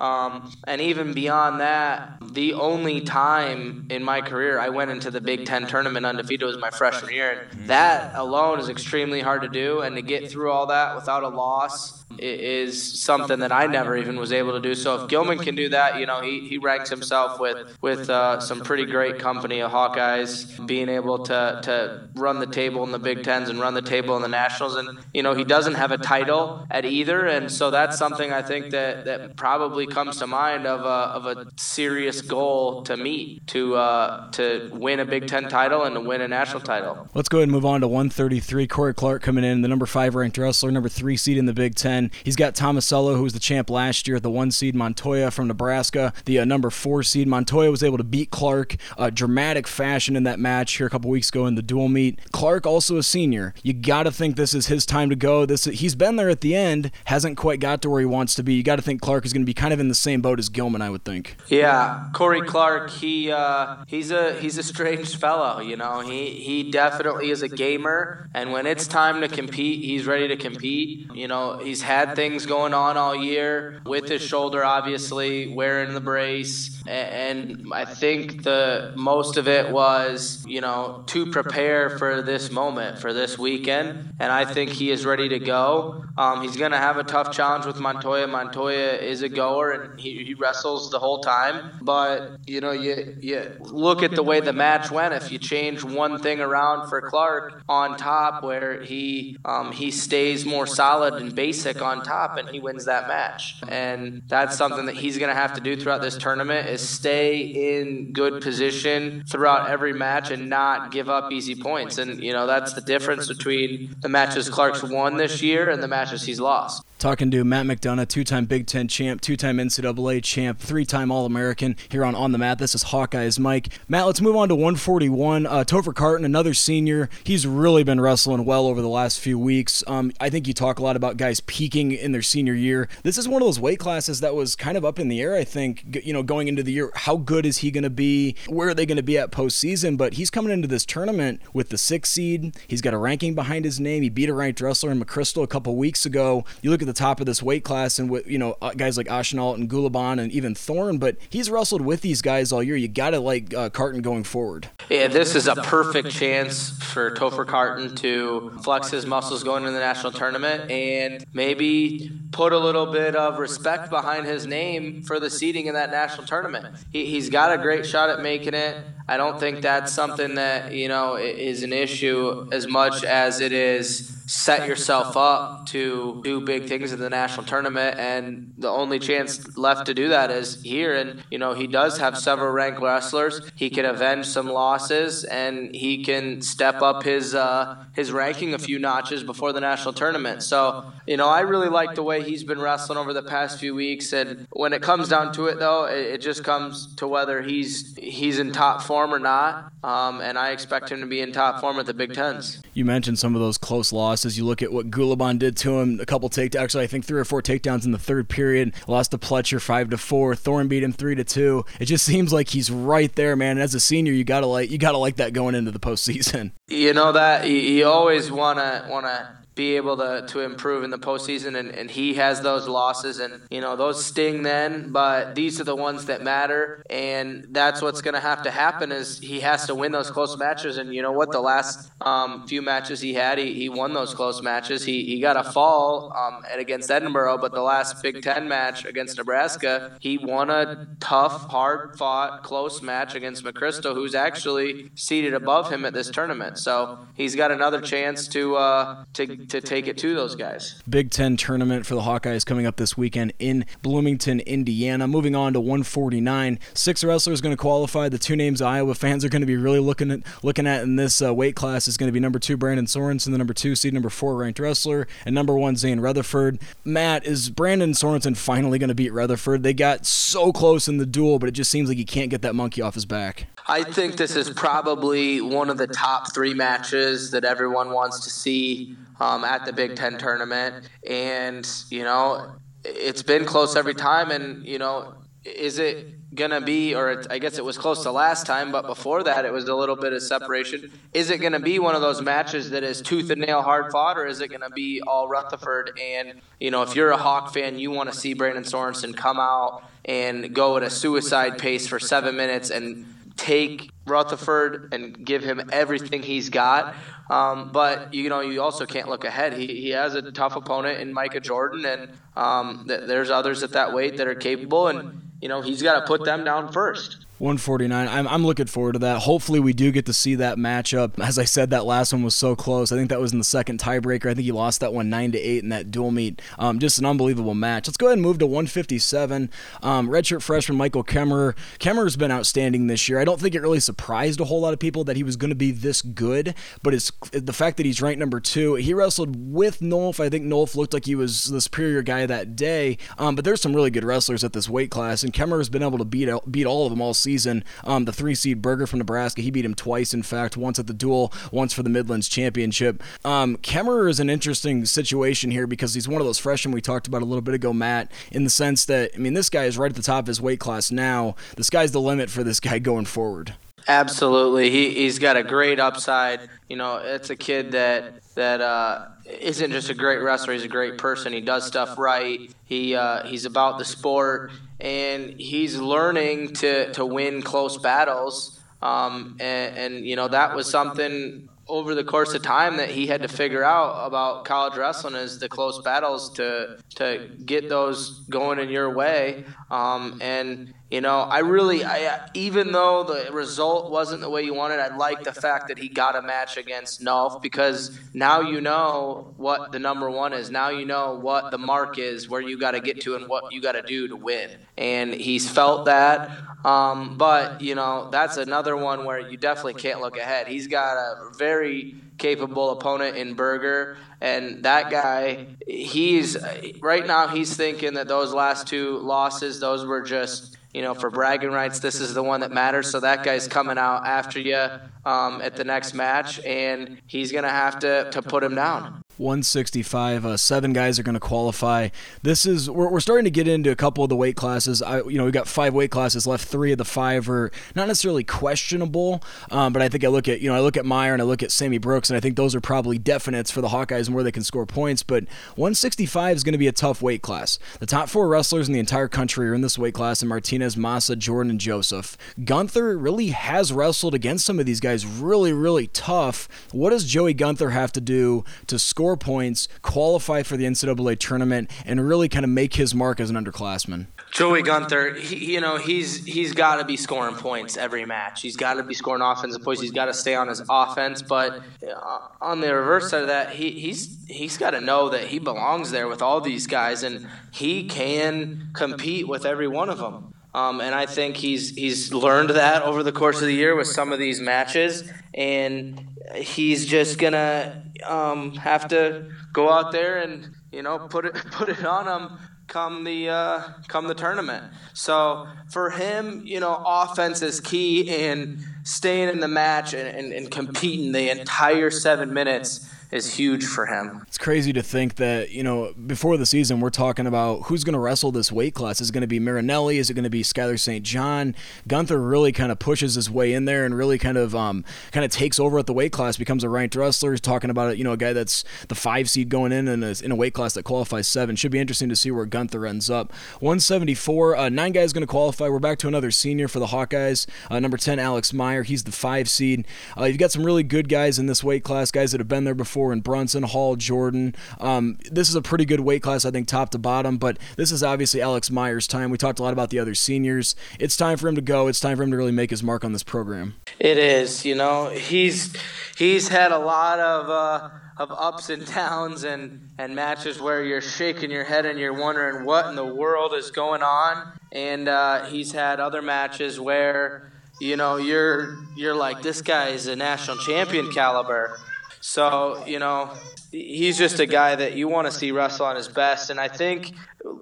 Um, 0.00 0.52
and 0.66 0.80
even 0.80 1.12
beyond 1.12 1.60
that, 1.60 2.18
the 2.32 2.54
only 2.54 3.00
time 3.00 3.86
in 3.90 4.02
my 4.02 4.20
career 4.20 4.58
I 4.58 4.68
went 4.68 4.90
into 4.90 5.10
the 5.10 5.20
Big 5.20 5.46
Ten 5.46 5.66
tournament 5.66 6.06
undefeated 6.06 6.46
was 6.46 6.58
my 6.58 6.70
freshman 6.70 7.12
year. 7.12 7.48
And 7.52 7.68
that 7.68 8.14
alone 8.14 8.60
is 8.60 8.68
extremely 8.68 9.20
hard 9.20 9.42
to 9.42 9.48
do, 9.48 9.80
and 9.80 9.96
to 9.96 10.02
get 10.02 10.30
through 10.30 10.50
all 10.50 10.66
that 10.66 10.94
without 10.96 11.22
a 11.22 11.28
loss 11.28 12.04
is 12.18 13.00
something 13.00 13.40
that 13.40 13.52
I 13.52 13.66
never 13.66 13.96
even 13.96 14.16
was 14.16 14.32
able 14.32 14.52
to 14.52 14.60
do. 14.60 14.74
So 14.74 15.02
if 15.02 15.08
Gilman 15.08 15.38
can 15.38 15.54
do 15.54 15.68
that, 15.70 15.98
you 15.98 16.06
know, 16.06 16.20
he, 16.20 16.40
he 16.48 16.58
ranks 16.58 16.90
himself 16.90 17.40
with 17.40 17.76
with 17.80 18.08
uh, 18.10 18.40
some 18.40 18.60
pretty 18.60 18.86
great 18.86 19.18
company 19.18 19.60
of 19.60 19.72
Hawkeyes, 19.72 20.64
being 20.66 20.88
able 20.88 21.24
to 21.24 21.60
to 21.62 22.08
run 22.14 22.38
the 22.38 22.46
table 22.46 22.84
in 22.84 22.92
the 22.92 22.98
Big 22.98 23.24
Tens 23.24 23.48
and 23.48 23.60
run 23.60 23.74
the 23.74 23.82
table 23.82 24.16
in 24.16 24.22
the 24.22 24.28
Nationals, 24.28 24.76
and 24.76 24.98
you 25.12 25.22
know 25.22 25.34
he 25.34 25.44
doesn't 25.44 25.74
have 25.74 25.90
a 25.90 25.98
title 25.98 26.66
at 26.70 26.84
either, 26.84 27.26
and 27.26 27.50
so 27.50 27.70
that's 27.70 27.98
something 27.98 28.32
I 28.32 28.42
think 28.42 28.70
that 28.70 29.04
that 29.04 29.33
probably 29.36 29.86
comes 29.86 30.18
to 30.18 30.26
mind 30.26 30.66
of 30.66 30.80
a 30.80 30.84
of 30.84 31.26
a 31.26 31.46
serious 31.56 32.20
goal 32.20 32.82
to 32.82 32.96
meet 32.96 33.46
to 33.48 33.74
uh, 33.76 34.30
to 34.32 34.70
win 34.72 35.00
a 35.00 35.04
Big 35.04 35.26
Ten 35.26 35.48
title 35.48 35.84
and 35.84 35.94
to 35.94 36.00
win 36.00 36.20
a 36.20 36.28
national 36.28 36.60
title. 36.60 37.08
Let's 37.14 37.28
go 37.28 37.38
ahead 37.38 37.44
and 37.44 37.52
move 37.52 37.64
on 37.64 37.80
to 37.80 37.88
133. 37.88 38.66
Corey 38.66 38.94
Clark 38.94 39.22
coming 39.22 39.44
in, 39.44 39.62
the 39.62 39.68
number 39.68 39.86
five 39.86 40.14
ranked 40.14 40.38
wrestler, 40.38 40.70
number 40.70 40.88
three 40.88 41.16
seed 41.16 41.36
in 41.36 41.46
the 41.46 41.52
Big 41.52 41.74
Ten. 41.74 42.10
He's 42.22 42.36
got 42.36 42.54
Tomasello, 42.54 43.16
who 43.16 43.22
was 43.22 43.32
the 43.32 43.38
champ 43.38 43.70
last 43.70 44.08
year, 44.08 44.20
the 44.20 44.30
one 44.30 44.50
seed 44.50 44.74
Montoya 44.74 45.30
from 45.30 45.48
Nebraska, 45.48 46.12
the 46.24 46.38
uh, 46.38 46.44
number 46.44 46.70
four 46.70 47.02
seed. 47.02 47.28
Montoya 47.28 47.70
was 47.70 47.82
able 47.82 47.98
to 47.98 48.04
beat 48.04 48.30
Clark, 48.30 48.76
uh, 48.98 49.10
dramatic 49.10 49.66
fashion 49.66 50.16
in 50.16 50.24
that 50.24 50.38
match 50.38 50.76
here 50.76 50.86
a 50.86 50.90
couple 50.90 51.10
weeks 51.10 51.28
ago 51.28 51.46
in 51.46 51.54
the 51.54 51.62
dual 51.62 51.88
meet. 51.88 52.18
Clark 52.32 52.66
also 52.66 52.96
a 52.96 53.02
senior. 53.02 53.54
You 53.62 53.72
got 53.72 54.04
to 54.04 54.12
think 54.12 54.36
this 54.36 54.54
is 54.54 54.66
his 54.66 54.84
time 54.86 55.10
to 55.10 55.16
go. 55.16 55.46
This 55.46 55.64
he's 55.64 55.94
been 55.94 56.16
there 56.16 56.30
at 56.30 56.40
the 56.40 56.54
end, 56.54 56.90
hasn't 57.06 57.36
quite 57.36 57.60
got 57.60 57.82
to 57.82 57.90
where 57.90 58.00
he 58.00 58.06
wants 58.06 58.34
to 58.36 58.42
be. 58.42 58.54
You 58.54 58.62
got 58.62 58.76
to 58.76 58.82
think 58.82 59.00
Clark 59.00 59.13
is 59.24 59.32
going 59.32 59.42
to 59.42 59.46
be 59.46 59.54
kind 59.54 59.74
of 59.74 59.80
in 59.80 59.88
the 59.88 59.94
same 59.94 60.20
boat 60.20 60.38
as 60.38 60.48
Gilman, 60.48 60.82
I 60.82 60.90
would 60.90 61.04
think. 61.04 61.36
Yeah, 61.48 62.08
Corey 62.12 62.42
Clark, 62.42 62.90
he 62.90 63.32
uh, 63.32 63.76
he's 63.86 64.10
a 64.10 64.34
he's 64.40 64.56
a 64.56 64.62
strange 64.62 65.16
fellow. 65.16 65.60
You 65.60 65.76
know, 65.76 66.00
he 66.00 66.30
he 66.30 66.70
definitely 66.70 67.30
is 67.30 67.42
a 67.42 67.48
gamer, 67.48 68.30
and 68.32 68.52
when 68.52 68.66
it's 68.66 68.86
time 68.86 69.20
to 69.20 69.28
compete, 69.28 69.84
he's 69.84 70.06
ready 70.06 70.28
to 70.28 70.36
compete. 70.36 71.10
You 71.12 71.26
know, 71.26 71.58
he's 71.58 71.82
had 71.82 72.04
had 72.06 72.16
things 72.16 72.46
going 72.46 72.74
on 72.74 72.96
all 72.96 73.14
year 73.14 73.80
with 73.86 74.08
his 74.08 74.22
shoulder, 74.22 74.64
obviously, 74.64 75.48
wearing 75.48 75.94
the 75.94 76.00
brace. 76.00 76.82
And 76.86 77.66
I 77.72 77.84
think 77.84 78.42
the 78.42 78.92
most 78.96 79.36
of 79.36 79.48
it 79.48 79.70
was, 79.70 80.44
you 80.46 80.60
know, 80.60 81.02
to 81.06 81.30
prepare 81.30 81.90
for 81.98 82.22
this 82.22 82.50
moment, 82.50 82.98
for 82.98 83.12
this 83.12 83.38
weekend. 83.38 84.12
And 84.18 84.30
I 84.30 84.44
think 84.44 84.70
he 84.70 84.90
is 84.90 85.06
ready 85.06 85.28
to 85.30 85.38
go. 85.38 86.04
Um, 86.16 86.42
he's 86.42 86.56
going 86.56 86.72
to 86.72 86.78
have 86.78 86.98
a 86.98 87.04
tough 87.04 87.32
challenge 87.32 87.64
with 87.64 87.78
Montoya. 87.78 88.26
Montoya 88.26 88.98
is 89.06 89.22
a 89.22 89.28
goer 89.28 89.70
and 89.70 90.00
he, 90.00 90.24
he 90.24 90.34
wrestles 90.34 90.90
the 90.90 90.98
whole 90.98 91.20
time. 91.20 91.70
But, 91.82 92.38
you 92.46 92.60
know, 92.60 92.72
you, 92.72 93.16
you 93.20 93.52
look 93.60 94.02
at 94.02 94.12
the 94.12 94.22
way 94.22 94.40
the 94.40 94.52
match 94.52 94.90
went. 94.90 95.14
If 95.14 95.30
you 95.32 95.38
change 95.38 95.84
one 95.84 96.18
thing 96.18 96.40
around 96.40 96.88
for 96.88 97.00
Clark 97.02 97.62
on 97.68 97.96
top, 97.96 98.42
where 98.42 98.82
he 98.82 99.36
um, 99.44 99.72
he 99.72 99.90
stays 99.90 100.44
more 100.44 100.66
solid 100.66 101.14
and 101.14 101.34
basic 101.34 101.82
on 101.82 102.02
top 102.02 102.36
and 102.36 102.48
he 102.48 102.60
wins 102.60 102.84
that 102.86 103.08
match. 103.08 103.56
And 103.68 104.22
that's 104.26 104.56
something 104.56 104.86
that 104.86 104.96
he's 104.96 105.18
going 105.18 105.30
to 105.30 105.34
have 105.34 105.54
to 105.54 105.60
do 105.60 105.76
throughout 105.76 106.02
this 106.02 106.16
tournament 106.16 106.68
is 106.68 106.86
stay 106.86 107.40
in 107.40 108.12
good 108.12 108.42
position 108.42 109.24
throughout 109.28 109.70
every 109.70 109.92
match 109.92 110.30
and 110.30 110.48
not 110.48 110.90
give 110.90 111.08
up 111.08 111.32
easy 111.32 111.54
points. 111.54 111.98
And, 111.98 112.22
you 112.22 112.32
know, 112.32 112.46
that's 112.46 112.72
the 112.74 112.80
difference 112.80 113.28
between 113.28 113.94
the 114.00 114.08
matches 114.08 114.48
Clark's 114.48 114.82
won 114.82 115.16
this 115.16 115.42
year 115.42 115.68
and 115.70 115.82
the 115.82 115.88
matches 115.88 116.24
he's 116.24 116.40
lost. 116.40 116.84
Talking 116.98 117.30
to 117.32 117.44
Matt 117.44 117.66
McDonough, 117.66 118.08
two 118.08 118.24
time 118.24 118.46
Big 118.46 118.66
Ten 118.66 118.88
champ, 118.94 119.20
two 119.20 119.36
time 119.36 119.56
NCAA 119.56 120.22
champ, 120.22 120.60
three 120.60 120.84
time 120.84 121.10
All 121.10 121.26
American 121.26 121.74
here 121.88 122.04
on 122.04 122.14
On 122.14 122.30
the 122.30 122.38
Mat. 122.38 122.58
This 122.58 122.76
is 122.76 122.84
Hawkeyes 122.84 123.40
Mike. 123.40 123.68
Matt, 123.88 124.06
let's 124.06 124.20
move 124.20 124.36
on 124.36 124.48
to 124.48 124.54
141. 124.54 125.46
Uh, 125.46 125.64
Topher 125.64 125.92
Carton, 125.92 126.24
another 126.24 126.54
senior. 126.54 127.08
He's 127.24 127.44
really 127.44 127.82
been 127.82 128.00
wrestling 128.00 128.44
well 128.44 128.66
over 128.66 128.80
the 128.80 128.88
last 128.88 129.18
few 129.18 129.36
weeks. 129.36 129.82
Um, 129.88 130.12
I 130.20 130.30
think 130.30 130.46
you 130.46 130.54
talk 130.54 130.78
a 130.78 130.82
lot 130.82 130.94
about 130.94 131.16
guys 131.16 131.40
peaking 131.40 131.90
in 131.90 132.12
their 132.12 132.22
senior 132.22 132.54
year. 132.54 132.88
This 133.02 133.18
is 133.18 133.26
one 133.26 133.42
of 133.42 133.46
those 133.46 133.58
weight 133.58 133.80
classes 133.80 134.20
that 134.20 134.36
was 134.36 134.54
kind 134.54 134.76
of 134.76 134.84
up 134.84 135.00
in 135.00 135.08
the 135.08 135.20
air, 135.20 135.34
I 135.34 135.42
think, 135.42 136.04
you 136.04 136.12
know, 136.12 136.22
going 136.22 136.46
into 136.46 136.62
the 136.62 136.72
year. 136.72 136.92
How 136.94 137.16
good 137.16 137.44
is 137.44 137.58
he 137.58 137.72
going 137.72 137.82
to 137.82 137.90
be? 137.90 138.36
Where 138.46 138.68
are 138.68 138.74
they 138.74 138.86
going 138.86 138.96
to 138.96 139.02
be 139.02 139.18
at 139.18 139.32
postseason? 139.32 139.98
But 139.98 140.14
he's 140.14 140.30
coming 140.30 140.52
into 140.52 140.68
this 140.68 140.86
tournament 140.86 141.40
with 141.52 141.70
the 141.70 141.78
six 141.78 142.10
seed. 142.10 142.56
He's 142.68 142.80
got 142.80 142.94
a 142.94 142.98
ranking 142.98 143.34
behind 143.34 143.64
his 143.64 143.80
name. 143.80 144.04
He 144.04 144.08
beat 144.08 144.28
a 144.28 144.34
ranked 144.34 144.60
wrestler 144.60 144.92
in 144.92 145.00
McCrystal 145.00 145.42
a 145.42 145.48
couple 145.48 145.74
weeks 145.74 146.06
ago. 146.06 146.44
You 146.62 146.70
look 146.70 146.80
at 146.80 146.86
the 146.86 146.92
top 146.92 147.18
of 147.18 147.26
this 147.26 147.42
weight 147.42 147.64
class 147.64 147.98
and 147.98 148.14
you 148.26 148.38
know, 148.38 148.56
uh, 148.62 148.72
guys 148.84 148.98
like 148.98 149.06
Ashnault 149.08 149.54
and 149.54 149.70
Gulibon 149.70 150.20
and 150.20 150.30
even 150.30 150.54
Thorne, 150.54 150.98
but 150.98 151.16
he's 151.30 151.48
wrestled 151.48 151.80
with 151.80 152.02
these 152.02 152.20
guys 152.20 152.52
all 152.52 152.62
year. 152.62 152.76
You 152.76 152.88
got 152.88 153.10
to 153.10 153.20
like 153.20 153.54
uh, 153.54 153.70
Carton 153.70 154.02
going 154.02 154.24
forward. 154.24 154.68
Yeah, 154.90 155.08
this 155.08 155.34
is 155.34 155.46
a 155.46 155.54
perfect 155.56 156.10
chance 156.10 156.70
for 156.82 157.10
Topher 157.12 157.46
Carton 157.46 157.94
to 157.96 158.52
flex 158.62 158.90
his 158.90 159.06
muscles 159.06 159.42
going 159.42 159.62
into 159.62 159.72
the 159.72 159.78
national 159.78 160.12
tournament 160.12 160.70
and 160.70 161.24
maybe 161.32 162.12
put 162.30 162.52
a 162.52 162.58
little 162.58 162.92
bit 162.92 163.16
of 163.16 163.38
respect 163.38 163.88
behind 163.88 164.26
his 164.26 164.46
name 164.46 165.02
for 165.02 165.18
the 165.18 165.30
seeding 165.30 165.66
in 165.66 165.74
that 165.74 165.90
national 165.90 166.26
tournament. 166.26 166.66
He, 166.92 167.06
he's 167.06 167.30
got 167.30 167.58
a 167.58 167.62
great 167.62 167.86
shot 167.86 168.10
at 168.10 168.20
making 168.20 168.52
it. 168.52 168.76
I 169.08 169.16
don't 169.16 169.40
think 169.40 169.62
that's 169.62 169.92
something 169.92 170.34
that, 170.34 170.72
you 170.72 170.88
know, 170.88 171.16
is 171.16 171.62
an 171.62 171.72
issue 171.72 172.48
as 172.52 172.66
much 172.66 173.02
as 173.02 173.40
it 173.40 173.52
is 173.52 174.13
set 174.26 174.66
yourself 174.66 175.16
up 175.16 175.66
to 175.66 176.20
do 176.24 176.40
big 176.40 176.66
things 176.66 176.92
in 176.92 177.00
the 177.00 177.10
national 177.10 177.44
tournament. 177.44 177.98
And 177.98 178.54
the 178.56 178.70
only 178.70 178.98
chance 178.98 179.56
left 179.56 179.86
to 179.86 179.94
do 179.94 180.08
that 180.08 180.30
is 180.30 180.62
here. 180.62 180.94
And 180.94 181.22
you 181.30 181.38
know 181.38 181.52
he 181.52 181.66
does 181.66 181.98
have 181.98 182.16
several 182.16 182.50
ranked 182.50 182.80
wrestlers. 182.80 183.40
He 183.54 183.70
can 183.70 183.84
avenge 183.84 184.26
some 184.26 184.48
losses 184.48 185.24
and 185.24 185.74
he 185.74 186.04
can 186.04 186.40
step 186.40 186.80
up 186.80 187.02
his 187.02 187.34
uh, 187.34 187.84
his 187.92 188.12
ranking 188.12 188.54
a 188.54 188.58
few 188.58 188.78
notches 188.78 189.22
before 189.22 189.52
the 189.52 189.60
national 189.60 189.92
tournament. 189.94 190.42
So 190.42 190.92
you 191.06 191.16
know 191.16 191.28
I 191.28 191.40
really 191.40 191.68
like 191.68 191.94
the 191.94 192.02
way 192.02 192.22
he's 192.22 192.44
been 192.44 192.60
wrestling 192.60 192.98
over 192.98 193.12
the 193.12 193.22
past 193.22 193.58
few 193.58 193.74
weeks. 193.74 194.12
And 194.12 194.46
when 194.52 194.72
it 194.72 194.80
comes 194.80 195.08
down 195.08 195.32
to 195.34 195.46
it 195.46 195.58
though 195.58 195.84
it, 195.84 196.06
it 196.06 196.20
just 196.20 196.44
comes 196.44 196.94
to 196.96 197.06
whether 197.06 197.42
he's 197.42 197.94
he's 197.96 198.38
in 198.38 198.52
top 198.52 198.82
form 198.82 199.12
or 199.12 199.18
not. 199.18 199.72
Um, 199.82 200.22
and 200.22 200.38
I 200.38 200.50
expect 200.52 200.90
him 200.90 201.00
to 201.00 201.06
be 201.06 201.20
in 201.20 201.32
top 201.32 201.60
form 201.60 201.78
at 201.78 201.84
the 201.84 201.92
Big 201.92 202.14
Tens. 202.14 202.62
You 202.72 202.86
mentioned 202.86 203.18
some 203.18 203.34
of 203.34 203.42
those 203.42 203.58
close 203.58 203.92
losses 203.92 204.13
you 204.22 204.44
look 204.44 204.62
at 204.62 204.72
what 204.72 204.90
Gulibon 204.90 205.38
did 205.38 205.56
to 205.58 205.80
him. 205.80 205.98
A 206.00 206.06
couple 206.06 206.28
take 206.28 206.54
actually 206.54 206.84
I 206.84 206.86
think 206.86 207.04
three 207.04 207.20
or 207.20 207.24
four 207.24 207.42
takedowns 207.42 207.84
in 207.84 207.92
the 207.92 207.98
third 207.98 208.28
period. 208.28 208.74
Lost 208.86 209.10
to 209.10 209.18
Pletcher 209.18 209.60
five 209.60 209.90
to 209.90 209.98
four. 209.98 210.34
Thorne 210.34 210.68
beat 210.68 210.82
him 210.82 210.92
three 210.92 211.14
to 211.14 211.24
two. 211.24 211.64
It 211.80 211.86
just 211.86 212.04
seems 212.04 212.32
like 212.32 212.48
he's 212.48 212.70
right 212.70 213.14
there 213.14 213.36
man. 213.36 213.52
And 213.52 213.60
as 213.60 213.74
a 213.74 213.80
senior 213.80 214.12
you 214.12 214.24
gotta 214.24 214.46
like 214.46 214.70
you 214.70 214.78
gotta 214.78 214.98
like 214.98 215.16
that 215.16 215.32
going 215.32 215.54
into 215.54 215.70
the 215.70 215.80
postseason. 215.80 216.52
You 216.68 216.94
know 216.94 217.12
that 217.12 217.48
you, 217.48 217.86
always 217.86 218.32
wanna 218.32 218.86
wanna 218.88 219.43
be 219.54 219.76
able 219.76 219.96
to, 219.96 220.26
to 220.28 220.40
improve 220.40 220.84
in 220.84 220.90
the 220.90 220.98
postseason, 220.98 221.56
and, 221.58 221.70
and 221.70 221.90
he 221.90 222.14
has 222.14 222.40
those 222.40 222.66
losses, 222.66 223.18
and 223.20 223.40
you 223.50 223.60
know 223.60 223.76
those 223.76 224.04
sting 224.04 224.42
then. 224.42 224.90
But 224.90 225.34
these 225.34 225.60
are 225.60 225.64
the 225.64 225.76
ones 225.76 226.06
that 226.06 226.22
matter, 226.22 226.82
and 226.90 227.46
that's 227.50 227.80
what's 227.82 228.00
going 228.00 228.14
to 228.14 228.20
have 228.20 228.42
to 228.42 228.50
happen 228.50 228.92
is 228.92 229.18
he 229.18 229.40
has 229.40 229.66
to 229.66 229.74
win 229.74 229.92
those 229.92 230.10
close 230.10 230.36
matches. 230.36 230.78
And 230.78 230.94
you 230.94 231.02
know 231.02 231.12
what? 231.12 231.30
The 231.30 231.40
last 231.40 231.90
um, 232.00 232.46
few 232.46 232.62
matches 232.62 233.00
he 233.00 233.14
had, 233.14 233.38
he, 233.38 233.54
he 233.54 233.68
won 233.68 233.92
those 233.92 234.14
close 234.14 234.42
matches. 234.42 234.84
He 234.84 235.04
he 235.04 235.20
got 235.20 235.36
a 235.36 235.44
fall 235.44 236.12
um, 236.16 236.44
against 236.52 236.90
Edinboro 236.90 237.34
but 237.40 237.52
the 237.52 237.60
last 237.60 238.02
Big 238.02 238.22
Ten 238.22 238.48
match 238.48 238.84
against 238.84 239.18
Nebraska, 239.18 239.96
he 240.00 240.18
won 240.18 240.50
a 240.50 240.88
tough, 241.00 241.48
hard 241.48 241.96
fought, 241.96 242.42
close 242.42 242.82
match 242.82 243.14
against 243.14 243.44
McCrystal, 243.44 243.94
who's 243.94 244.14
actually 244.14 244.90
seated 244.94 245.34
above 245.34 245.70
him 245.70 245.84
at 245.84 245.92
this 245.92 246.10
tournament. 246.10 246.58
So 246.58 246.98
he's 247.14 247.36
got 247.36 247.50
another 247.50 247.80
chance 247.80 248.28
to 248.28 248.56
uh, 248.56 249.04
to 249.14 249.26
to 249.50 249.60
take 249.60 249.86
it 249.86 249.98
to 249.98 250.14
those 250.14 250.34
guys. 250.34 250.82
Big 250.88 251.10
Ten 251.10 251.36
tournament 251.36 251.86
for 251.86 251.94
the 251.94 252.02
Hawkeyes 252.02 252.44
coming 252.44 252.66
up 252.66 252.76
this 252.76 252.96
weekend 252.96 253.32
in 253.38 253.64
Bloomington, 253.82 254.40
Indiana. 254.40 255.06
Moving 255.06 255.34
on 255.34 255.52
to 255.52 255.60
149, 255.60 256.58
six 256.74 257.04
wrestlers 257.04 257.40
going 257.40 257.54
to 257.54 257.60
qualify. 257.60 258.08
The 258.08 258.18
two 258.18 258.36
names 258.36 258.60
Iowa 258.60 258.94
fans 258.94 259.24
are 259.24 259.28
going 259.28 259.42
to 259.42 259.46
be 259.46 259.56
really 259.56 259.80
looking 259.80 260.10
at 260.10 260.20
looking 260.42 260.66
at 260.66 260.82
in 260.82 260.96
this 260.96 261.22
uh, 261.22 261.34
weight 261.34 261.56
class 261.56 261.88
is 261.88 261.96
going 261.96 262.08
to 262.08 262.12
be 262.12 262.20
number 262.20 262.38
two 262.38 262.56
Brandon 262.56 262.86
Sorensen, 262.86 263.32
the 263.32 263.38
number 263.38 263.54
two 263.54 263.74
seed, 263.74 263.94
number 263.94 264.10
four 264.10 264.36
ranked 264.36 264.58
wrestler, 264.58 265.06
and 265.24 265.34
number 265.34 265.56
one 265.56 265.76
Zain 265.76 266.00
Retherford. 266.00 266.60
Matt, 266.84 267.24
is 267.24 267.50
Brandon 267.50 267.92
Sorensen 267.92 268.36
finally 268.36 268.78
going 268.78 268.88
to 268.88 268.94
beat 268.94 269.12
Retherford? 269.12 269.62
They 269.62 269.74
got 269.74 270.06
so 270.06 270.52
close 270.52 270.88
in 270.88 270.98
the 270.98 271.06
duel, 271.06 271.38
but 271.38 271.48
it 271.48 271.52
just 271.52 271.70
seems 271.70 271.88
like 271.88 271.98
he 271.98 272.04
can't 272.04 272.30
get 272.30 272.42
that 272.42 272.54
monkey 272.54 272.82
off 272.82 272.94
his 272.94 273.06
back. 273.06 273.46
I 273.66 273.82
think 273.82 274.16
this 274.16 274.36
is 274.36 274.50
probably 274.50 275.40
one 275.40 275.70
of 275.70 275.78
the 275.78 275.86
top 275.86 276.34
three 276.34 276.52
matches 276.52 277.30
that 277.30 277.44
everyone 277.44 277.92
wants 277.92 278.20
to 278.24 278.30
see 278.30 278.94
um, 279.20 279.44
at 279.44 279.64
the 279.64 279.72
Big 279.72 279.96
Ten 279.96 280.18
tournament. 280.18 280.88
And, 281.08 281.68
you 281.90 282.04
know, 282.04 282.56
it's 282.84 283.22
been 283.22 283.44
close 283.44 283.76
every 283.76 283.94
time. 283.94 284.30
And, 284.30 284.64
you 284.66 284.78
know, 284.78 285.14
is 285.44 285.78
it 285.78 286.14
to 286.50 286.60
be, 286.60 286.94
or 286.94 287.22
I 287.30 287.38
guess 287.38 287.58
it 287.58 287.64
was 287.64 287.78
close 287.78 288.02
to 288.02 288.10
last 288.10 288.46
time, 288.46 288.72
but 288.72 288.86
before 288.86 289.22
that 289.22 289.44
it 289.44 289.52
was 289.52 289.68
a 289.68 289.74
little 289.74 289.96
bit 289.96 290.12
of 290.12 290.22
separation. 290.22 290.90
Is 291.12 291.30
it 291.30 291.40
to 291.52 291.60
be 291.60 291.78
one 291.78 291.94
of 291.94 292.00
those 292.00 292.20
matches 292.22 292.70
that 292.70 292.82
is 292.82 293.02
tooth 293.02 293.30
and 293.30 293.40
nail 293.40 293.62
hard 293.62 293.92
fought, 293.92 294.18
or 294.18 294.26
is 294.26 294.40
it 294.40 294.48
to 294.62 294.70
be 294.70 295.00
all 295.06 295.28
Retherford? 295.28 295.90
And, 296.00 296.40
you 296.58 296.70
know, 296.70 296.82
if 296.82 296.96
you're 296.96 297.10
a 297.10 297.16
Hawk 297.16 297.54
fan, 297.54 297.78
you 297.78 297.90
want 297.90 298.12
to 298.12 298.18
see 298.18 298.34
Brandon 298.34 298.64
Sorensen 298.64 299.16
come 299.16 299.38
out 299.38 299.84
and 300.04 300.54
go 300.54 300.76
at 300.76 300.82
a 300.82 300.90
suicide 300.90 301.58
pace 301.58 301.86
for 301.86 301.98
seven 301.98 302.36
minutes 302.36 302.70
and 302.70 303.06
take 303.36 303.90
Retherford 304.06 304.92
and 304.92 305.24
give 305.24 305.42
him 305.42 305.68
everything 305.72 306.22
he's 306.22 306.50
got. 306.50 306.94
Um, 307.30 307.70
but 307.72 308.12
you 308.12 308.28
know, 308.28 308.40
you 308.40 308.62
also 308.62 308.86
can't 308.86 309.08
look 309.08 309.24
ahead. 309.24 309.54
He, 309.54 309.66
he 309.66 309.90
has 309.90 310.14
a 310.14 310.30
tough 310.30 310.56
opponent 310.56 311.00
in 311.00 311.12
Micah 311.12 311.40
Jordan, 311.40 311.84
and 311.86 312.10
um, 312.36 312.84
th- 312.86 313.02
there's 313.06 313.30
others 313.30 313.62
at 313.62 313.70
that 313.70 313.94
weight 313.94 314.18
that 314.18 314.26
are 314.26 314.34
capable, 314.34 314.88
and 314.88 315.22
you 315.40 315.48
know 315.48 315.62
he's 315.62 315.82
got 315.82 316.00
to 316.00 316.06
put 316.06 316.24
them 316.24 316.44
down 316.44 316.72
first. 316.72 317.23
149. 317.38 318.06
I'm, 318.06 318.28
I'm 318.28 318.46
looking 318.46 318.66
forward 318.66 318.92
to 318.92 318.98
that. 319.00 319.22
Hopefully, 319.22 319.58
we 319.58 319.72
do 319.72 319.90
get 319.90 320.06
to 320.06 320.12
see 320.12 320.36
that 320.36 320.56
matchup. 320.56 321.18
As 321.20 321.38
I 321.38 321.44
said, 321.44 321.70
that 321.70 321.84
last 321.84 322.12
one 322.12 322.22
was 322.22 322.34
so 322.36 322.54
close. 322.54 322.92
I 322.92 322.96
think 322.96 323.10
that 323.10 323.20
was 323.20 323.32
in 323.32 323.38
the 323.38 323.44
second 323.44 323.80
tiebreaker. 323.80 324.30
I 324.30 324.34
think 324.34 324.44
he 324.44 324.52
lost 324.52 324.80
that 324.80 324.92
one 324.92 325.10
nine 325.10 325.32
to 325.32 325.38
eight 325.38 325.62
in 325.64 325.70
that 325.70 325.90
dual 325.90 326.12
meet. 326.12 326.40
Um, 326.58 326.78
just 326.78 326.98
an 326.98 327.06
unbelievable 327.06 327.54
match. 327.54 327.88
Let's 327.88 327.96
go 327.96 328.06
ahead 328.06 328.18
and 328.18 328.22
move 328.22 328.38
to 328.38 328.46
157. 328.46 329.50
Um, 329.82 330.08
redshirt 330.08 330.42
freshman 330.42 330.78
Michael 330.78 331.02
Kemerer. 331.02 331.56
Kemerer's 331.80 332.16
been 332.16 332.30
outstanding 332.30 332.86
this 332.86 333.08
year. 333.08 333.18
I 333.18 333.24
don't 333.24 333.40
think 333.40 333.56
it 333.56 333.60
really 333.60 333.80
surprised 333.80 334.40
a 334.40 334.44
whole 334.44 334.60
lot 334.60 334.72
of 334.72 334.78
people 334.78 335.02
that 335.04 335.16
he 335.16 335.24
was 335.24 335.36
going 335.36 335.50
to 335.50 335.56
be 335.56 335.72
this 335.72 336.02
good, 336.02 336.54
but 336.82 336.94
it's 336.94 337.10
the 337.32 337.52
fact 337.52 337.78
that 337.78 337.86
he's 337.86 338.00
ranked 338.00 338.20
number 338.20 338.38
two. 338.38 338.76
He 338.76 338.94
wrestled 338.94 339.52
with 339.52 339.80
Nolf. 339.80 340.20
I 340.20 340.28
think 340.28 340.44
Nolf 340.44 340.76
looked 340.76 340.94
like 340.94 341.06
he 341.06 341.16
was 341.16 341.46
the 341.46 341.60
superior 341.60 342.02
guy 342.02 342.26
that 342.26 342.54
day. 342.54 342.96
Um, 343.18 343.34
but 343.34 343.44
there's 343.44 343.60
some 343.60 343.74
really 343.74 343.90
good 343.90 344.04
wrestlers 344.04 344.44
at 344.44 344.52
this 344.52 344.68
weight 344.68 344.90
class, 344.90 345.24
and 345.24 345.32
Kemerer's 345.32 345.68
been 345.68 345.82
able 345.82 345.98
to 345.98 346.04
beat 346.04 346.30
beat 346.50 346.66
all 346.66 346.86
of 346.86 346.90
them 346.90 347.00
all 347.00 347.14
season. 347.24 347.64
Um, 347.82 348.04
the 348.04 348.12
three 348.12 348.36
seed 348.36 348.62
Berger 348.62 348.86
from 348.86 349.00
Nebraska, 349.00 349.42
he 349.42 349.50
beat 349.50 349.64
him 349.64 349.74
twice, 349.74 350.14
in 350.14 350.22
fact, 350.22 350.56
once 350.56 350.78
at 350.78 350.86
the 350.86 350.94
duel, 350.94 351.32
once 351.50 351.72
for 351.72 351.82
the 351.82 351.90
Midlands 351.90 352.28
Championship. 352.28 353.02
Um, 353.24 353.56
Kemerer 353.56 354.08
is 354.08 354.20
an 354.20 354.30
interesting 354.30 354.84
situation 354.84 355.50
here 355.50 355.66
because 355.66 355.94
he's 355.94 356.06
one 356.06 356.20
of 356.20 356.26
those 356.26 356.38
freshmen 356.38 356.72
we 356.72 356.80
talked 356.80 357.08
about 357.08 357.22
a 357.22 357.24
little 357.24 357.42
bit 357.42 357.54
ago, 357.54 357.72
Matt, 357.72 358.12
in 358.30 358.44
the 358.44 358.50
sense 358.50 358.84
that, 358.84 359.10
I 359.14 359.18
mean, 359.18 359.34
this 359.34 359.50
guy 359.50 359.64
is 359.64 359.76
right 359.76 359.90
at 359.90 359.96
the 359.96 360.02
top 360.02 360.24
of 360.24 360.26
his 360.28 360.40
weight 360.40 360.60
class 360.60 360.92
now. 360.92 361.34
The 361.56 361.64
sky's 361.64 361.92
the 361.92 362.00
limit 362.00 362.30
for 362.30 362.44
this 362.44 362.60
guy 362.60 362.78
going 362.78 363.06
forward. 363.06 363.54
Absolutely, 363.86 364.70
he 364.70 364.94
he's 364.94 365.18
got 365.18 365.36
a 365.36 365.42
great 365.42 365.78
upside. 365.78 366.48
You 366.70 366.76
know, 366.76 366.96
it's 366.96 367.28
a 367.28 367.36
kid 367.36 367.72
that 367.72 368.22
that 368.34 368.62
uh, 368.62 369.08
not 369.26 369.70
just 369.70 369.90
a 369.90 369.94
great 369.94 370.18
wrestler; 370.18 370.52
he's 370.52 370.64
a 370.64 370.68
great 370.68 370.98
person. 370.98 371.32
He 371.32 371.40
does 371.40 371.66
stuff 371.66 371.98
right. 371.98 372.50
He 372.66 372.94
uh, 372.94 373.26
he's 373.26 373.44
about 373.44 373.78
the 373.78 373.84
sport, 373.84 374.50
and 374.80 375.40
he's 375.40 375.78
learning 375.78 376.54
to 376.54 376.92
to 376.92 377.04
win 377.04 377.42
close 377.42 377.76
battles. 377.78 378.60
Um, 378.82 379.38
and, 379.40 379.76
and 379.78 380.06
you 380.06 380.16
know 380.16 380.28
that 380.28 380.54
was 380.54 380.70
something 380.70 381.48
over 381.66 381.94
the 381.94 382.04
course 382.04 382.34
of 382.34 382.42
time 382.42 382.76
that 382.76 382.90
he 382.90 383.06
had 383.06 383.22
to 383.22 383.28
figure 383.28 383.64
out 383.64 384.06
about 384.06 384.44
college 384.44 384.76
wrestling 384.76 385.14
is 385.14 385.38
the 385.38 385.48
close 385.48 385.80
battles 385.82 386.30
to 386.34 386.78
to 386.96 387.30
get 387.44 387.68
those 387.68 388.20
going 388.28 388.58
in 388.58 388.68
your 388.68 388.90
way. 388.94 389.44
Um, 389.74 390.18
and 390.20 390.72
you 390.88 391.00
know, 391.00 391.18
I 391.22 391.40
really, 391.40 391.84
I, 391.84 392.28
even 392.34 392.70
though 392.70 393.02
the 393.02 393.32
result 393.32 393.90
wasn't 393.90 394.20
the 394.20 394.30
way 394.30 394.44
you 394.44 394.54
wanted, 394.54 394.78
I 394.78 394.94
like 394.94 395.24
the 395.24 395.32
fact 395.32 395.66
that 395.66 395.78
he 395.78 395.88
got 395.88 396.14
a 396.14 396.22
match 396.22 396.56
against 396.56 397.02
Nolf 397.02 397.42
because 397.42 397.98
now 398.12 398.40
you 398.40 398.60
know 398.60 399.34
what 399.36 399.72
the 399.72 399.80
number 399.80 400.08
one 400.08 400.32
is. 400.32 400.48
Now 400.48 400.68
you 400.68 400.86
know 400.86 401.14
what 401.14 401.50
the 401.50 401.58
mark 401.58 401.98
is, 401.98 402.28
where 402.28 402.40
you 402.40 402.56
got 402.56 402.70
to 402.72 402.80
get 402.80 403.00
to, 403.00 403.16
and 403.16 403.28
what 403.28 403.52
you 403.52 403.60
got 403.60 403.72
to 403.72 403.82
do 403.82 404.06
to 404.06 404.14
win. 404.14 404.48
And 404.78 405.12
he's 405.12 405.50
felt 405.50 405.86
that. 405.86 406.30
Um, 406.64 407.18
but 407.18 407.60
you 407.60 407.74
know, 407.74 408.10
that's 408.12 408.36
another 408.36 408.76
one 408.76 409.04
where 409.04 409.18
you 409.18 409.36
definitely 409.36 409.74
can't 409.74 410.00
look 410.00 410.16
ahead. 410.16 410.46
He's 410.46 410.68
got 410.68 410.96
a 410.96 411.30
very 411.36 411.96
capable 412.18 412.70
opponent 412.70 413.16
in 413.16 413.34
Berger, 413.34 413.96
and 414.20 414.64
that 414.64 414.90
guy, 414.90 415.46
he's 415.66 416.36
right 416.80 417.06
now 417.06 417.28
he's 417.28 417.56
thinking 417.56 417.94
that 417.94 418.08
those 418.08 418.32
last 418.32 418.66
two 418.66 418.98
losses, 418.98 419.60
those 419.60 419.84
were 419.84 420.02
just 420.02 420.56
you 420.74 420.82
know, 420.82 420.92
for 420.92 421.08
bragging 421.08 421.52
rights, 421.52 421.78
this 421.78 422.00
is 422.00 422.14
the 422.14 422.22
one 422.22 422.40
that 422.40 422.50
matters. 422.50 422.90
So 422.90 422.98
that 423.00 423.22
guy's 423.22 423.46
coming 423.46 423.78
out 423.78 424.04
after 424.04 424.40
you 424.40 424.58
um, 425.04 425.40
at 425.40 425.54
the 425.54 425.62
next 425.62 425.94
match, 425.94 426.40
and 426.40 427.00
he's 427.06 427.30
to 427.44 427.50
have 427.50 427.78
to, 427.78 428.10
to 428.10 428.20
put 428.20 428.42
him 428.42 428.56
down. 428.56 429.03
165. 429.18 430.26
Uh, 430.26 430.36
seven 430.36 430.72
guys 430.72 430.98
are 430.98 431.02
going 431.02 431.14
to 431.14 431.20
qualify. 431.20 431.88
This 432.22 432.44
is 432.44 432.68
we're, 432.68 432.88
we're 432.88 433.00
starting 433.00 433.24
to 433.24 433.30
get 433.30 433.46
into 433.46 433.70
a 433.70 433.76
couple 433.76 434.02
of 434.02 434.10
the 434.10 434.16
weight 434.16 434.36
classes. 434.36 434.82
I, 434.82 435.02
you 435.02 435.18
know, 435.18 435.24
we 435.24 435.30
got 435.30 435.46
five 435.46 435.72
weight 435.72 435.90
classes 435.90 436.26
left. 436.26 436.46
Three 436.48 436.72
of 436.72 436.78
the 436.78 436.84
five 436.84 437.28
are 437.28 437.52
not 437.76 437.86
necessarily 437.86 438.24
questionable, 438.24 439.22
um, 439.50 439.72
but 439.72 439.82
I 439.82 439.88
think 439.88 440.04
I 440.04 440.08
look 440.08 440.28
at 440.28 440.40
you 440.40 440.50
know 440.50 440.56
I 440.56 440.60
look 440.60 440.76
at 440.76 440.84
Meyer 440.84 441.12
and 441.12 441.22
I 441.22 441.24
look 441.24 441.42
at 441.42 441.52
Sammy 441.52 441.78
Brooks, 441.78 442.10
and 442.10 442.16
I 442.16 442.20
think 442.20 442.36
those 442.36 442.54
are 442.54 442.60
probably 442.60 442.98
definites 442.98 443.52
for 443.52 443.60
the 443.60 443.68
Hawkeyes 443.68 444.06
and 444.06 444.14
where 444.14 444.24
they 444.24 444.32
can 444.32 444.42
score 444.42 444.66
points. 444.66 445.02
But 445.02 445.24
165 445.54 446.36
is 446.36 446.44
going 446.44 446.52
to 446.52 446.58
be 446.58 446.68
a 446.68 446.72
tough 446.72 447.00
weight 447.00 447.22
class. 447.22 447.58
The 447.78 447.86
top 447.86 448.08
four 448.08 448.26
wrestlers 448.28 448.68
in 448.68 448.74
the 448.74 448.80
entire 448.80 449.08
country 449.08 449.48
are 449.48 449.54
in 449.54 449.60
this 449.60 449.78
weight 449.78 449.94
class: 449.94 450.22
and 450.22 450.28
Martinez, 450.28 450.76
Massa, 450.76 451.14
Jordan, 451.14 451.50
and 451.50 451.60
Joseph. 451.60 452.18
Gunther 452.44 452.98
really 452.98 453.28
has 453.28 453.72
wrestled 453.72 454.14
against 454.14 454.44
some 454.44 454.58
of 454.58 454.66
these 454.66 454.80
guys 454.80 455.06
really, 455.06 455.52
really 455.52 455.86
tough. 455.88 456.48
What 456.72 456.90
does 456.90 457.04
Joey 457.04 457.34
Gunther 457.34 457.70
have 457.70 457.92
to 457.92 458.00
do 458.00 458.44
to 458.66 458.76
score? 458.76 459.03
Score 459.04 459.16
points, 459.18 459.68
qualify 459.82 460.42
for 460.42 460.56
the 460.56 460.64
NCAA 460.64 461.18
tournament, 461.18 461.70
and 461.84 462.08
really 462.08 462.26
kind 462.26 462.42
of 462.42 462.50
make 462.50 462.72
his 462.74 462.94
mark 462.94 463.20
as 463.20 463.28
an 463.28 463.36
underclassman? 463.36 464.06
Joey 464.30 464.62
Gunther, 464.62 465.14
he, 465.16 465.52
you 465.52 465.60
know, 465.60 465.76
he's 465.76 466.24
he's 466.24 466.54
got 466.54 466.76
to 466.76 466.86
be 466.86 466.96
scoring 466.96 467.36
points 467.36 467.76
every 467.76 468.06
match. 468.06 468.40
He's 468.40 468.56
got 468.56 468.74
to 468.74 468.82
be 468.82 468.94
scoring 468.94 469.20
offensive 469.20 469.62
points. 469.62 469.82
He's 469.82 469.90
got 469.90 470.06
to 470.06 470.14
stay 470.14 470.34
on 470.34 470.48
his 470.48 470.62
offense. 470.70 471.20
But 471.20 471.60
uh, 471.86 472.18
on 472.40 472.62
the 472.62 472.74
reverse 472.74 473.10
side 473.10 473.20
of 473.20 473.28
that, 473.28 473.50
he, 473.50 473.72
he's 473.72 474.24
he's 474.26 474.56
got 474.56 474.70
to 474.70 474.80
know 474.80 475.10
that 475.10 475.26
he 475.26 475.38
belongs 475.38 475.90
there 475.90 476.08
with 476.08 476.22
all 476.22 476.40
these 476.40 476.66
guys, 476.66 477.02
and 477.02 477.28
he 477.52 477.84
can 477.84 478.70
compete 478.72 479.28
with 479.28 479.44
every 479.44 479.68
one 479.68 479.90
of 479.90 479.98
them. 479.98 480.32
Um, 480.54 480.80
and 480.80 480.94
I 480.94 481.04
think 481.04 481.36
he's 481.36 481.74
he's 481.74 482.10
learned 482.10 482.50
that 482.50 482.82
over 482.82 483.02
the 483.02 483.12
course 483.12 483.42
of 483.42 483.48
the 483.48 483.54
year 483.54 483.76
with 483.76 483.88
some 483.88 484.12
of 484.12 484.18
these 484.18 484.40
matches, 484.40 485.04
and 485.34 486.00
he's 486.34 486.86
just 486.86 487.18
gonna 487.18 487.83
um, 488.02 488.54
have 488.56 488.88
to 488.88 489.30
go 489.52 489.70
out 489.70 489.92
there 489.92 490.18
and 490.18 490.48
you 490.72 490.82
know 490.82 490.98
put 491.08 491.24
it 491.26 491.34
put 491.52 491.68
it 491.68 491.84
on 491.84 492.06
him 492.06 492.38
come 492.66 493.04
the 493.04 493.28
uh, 493.28 493.62
come 493.88 494.08
the 494.08 494.14
tournament. 494.14 494.64
So 494.94 495.46
for 495.70 495.90
him, 495.90 496.42
you 496.44 496.60
know, 496.60 496.82
offense 496.86 497.42
is 497.42 497.60
key 497.60 498.02
in 498.02 498.64
staying 498.84 499.28
in 499.28 499.40
the 499.40 499.48
match 499.48 499.94
and, 499.94 500.08
and, 500.08 500.32
and 500.32 500.50
competing 500.50 501.12
the 501.12 501.30
entire 501.30 501.90
seven 501.90 502.32
minutes 502.32 502.88
is 503.14 503.36
huge 503.36 503.64
for 503.64 503.86
him. 503.86 504.24
It's 504.26 504.38
crazy 504.38 504.72
to 504.72 504.82
think 504.82 505.14
that, 505.16 505.52
you 505.52 505.62
know, 505.62 505.94
before 506.06 506.36
the 506.36 506.44
season, 506.44 506.80
we're 506.80 506.90
talking 506.90 507.28
about 507.28 507.62
who's 507.66 507.84
going 507.84 507.92
to 507.92 508.00
wrestle 508.00 508.32
this 508.32 508.50
weight 508.50 508.74
class. 508.74 509.00
Is 509.00 509.10
it 509.10 509.12
going 509.12 509.20
to 509.20 509.28
be 509.28 509.38
Marinelli? 509.38 509.98
Is 509.98 510.10
it 510.10 510.14
going 510.14 510.24
to 510.24 510.30
be 510.30 510.42
Skylar 510.42 510.78
St. 510.78 511.04
John? 511.04 511.54
Gunther 511.86 512.20
really 512.20 512.50
kind 512.50 512.72
of 512.72 512.80
pushes 512.80 513.14
his 513.14 513.30
way 513.30 513.52
in 513.52 513.66
there 513.66 513.84
and 513.84 513.96
really 513.96 514.18
kind 514.18 514.36
of 514.36 514.56
um, 514.56 514.84
kind 515.12 515.24
of 515.24 515.30
takes 515.30 515.60
over 515.60 515.78
at 515.78 515.86
the 515.86 515.92
weight 515.92 516.10
class, 516.10 516.36
becomes 516.36 516.64
a 516.64 516.68
ranked 516.68 516.96
wrestler. 516.96 517.30
He's 517.30 517.40
talking 517.40 517.70
about 517.70 517.96
you 517.96 518.02
know, 518.02 518.12
a 518.12 518.16
guy 518.16 518.32
that's 518.32 518.64
the 518.88 518.96
five 518.96 519.30
seed 519.30 519.48
going 519.48 519.70
in 519.70 519.86
and 519.86 520.02
in 520.02 520.32
a 520.32 520.36
weight 520.36 520.54
class 520.54 520.74
that 520.74 520.82
qualifies 520.82 521.28
seven. 521.28 521.54
Should 521.54 521.70
be 521.70 521.78
interesting 521.78 522.08
to 522.08 522.16
see 522.16 522.32
where 522.32 522.46
Gunther 522.46 522.84
ends 522.84 523.08
up. 523.08 523.32
174, 523.60 524.56
uh, 524.56 524.68
nine 524.70 524.90
guys 524.90 525.12
going 525.12 525.22
to 525.22 525.28
qualify. 525.28 525.68
We're 525.68 525.78
back 525.78 525.98
to 525.98 526.08
another 526.08 526.32
senior 526.32 526.66
for 526.66 526.80
the 526.80 526.88
Hawkeyes. 526.88 527.46
Uh, 527.70 527.78
number 527.78 527.96
10, 527.96 528.18
Alex 528.18 528.52
Meyer. 528.52 528.82
He's 528.82 529.04
the 529.04 529.12
five 529.12 529.48
seed. 529.48 529.86
Uh, 530.18 530.24
you've 530.24 530.38
got 530.38 530.50
some 530.50 530.66
really 530.66 530.82
good 530.82 531.08
guys 531.08 531.38
in 531.38 531.46
this 531.46 531.62
weight 531.62 531.84
class, 531.84 532.10
guys 532.10 532.32
that 532.32 532.40
have 532.40 532.48
been 532.48 532.64
there 532.64 532.74
before 532.74 533.03
and 533.12 533.22
Brunson, 533.22 533.62
Hall, 533.62 533.96
Jordan. 533.96 534.54
Um, 534.78 535.18
this 535.30 535.48
is 535.48 535.54
a 535.54 535.62
pretty 535.62 535.84
good 535.84 536.00
weight 536.00 536.22
class, 536.22 536.44
I 536.44 536.50
think, 536.50 536.68
top 536.68 536.90
to 536.90 536.98
bottom, 536.98 537.38
but 537.38 537.58
this 537.76 537.92
is 537.92 538.02
obviously 538.02 538.40
Alex 538.40 538.70
Meyer's 538.70 539.06
time. 539.06 539.30
We 539.30 539.38
talked 539.38 539.58
a 539.58 539.62
lot 539.62 539.72
about 539.72 539.90
the 539.90 539.98
other 539.98 540.14
seniors. 540.14 540.74
It's 540.98 541.16
time 541.16 541.36
for 541.36 541.48
him 541.48 541.54
to 541.54 541.62
go. 541.62 541.88
It's 541.88 542.00
time 542.00 542.16
for 542.16 542.22
him 542.22 542.30
to 542.30 542.36
really 542.36 542.52
make 542.52 542.70
his 542.70 542.82
mark 542.82 543.04
on 543.04 543.12
this 543.12 543.22
program. 543.22 543.74
It 543.98 544.18
is. 544.18 544.64
You 544.64 544.74
know, 544.74 545.08
he's 545.08 545.74
he's 546.16 546.48
had 546.48 546.72
a 546.72 546.78
lot 546.78 547.18
of. 547.20 547.50
Uh, 547.50 547.90
of 548.16 548.30
ups 548.30 548.70
and 548.70 548.86
downs 548.86 549.42
and, 549.42 549.90
and 549.98 550.14
matches 550.14 550.60
where 550.60 550.84
you're 550.84 551.00
shaking 551.00 551.50
your 551.50 551.64
head 551.64 551.84
and 551.84 551.98
you're 551.98 552.12
wondering 552.12 552.64
what 552.64 552.86
in 552.86 552.94
the 552.94 553.04
world 553.04 553.52
is 553.54 553.70
going 553.72 554.02
on. 554.02 554.52
And 554.70 555.08
uh, 555.08 555.46
he's 555.46 555.72
had 555.72 556.00
other 556.00 556.22
matches 556.22 556.78
where 556.78 557.52
you 557.80 557.96
know 557.96 558.16
you're 558.16 558.76
you're 558.96 559.14
like 559.14 559.42
this 559.42 559.62
guy 559.62 559.88
is 559.88 560.06
a 560.06 560.14
national 560.14 560.58
champion 560.58 561.10
caliber 561.12 561.78
so, 562.26 562.82
you 562.86 563.00
know, 563.00 563.34
he's 563.70 564.16
just 564.16 564.40
a 564.40 564.46
guy 564.46 564.74
that 564.76 564.94
you 564.94 565.08
want 565.08 565.26
to 565.26 565.30
see 565.30 565.52
wrestle 565.52 565.84
on 565.84 565.94
his 565.94 566.08
best. 566.08 566.48
And 566.48 566.58
I 566.58 566.68
think 566.68 567.12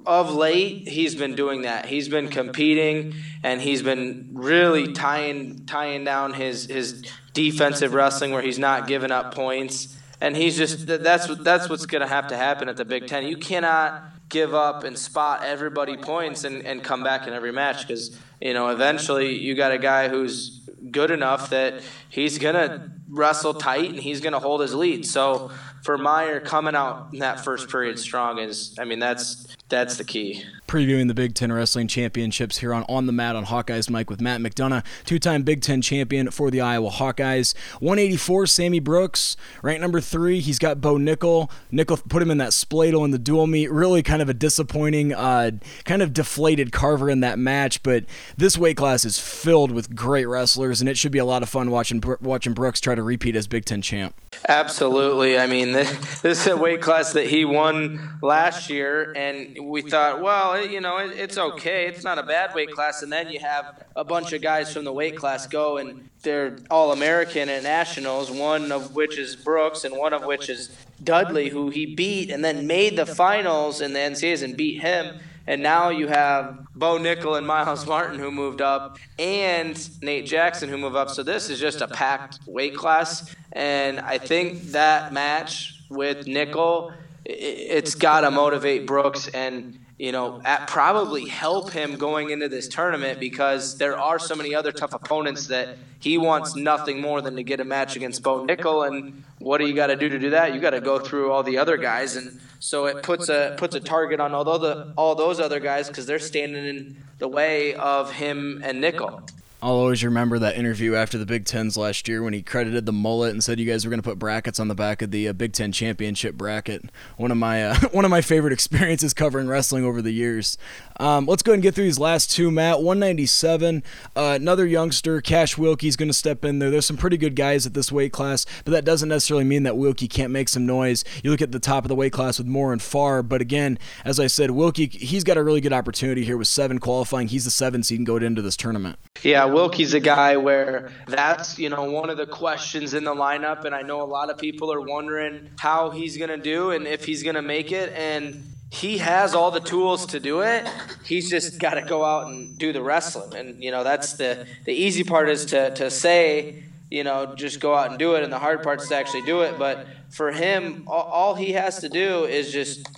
of 0.07 0.33
late, 0.33 0.87
he's 0.87 1.17
been 1.17 1.35
doing 1.35 1.63
that. 1.63 1.87
He's 1.87 2.09
been 2.09 2.29
competing 2.29 3.13
and 3.43 3.61
he's 3.61 3.83
been 3.83 4.31
really 4.33 4.93
tying, 4.93 5.67
tying 5.67 6.05
down 6.05 6.33
his, 6.33 6.67
his 6.67 7.05
defensive 7.33 7.93
wrestling 7.93 8.31
where 8.31 8.41
he's 8.41 8.61
not 8.61 8.87
giving 8.87 9.11
up 9.11 9.35
points. 9.35 9.99
And 10.21 10.37
he's 10.37 10.57
just, 10.57 10.87
that's, 10.87 11.27
that's 11.39 11.69
what's 11.69 11.87
going 11.87 12.03
to 12.03 12.07
have 12.07 12.29
to 12.29 12.37
happen 12.37 12.69
at 12.69 12.77
the 12.77 12.85
Big 12.85 13.09
Ten. 13.09 13.27
You 13.27 13.39
cannot 13.39 14.05
give 14.29 14.55
up 14.55 14.85
and 14.85 14.97
spot 14.97 15.43
everybody 15.43 15.97
points 15.97 16.45
and, 16.45 16.65
and 16.65 16.85
come 16.85 17.03
back 17.03 17.27
in 17.27 17.33
every 17.33 17.53
match 17.53 17.89
because, 17.89 18.17
you 18.41 18.55
know, 18.55 18.69
eventually 18.69 19.37
you 19.37 19.57
got 19.57 19.73
a 19.73 19.79
guy 19.79 20.09
who's 20.09 20.61
good 20.93 21.11
enough 21.11 21.51
that 21.51 21.83
he's 22.09 22.39
going 22.39 22.55
to 22.55 22.93
wrestle 23.13 23.55
tight 23.55 23.91
and 23.91 24.01
he's 24.01 24.21
going 24.21 24.33
to 24.33 24.39
hold 24.39 24.61
his 24.61 24.75
lead. 24.75 25.07
So 25.07 25.51
for 25.83 25.99
Meyer 25.99 26.41
coming 26.41 26.75
out 26.75 27.11
in 27.13 27.21
that 27.21 27.45
first 27.45 27.69
period 27.69 27.99
strong 27.99 28.39
is, 28.39 28.75
I 28.79 28.85
mean, 28.85 28.99
that's 28.99 29.47
that's 29.73 29.97
the 29.97 30.05
key. 30.05 30.45
Previewing 30.69 31.09
the 31.09 31.15
Big 31.15 31.35
Ten 31.35 31.51
Wrestling 31.51 31.89
Championships 31.89 32.59
here 32.59 32.75
on 32.75 32.85
On 32.91 33.07
the 33.07 33.13
Mat 33.13 33.35
on 33.35 33.47
Hawkeyes 33.47 33.89
Mike 33.89 34.11
with 34.11 34.21
Matt 34.21 34.41
McDonough, 34.41 34.85
two 35.07 35.19
time 35.19 35.43
Big 35.43 35.63
Ten 35.63 35.81
champion 35.81 36.31
for 36.31 36.51
the 36.51 36.61
Iowa 36.61 36.91
Hawkeyes. 36.91 37.55
184, 37.81 38.47
Sammy 38.47 38.81
Brooks, 38.81 39.35
ranked 39.63 39.81
number 39.81 40.01
three. 40.01 40.41
He's 40.41 40.59
got 40.59 40.83
Bo 40.83 40.97
Nickal. 40.97 41.51
Nickal 41.73 42.07
put 42.07 42.23
him 42.23 42.31
in 42.31 42.37
that 42.39 42.51
spladle 42.51 43.05
in 43.05 43.13
the 43.13 43.19
dual 43.19 43.47
meet. 43.47 43.73
Really 43.73 44.03
kind 44.03 44.21
of 44.21 44.29
a 44.29 44.35
disappointing, 44.35 45.15
uh, 45.15 45.53
kind 45.85 46.03
of 46.03 46.13
deflated 46.13 46.71
Carver 46.71 47.09
in 47.09 47.21
that 47.21 47.39
match, 47.39 47.83
but 47.83 48.05
this 48.37 48.59
weight 48.59 48.77
class 48.77 49.07
is 49.07 49.19
filled 49.19 49.73
with 49.73 49.97
great 49.97 50.27
wrestlers, 50.27 50.81
and 50.81 50.89
it 50.89 50.99
should 50.99 51.13
be 51.13 51.19
a 51.19 51.25
lot 51.25 51.43
of 51.43 51.49
fun 51.49 51.71
watching, 51.71 52.03
watching 52.21 52.53
Brooks 52.53 52.81
try 52.81 52.95
to 52.95 53.03
repeat 53.03 53.35
as 53.37 53.47
Big 53.47 53.65
Ten 53.65 53.81
champ. 53.81 54.15
Absolutely. 54.49 55.39
I 55.39 55.47
mean, 55.47 55.73
this, 56.23 56.25
is 56.25 56.47
a 56.47 56.57
weight 56.57 56.81
class 56.81 57.13
that 57.13 57.27
he 57.27 57.45
won 57.45 58.19
last 58.23 58.71
year, 58.71 59.13
and 59.15 59.69
we 59.69 59.83
thought, 59.83 60.21
well, 60.21 60.65
you 60.65 60.81
know, 60.81 60.99
it, 60.99 61.13
it's 61.17 61.39
okay. 61.39 61.87
It's 61.87 62.05
not 62.05 62.19
a 62.19 62.23
bad 62.23 62.55
weight 62.55 62.71
class. 62.73 63.03
And 63.03 63.13
then 63.13 63.31
you 63.31 63.41
have 63.41 63.85
a 63.95 64.05
bunch 64.05 64.33
of 64.33 64.43
guys 64.43 64.73
from 64.73 64.85
the 64.85 64.93
weight 64.93 65.17
class 65.17 65.47
go, 65.47 65.77
and 65.77 66.09
they're 66.23 66.57
all 66.71 66.93
American 66.93 67.49
at 67.49 67.63
nationals, 67.63 68.31
one 68.31 68.73
of 68.73 68.95
which 68.95 69.19
is 69.19 69.37
Brooks, 69.37 69.85
and 69.85 69.97
one 69.97 70.13
of 70.13 70.25
which 70.25 70.49
is 70.49 70.75
Dudley, 71.03 71.49
who 71.49 71.71
he 71.71 71.95
beat 71.95 72.31
and 72.31 72.45
then 72.45 72.67
made 72.67 72.97
the 72.97 73.07
finals 73.07 73.81
in 73.81 73.93
the 73.93 73.99
NCAAs 73.99 74.43
and 74.43 74.57
beat 74.57 74.81
him. 74.81 75.19
And 75.47 75.63
now 75.63 75.89
you 75.89 76.07
have 76.09 76.67
Bo 76.75 76.99
Nickal 76.99 77.37
and 77.37 77.47
Myles 77.47 77.87
Martin 77.87 78.19
who 78.19 78.31
moved 78.31 78.61
up, 78.61 78.99
and 79.19 80.03
Nate 80.03 80.27
Jackson 80.27 80.69
who 80.69 80.79
moved 80.79 80.97
up. 80.97 81.11
So 81.11 81.23
this 81.23 81.51
is 81.51 81.59
just 81.59 81.81
a 81.81 81.89
packed 81.89 82.41
weight 82.47 82.77
class. 82.77 83.35
And 83.53 84.01
I 84.01 84.19
think 84.19 84.63
that 84.73 85.13
match 85.13 85.83
with 85.91 86.27
Nickal 86.27 86.93
it's 87.25 87.95
got 87.95 88.23
to 88.23 88.31
motivate 88.31 88.87
Brooks 88.87 89.29
and 89.29 89.79
you 90.03 90.11
know 90.11 90.43
probably 90.67 91.29
help 91.29 91.71
him 91.71 91.95
going 91.95 92.31
into 92.31 92.49
this 92.49 92.67
tournament 92.67 93.21
because 93.21 93.79
there 93.79 93.97
are 93.97 94.19
so 94.19 94.35
many 94.35 94.53
other 94.53 94.73
tough 94.73 94.93
opponents 94.93 95.47
that 95.47 95.79
he 96.01 96.19
wants 96.19 96.57
nothing 96.57 97.01
more 97.01 97.23
than 97.23 97.37
to 97.37 97.45
get 97.45 97.61
a 97.61 97.65
match 97.65 97.95
against 97.95 98.21
Bo 98.21 98.45
Nickal. 98.45 98.89
and 98.89 99.23
what 99.39 99.59
do 99.59 99.67
you 99.69 99.75
got 99.75 99.87
to 99.87 99.97
do 99.97 100.09
to 100.09 100.19
do 100.19 100.31
that? 100.31 100.55
You 100.55 100.61
got 100.61 100.71
to 100.71 100.81
go 100.81 100.99
through 100.99 101.31
all 101.31 101.45
the 101.45 101.57
other 101.57 101.77
guys 101.77 102.17
and 102.17 102.41
so 102.59 102.87
it 102.87 103.05
puts 103.05 103.29
a 103.29 103.55
puts 103.57 103.77
a 103.77 103.81
target 103.81 104.19
on 104.19 104.35
all 104.35 104.59
the 104.59 104.93
all 104.97 105.15
those 105.15 105.39
other 105.39 105.61
guys 105.61 105.87
because 105.87 106.05
they're 106.05 106.19
standing 106.19 106.67
in 106.67 106.97
the 107.19 107.29
way 107.29 107.75
of 107.75 108.11
him 108.11 108.61
and 108.65 108.83
Nickal. 108.83 109.23
I'll 109.65 109.77
always 109.77 110.03
remember 110.03 110.41
that 110.41 110.57
interview 110.57 110.97
after 110.97 111.19
the 111.19 111.25
Big 111.25 111.45
Tens 111.45 111.77
last 111.77 112.09
year 112.09 112.21
when 112.21 112.33
he 112.33 112.43
credited 112.43 112.85
the 112.85 112.93
mullet 112.93 113.31
and 113.31 113.45
said 113.45 113.61
you 113.61 113.71
guys 113.71 113.85
were 113.85 113.91
going 113.91 114.03
to 114.03 114.09
put 114.09 114.19
brackets 114.19 114.59
on 114.59 114.67
the 114.67 114.75
back 114.75 115.03
of 115.03 115.13
the 115.13 115.29
uh, 115.29 115.33
Big 115.33 115.53
Ten 115.53 115.71
championship 115.71 116.35
bracket. 116.35 116.91
One 117.17 117.31
of 117.31 117.37
my 117.37 117.65
uh, 117.67 117.77
one 117.93 118.05
of 118.05 118.11
my 118.11 118.23
favorite 118.23 118.53
experiences 118.53 119.15
covering 119.15 119.47
wrestling 119.47 119.85
over 119.85 120.03
the 120.03 120.11
years. 120.11 120.59
Um, 120.99 121.27
let's 121.27 121.45
go 121.45 121.53
ahead 121.53 121.59
and 121.59 121.63
get 121.63 121.77
through 121.77 121.85
these 121.85 122.01
last 122.01 122.33
two. 122.33 122.51
Matt, 122.51 122.79
197. 122.79 123.85
Uh, 124.17 124.33
another 124.35 124.67
youngster, 124.67 125.21
Cash 125.21 125.55
Wilcke's 125.55 125.95
going 125.95 126.09
to 126.09 126.13
step 126.13 126.45
in 126.45 126.59
there. 126.59 126.71
There's 126.71 126.87
some 126.87 126.97
pretty 126.97 127.17
good 127.17 127.37
guys 127.37 127.65
at 127.65 127.73
this 127.73 127.93
weight 127.93 128.13
class, 128.13 128.45
but 128.65 128.73
that 128.73 128.85
doesn't 128.85 129.11
necessarily 129.11 129.45
mean 129.45 129.63
that 129.63 129.75
Wilcke 129.75 130.11
can't 130.11 130.33
make 130.33 130.49
some 130.49 130.67
noise. 130.67 131.05
You 131.23 131.31
look 131.31 131.41
at 131.41 131.53
the 131.53 131.61
top 131.61 131.85
of 131.85 131.89
the 131.89 131.95
weight 131.95 132.13
class 132.13 132.39
with 132.39 132.49
Moore 132.49 132.73
and 132.73 132.81
Pfarr, 132.81 133.27
but 133.29 133.41
again, 133.41 133.79
as 134.05 134.19
I 134.19 134.27
said, 134.27 134.51
Wilkie 134.51 134.87
he's 134.87 135.23
got 135.23 135.37
a 135.37 135.45
really 135.45 135.61
good 135.61 135.73
opportunity 135.73 136.25
here 136.25 136.37
with 136.37 136.49
seven 136.49 136.81
qualifying. 136.81 137.29
He's 137.29 137.45
the 137.45 137.51
seven 137.51 137.85
seed 137.85 138.01
and 138.01 138.07
go 138.07 138.17
into 138.17 138.43
this 138.43 138.57
tournament. 138.57 138.99
Yeah, 139.23 139.52
Wilcke's 139.53 139.95
a 139.95 140.01
guy 140.01 140.37
where 140.37 140.91
that's, 141.07 141.59
you 141.59 141.69
know, 141.69 141.91
one 141.91 142.11
of 142.11 142.17
the 142.17 142.27
questions 142.27 142.95
in 142.95 143.05
the 143.05 143.15
lineup. 143.15 143.65
And 143.65 143.75
I 143.75 143.83
know 143.83 144.03
a 144.03 144.05
lot 144.05 144.31
of 144.31 144.39
people 144.39 144.73
are 144.73 144.81
wondering 144.81 145.51
how 145.59 145.91
he's 145.91 146.17
to 146.17 146.37
do 146.37 146.71
and 146.71 146.87
if 146.87 147.05
he's 147.05 147.23
to 147.35 147.43
make 147.43 147.73
it. 147.73 147.93
And 147.93 148.43
he 148.71 148.99
has 148.99 149.35
all 149.35 149.51
the 149.51 149.61
tools 149.61 150.07
to 150.07 150.21
do 150.21 150.41
it. 150.41 150.67
He's 151.05 151.29
just 151.29 151.59
got 151.59 151.75
to 151.75 151.83
go 151.83 152.05
out 152.05 152.29
and 152.29 152.57
do 152.59 152.73
the 152.73 152.83
wrestling. 152.83 153.35
And, 153.35 153.63
you 153.63 153.71
know, 153.71 153.85
that's 153.85 154.15
the, 154.15 154.47
the 154.65 154.73
easy 154.73 155.05
part 155.05 155.29
is 155.29 155.45
to, 155.47 155.75
to 155.75 155.91
say, 155.91 156.65
you 156.91 157.05
know, 157.05 157.35
just 157.35 157.61
go 157.61 157.75
out 157.75 157.91
and 157.91 157.99
do 157.99 158.15
it. 158.15 158.25
And 158.25 158.33
the 158.33 158.39
hard 158.39 158.63
part 158.63 158.81
is 158.81 158.89
to 158.89 158.97
actually 158.97 159.23
do 159.23 159.43
it. 159.43 159.59
But 159.59 159.87
for 160.11 160.33
him, 160.33 160.85
all, 160.87 161.03
all 161.03 161.35
he 161.35 161.53
has 161.53 161.81
to 161.81 161.91
do 161.91 162.25
is 162.25 162.51
just 162.51 162.89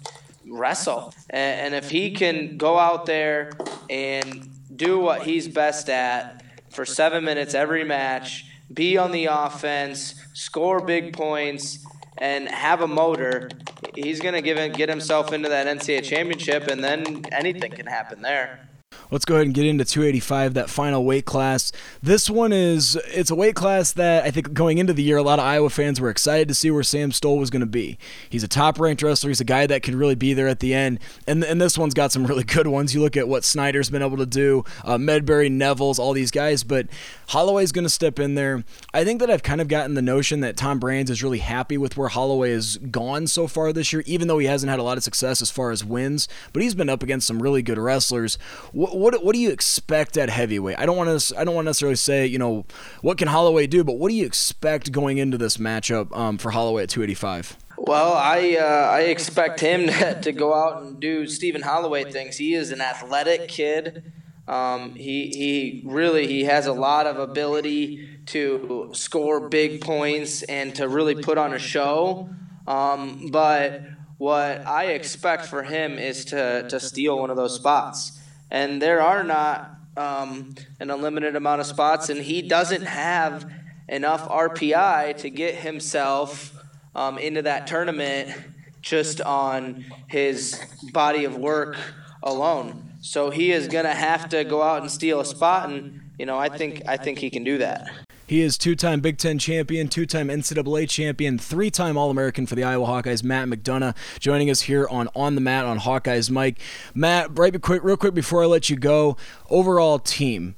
wrestle. 0.47 1.13
And, 1.31 1.61
and 1.61 1.75
if 1.75 1.91
he 1.91 2.13
can 2.13 2.57
go 2.57 2.79
out 2.79 3.07
there 3.07 3.51
and 3.91 4.49
do 4.77 5.01
what 5.01 5.23
he's 5.23 5.49
best 5.49 5.89
at 5.91 6.44
for 6.75 6.85
seven 6.85 7.25
minutes 7.25 7.55
every 7.55 7.85
match, 7.85 8.47
be 8.73 8.97
on 8.99 9.13
the 9.13 9.27
offense, 9.27 10.15
score 10.33 10.81
big 10.81 11.15
points, 11.15 11.85
and 12.19 12.49
have 12.49 12.81
a 12.81 12.87
motor, 12.87 13.49
he's 13.95 14.21
going 14.21 14.35
to 14.35 14.43
give 14.43 14.57
it, 14.57 14.75
get 14.75 14.89
himself 14.89 15.33
into 15.33 15.49
that 15.49 15.67
NCAA 15.67 16.05
championship, 16.05 16.69
and 16.69 16.83
then 16.83 17.25
anything 17.33 17.73
can 17.73 17.87
happen 17.87 18.23
there. 18.23 18.69
Let's 19.15 19.25
go 19.25 19.37
ahead 19.37 19.47
and 19.47 19.55
get 19.55 19.65
into 19.65 19.85
285, 19.85 20.55
that 20.55 20.69
final 20.69 21.05
weight 21.05 21.25
class. 21.25 21.71
This 22.03 22.29
one 22.29 22.53
is 22.53 22.97
it's 23.07 23.31
a 23.31 23.37
weight 23.37 23.55
class 23.55 23.93
that 23.93 24.25
I 24.25 24.33
think 24.33 24.53
going 24.53 24.79
into 24.79 24.93
the 24.93 25.05
year, 25.05 25.19
a 25.19 25.23
lot 25.23 25.39
of 25.39 25.45
Iowa 25.45 25.71
fans 25.71 26.01
were 26.01 26.11
excited 26.11 26.49
to 26.49 26.55
see 26.55 26.69
where 26.69 26.83
Sam 26.83 27.13
Stoll 27.13 27.39
was 27.39 27.49
going 27.49 27.61
to 27.61 27.67
be. 27.67 27.97
He's 28.29 28.43
a 28.43 28.49
top 28.49 28.81
ranked 28.81 29.05
wrestler. 29.05 29.31
He's 29.31 29.41
a 29.41 29.45
guy 29.45 29.69
that 29.69 29.85
can 29.85 29.97
really 29.97 30.17
be 30.17 30.35
there 30.35 30.49
at 30.49 30.59
the 30.59 30.75
end. 30.75 30.99
And 31.29 31.45
and 31.45 31.63
this 31.63 31.79
one's 31.79 31.95
got 31.95 32.11
some 32.11 32.27
really 32.27 32.43
good 32.43 32.67
ones. 32.67 32.93
You 32.93 33.03
look 33.03 33.17
at 33.17 33.29
what 33.29 33.45
Snyder's 33.45 33.89
been 33.89 34.03
able 34.03 34.17
to 34.17 34.27
do, 34.27 34.65
uh, 34.83 34.99
Medbery, 34.99 35.49
Nevills, 35.49 36.01
all 36.01 36.13
these 36.13 36.33
guys, 36.33 36.65
but 36.65 36.89
Holloway's 37.29 37.71
going 37.71 37.85
to 37.85 37.91
step 37.91 38.19
in 38.19 38.35
there. 38.35 38.65
I 38.93 39.05
think 39.05 39.21
that 39.21 39.31
I've 39.31 39.45
kind 39.45 39.61
of 39.61 39.69
gotten 39.69 39.95
the 39.95 40.03
notion 40.03 40.41
that 40.41 40.57
Tom 40.57 40.81
Brands 40.81 41.09
is 41.09 41.23
really 41.23 41.39
happy 41.39 41.79
with 41.79 41.97
where 41.97 42.09
Holloway 42.09 42.51
has 42.51 42.79
gone 42.79 43.29
so 43.29 43.47
far 43.47 43.73
this 43.73 43.93
year, 43.93 44.03
even 44.07 44.27
though 44.27 44.39
he 44.39 44.49
hasn't 44.49 44.71
had 44.71 44.81
a 44.81 44.83
lot 44.83 44.99
of 44.99 45.05
success 45.05 45.41
as 45.41 45.53
far 45.53 45.71
as 45.71 45.85
wins. 45.85 46.27
But 46.53 46.63
he's 46.63 46.75
been 46.75 46.89
up 46.89 47.05
against 47.05 47.29
some 47.29 47.41
really 47.41 47.63
good 47.63 47.79
wrestlers. 47.79 48.39
What 48.73 49.04
what, 49.05 49.23
what 49.23 49.35
do 49.35 49.39
you 49.39 49.51
expect 49.51 50.17
at 50.17 50.31
heavyweight? 50.31 50.79
I 50.79 50.87
don't 50.87 50.97
want 50.97 51.21
to 51.21 51.39
I 51.39 51.45
don't 51.45 51.55
want 51.55 51.67
to 51.67 51.69
necessarily 51.69 51.97
say 51.97 52.27
you 52.27 52.39
know 52.39 52.65
what 53.03 53.19
can 53.19 53.29
Holloway 53.29 53.67
do, 53.67 53.85
but 53.85 53.99
what 53.99 54.09
do 54.09 54.15
you 54.15 54.25
expect 54.25 54.93
going 54.93 55.19
into 55.19 55.37
this 55.37 55.59
matchup 55.59 56.17
um, 56.17 56.39
for 56.39 56.51
Holloway 56.51 56.85
at 56.85 56.89
285? 56.89 57.59
Well, 57.77 58.15
I 58.15 58.57
uh, 58.59 58.65
I 58.91 59.01
expect 59.03 59.61
him 59.61 59.87
to, 59.89 60.21
to 60.23 60.33
go 60.33 60.55
out 60.55 60.83
and 60.83 60.99
do 61.01 61.27
Stephen 61.27 61.61
Holloway 61.61 62.11
things. 62.11 62.39
He 62.39 62.55
is 62.55 62.73
an 62.73 62.81
athletic 62.81 63.49
kid. 63.49 64.11
Um, 64.49 64.95
he 64.95 65.29
he 65.29 65.83
really 65.85 66.27
he 66.27 66.45
has 66.45 66.67
a 66.67 66.73
lot 66.73 67.07
of 67.07 67.19
ability 67.19 68.21
to 68.27 68.89
score 68.95 69.51
big 69.51 69.83
points 69.83 70.45
and 70.45 70.75
to 70.77 70.89
really 70.89 71.23
put 71.23 71.37
on 71.37 71.53
a 71.53 71.59
show. 71.59 72.31
Um, 72.67 73.29
but 73.31 73.83
what 74.17 74.67
I 74.67 74.93
expect 74.93 75.45
for 75.45 75.63
him 75.63 75.99
is 75.99 76.25
to 76.27 76.67
to 76.71 76.81
steal 76.81 77.19
one 77.19 77.29
of 77.29 77.37
those 77.37 77.55
spots, 77.55 78.19
and 78.55 78.81
there 78.81 79.03
are 79.03 79.25
not 79.25 79.69
um, 79.97 80.55
an 80.79 80.89
unlimited 80.89 81.35
amount 81.35 81.61
of 81.61 81.67
spots, 81.67 82.09
and 82.09 82.21
he 82.21 82.41
doesn't 82.41 82.85
have 82.85 83.51
enough 83.89 84.29
RPI 84.29 85.17
to 85.17 85.29
get 85.29 85.57
himself 85.57 86.57
um, 86.95 87.19
into 87.19 87.43
that 87.43 87.67
tournament 87.67 88.33
just 88.81 89.21
on 89.21 89.85
his 90.07 90.61
body 90.93 91.25
of 91.25 91.37
work 91.37 91.77
alone. 92.23 92.93
So 93.01 93.31
he 93.31 93.51
is 93.51 93.67
going 93.67 93.87
to 93.87 93.93
have 93.93 94.29
to 94.29 94.45
go 94.45 94.63
out 94.63 94.83
and 94.83 94.91
steal 94.91 95.19
a 95.19 95.25
spot, 95.25 95.69
and 95.69 96.03
you 96.17 96.25
know 96.25 96.39
I 96.39 96.49
think 96.49 96.83
I 96.87 96.97
think 96.97 97.19
he 97.19 97.31
can 97.31 97.43
do 97.43 97.59
that. 97.59 97.91
He 98.27 98.41
is 98.41 98.57
two-time 98.57 99.01
Big 99.01 99.19
Ten 99.19 99.39
champion, 99.39 99.89
two-time 99.89 100.29
NCAA 100.29 100.89
champion, 100.89 101.39
three-time 101.39 101.99
All-American 101.99 102.47
for 102.47 102.55
the 102.55 102.65
Iowa 102.65 102.87
Hawkeyes. 102.87 103.23
Matt 103.23 103.49
McDonough 103.49 103.95
joining 104.19 104.49
us 104.49 104.63
here 104.63 104.89
on 104.89 105.09
On 105.15 105.35
the 105.35 105.43
Mat 105.43 105.67
on 105.67 105.81
Hawkeyes 105.81 106.31
Mike. 106.31 106.59
Matt, 106.95 107.39
right 107.39 107.61
quick, 107.61 107.85
real 107.85 107.99
quick 107.99 108.15
before 108.15 108.43
I 108.43 108.47
let 108.47 108.71
you 108.71 108.77
go, 108.77 109.19
overall 109.51 109.99
team. 109.99 110.55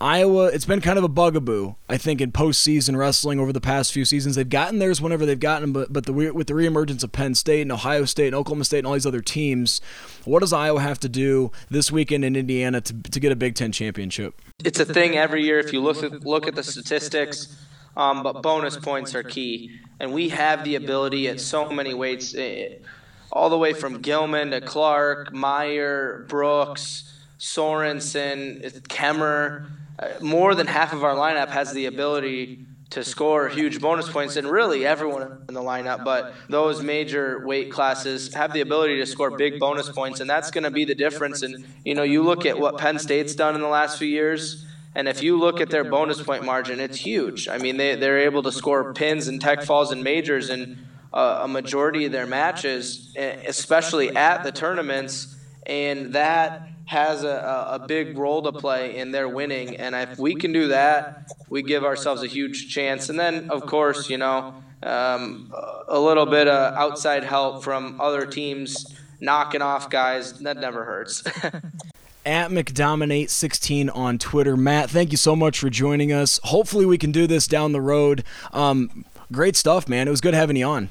Iowa, 0.00 0.46
it's 0.46 0.64
been 0.64 0.80
kind 0.80 0.96
of 0.96 1.02
a 1.02 1.08
bugaboo, 1.08 1.74
I 1.88 1.98
think, 1.98 2.20
in 2.20 2.30
postseason 2.30 2.96
wrestling 2.96 3.40
over 3.40 3.52
the 3.52 3.60
past 3.60 3.92
few 3.92 4.04
seasons. 4.04 4.36
They've 4.36 4.48
gotten 4.48 4.78
theirs 4.78 5.00
whenever 5.00 5.26
they've 5.26 5.38
gotten 5.38 5.62
them, 5.62 5.72
but 5.72 5.92
but 5.92 6.06
the 6.06 6.12
with 6.12 6.46
the 6.46 6.54
reemergence 6.54 7.02
of 7.02 7.10
Penn 7.10 7.34
State 7.34 7.62
and 7.62 7.72
Ohio 7.72 8.04
State 8.04 8.28
and 8.28 8.36
Oklahoma 8.36 8.64
State 8.64 8.78
and 8.78 8.86
all 8.86 8.92
these 8.92 9.06
other 9.06 9.20
teams, 9.20 9.80
what 10.24 10.38
does 10.38 10.52
Iowa 10.52 10.80
have 10.80 11.00
to 11.00 11.08
do 11.08 11.50
this 11.68 11.90
weekend 11.90 12.24
in 12.24 12.36
Indiana 12.36 12.80
to, 12.80 12.94
to 12.94 13.18
get 13.18 13.32
a 13.32 13.36
Big 13.36 13.56
Ten 13.56 13.72
championship? 13.72 14.40
It's 14.64 14.78
a 14.78 14.84
thing 14.84 15.16
every 15.16 15.42
year 15.42 15.58
if 15.58 15.72
you 15.72 15.80
look 15.80 16.04
at, 16.04 16.24
look 16.24 16.46
at 16.46 16.54
the 16.54 16.62
statistics, 16.62 17.56
um, 17.96 18.22
but 18.22 18.40
bonus 18.40 18.76
points 18.76 19.16
are 19.16 19.24
key, 19.24 19.80
and 19.98 20.12
we 20.12 20.28
have 20.28 20.62
the 20.62 20.76
ability 20.76 21.26
at 21.26 21.40
so 21.40 21.70
many 21.70 21.92
weights, 21.92 22.36
eh, 22.36 22.76
all 23.32 23.50
the 23.50 23.58
way 23.58 23.72
from 23.72 24.00
Gilman 24.00 24.52
to 24.52 24.60
Clark, 24.60 25.32
Meyer, 25.32 26.24
Brooks, 26.28 27.12
Sorensen, 27.40 28.64
Kemerer 28.82 29.66
more 30.20 30.54
than 30.54 30.66
half 30.66 30.92
of 30.92 31.04
our 31.04 31.14
lineup 31.14 31.48
has 31.48 31.72
the 31.72 31.86
ability 31.86 32.66
to 32.90 33.04
score 33.04 33.48
huge 33.48 33.80
bonus 33.80 34.08
points, 34.08 34.36
and 34.36 34.50
really 34.50 34.86
everyone 34.86 35.44
in 35.48 35.54
the 35.54 35.60
lineup, 35.60 36.04
but 36.04 36.34
those 36.48 36.82
major 36.82 37.46
weight 37.46 37.70
classes 37.70 38.32
have 38.32 38.52
the 38.54 38.62
ability 38.62 38.96
to 38.96 39.06
score 39.06 39.36
big 39.36 39.60
bonus 39.60 39.90
points, 39.90 40.20
and 40.20 40.30
that's 40.30 40.50
going 40.50 40.64
to 40.64 40.70
be 40.70 40.86
the 40.86 40.94
difference. 40.94 41.42
And 41.42 41.66
you 41.84 41.94
know, 41.94 42.02
you 42.02 42.22
look 42.22 42.46
at 42.46 42.58
what 42.58 42.78
Penn 42.78 42.98
State's 42.98 43.34
done 43.34 43.54
in 43.54 43.60
the 43.60 43.68
last 43.68 43.98
few 43.98 44.08
years, 44.08 44.64
and 44.94 45.06
if 45.06 45.22
you 45.22 45.38
look 45.38 45.60
at 45.60 45.68
their 45.68 45.84
bonus 45.84 46.22
point 46.22 46.44
margin, 46.44 46.80
it's 46.80 46.96
huge. 46.96 47.46
I 47.46 47.58
mean, 47.58 47.76
they 47.76 47.94
they're 47.94 48.20
able 48.20 48.42
to 48.44 48.52
score 48.52 48.94
pins 48.94 49.28
and 49.28 49.38
tech 49.38 49.62
falls 49.64 49.92
and 49.92 50.02
majors 50.02 50.48
in 50.48 50.78
a, 51.12 51.40
a 51.42 51.48
majority 51.48 52.06
of 52.06 52.12
their 52.12 52.26
matches, 52.26 53.14
especially 53.16 54.16
at 54.16 54.44
the 54.44 54.52
tournaments, 54.52 55.36
and 55.66 56.14
that 56.14 56.68
has 56.88 57.22
a, 57.22 57.68
a 57.72 57.86
big 57.86 58.16
role 58.16 58.40
to 58.40 58.50
play 58.50 58.96
in 58.96 59.10
their 59.12 59.28
winning. 59.28 59.76
And 59.76 59.94
if 59.94 60.18
we 60.18 60.34
can 60.34 60.54
do 60.54 60.68
that, 60.68 61.30
we 61.50 61.62
give 61.62 61.84
ourselves 61.84 62.22
a 62.22 62.26
huge 62.26 62.72
chance. 62.72 63.10
And 63.10 63.20
then, 63.20 63.50
of 63.50 63.66
course, 63.66 64.08
you 64.08 64.16
know, 64.16 64.54
um, 64.82 65.52
a 65.86 66.00
little 66.00 66.24
bit 66.24 66.48
of 66.48 66.74
outside 66.74 67.24
help 67.24 67.62
from 67.62 68.00
other 68.00 68.24
teams 68.24 68.96
knocking 69.20 69.60
off 69.60 69.90
guys, 69.90 70.32
that 70.40 70.56
never 70.56 70.86
hurts. 70.86 71.26
at 72.26 72.50
McDominate16 72.50 73.94
on 73.94 74.16
Twitter. 74.16 74.56
Matt, 74.56 74.88
thank 74.88 75.10
you 75.10 75.18
so 75.18 75.36
much 75.36 75.58
for 75.58 75.68
joining 75.68 76.10
us. 76.10 76.40
Hopefully, 76.44 76.86
we 76.86 76.96
can 76.96 77.12
do 77.12 77.26
this 77.26 77.46
down 77.46 77.72
the 77.72 77.82
road. 77.82 78.24
Um, 78.52 79.04
great 79.30 79.56
stuff, 79.56 79.90
man. 79.90 80.08
It 80.08 80.10
was 80.10 80.22
good 80.22 80.34
having 80.34 80.56
you 80.56 80.64
on. 80.64 80.88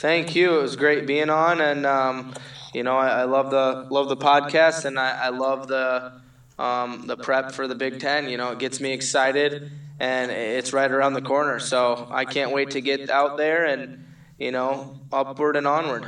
Thank 0.00 0.34
you. 0.34 0.58
It 0.58 0.62
was 0.62 0.76
great 0.76 1.06
being 1.06 1.28
on, 1.28 1.60
and 1.60 1.84
um, 1.84 2.32
you 2.72 2.82
know, 2.82 2.96
I, 2.96 3.20
I, 3.20 3.24
love 3.24 3.50
the 3.50 3.86
love 3.90 4.08
the 4.08 4.16
podcast, 4.16 4.86
and 4.86 4.98
I, 4.98 5.26
I 5.26 5.28
love 5.28 5.68
the 5.68 6.12
um, 6.58 7.06
the 7.06 7.18
prep 7.18 7.52
for 7.52 7.68
the 7.68 7.74
Big 7.74 8.00
Ten. 8.00 8.26
You 8.30 8.38
know, 8.38 8.52
it 8.52 8.58
gets 8.58 8.80
me 8.80 8.92
excited, 8.92 9.70
and 9.98 10.30
it's 10.30 10.72
right 10.72 10.90
around 10.90 11.12
the 11.12 11.20
corner. 11.20 11.58
So 11.58 12.08
I 12.10 12.24
can't 12.24 12.50
wait 12.50 12.70
to 12.70 12.80
get 12.80 13.10
out 13.10 13.36
there 13.36 13.66
and 13.66 14.06
you 14.38 14.52
know 14.52 14.96
upward 15.12 15.56
and 15.56 15.66
onward. 15.66 16.06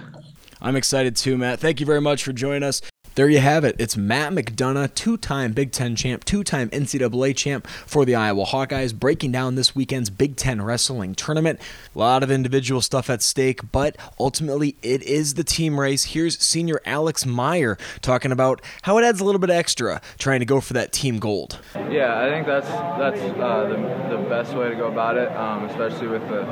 I'm 0.62 0.74
excited 0.74 1.14
too, 1.14 1.36
Matt. 1.36 1.60
Thank 1.60 1.78
you 1.78 1.84
very 1.84 2.00
much 2.00 2.24
for 2.24 2.32
joining 2.32 2.62
us. 2.62 2.80
There 3.14 3.28
you 3.28 3.40
have 3.40 3.62
it. 3.64 3.76
It's 3.78 3.94
Matt 3.94 4.32
McDonough, 4.32 4.94
two 4.94 5.18
time 5.18 5.52
Big 5.52 5.70
Ten 5.70 5.94
champ, 5.94 6.24
two 6.24 6.42
time 6.42 6.70
NCAA 6.70 7.36
champ 7.36 7.66
for 7.66 8.06
the 8.06 8.14
Iowa 8.14 8.46
Hawkeyes, 8.46 8.98
breaking 8.98 9.32
down 9.32 9.54
this 9.54 9.76
weekend's 9.76 10.08
Big 10.08 10.34
Ten 10.34 10.62
wrestling 10.62 11.14
tournament. 11.14 11.60
A 11.94 11.98
lot 11.98 12.22
of 12.22 12.30
individual 12.30 12.80
stuff 12.80 13.10
at 13.10 13.20
stake, 13.20 13.70
but 13.70 13.98
ultimately 14.18 14.76
it 14.80 15.02
is 15.02 15.34
the 15.34 15.44
team 15.44 15.78
race. 15.78 16.04
Here's 16.04 16.38
senior 16.38 16.80
Alex 16.86 17.26
Meyer 17.26 17.76
talking 18.00 18.32
about 18.32 18.62
how 18.80 18.96
it 18.96 19.04
adds 19.04 19.20
a 19.20 19.24
little 19.26 19.40
bit 19.40 19.50
extra 19.50 20.00
trying 20.16 20.40
to 20.40 20.46
go 20.46 20.62
for 20.62 20.72
that 20.72 20.90
team 20.90 21.18
gold. 21.18 21.58
Yeah, 21.74 22.18
I 22.18 22.30
think 22.30 22.46
that's 22.46 22.68
that's 22.68 23.20
uh, 23.20 23.66
the, 23.68 24.16
the 24.16 24.22
best 24.30 24.54
way 24.54 24.70
to 24.70 24.74
go 24.74 24.86
about 24.86 25.18
it, 25.18 25.30
um, 25.36 25.64
especially 25.64 26.06
with 26.06 26.26
the 26.30 26.44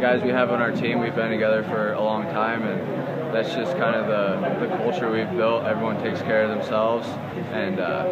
guys 0.00 0.20
we 0.20 0.30
have 0.30 0.50
on 0.50 0.60
our 0.60 0.72
team. 0.72 0.98
We've 0.98 1.14
been 1.14 1.30
together 1.30 1.62
for 1.62 1.92
a 1.92 2.02
long 2.02 2.24
time 2.24 2.64
and 2.64 3.12
that's 3.32 3.54
just 3.54 3.72
kind 3.78 3.96
of 3.96 4.06
the, 4.06 4.66
the 4.66 4.76
culture 4.76 5.10
we've 5.10 5.30
built. 5.30 5.64
Everyone 5.92 6.10
takes 6.10 6.24
care 6.24 6.44
of 6.44 6.50
themselves 6.50 7.06
and 7.52 7.78
uh, 7.78 8.08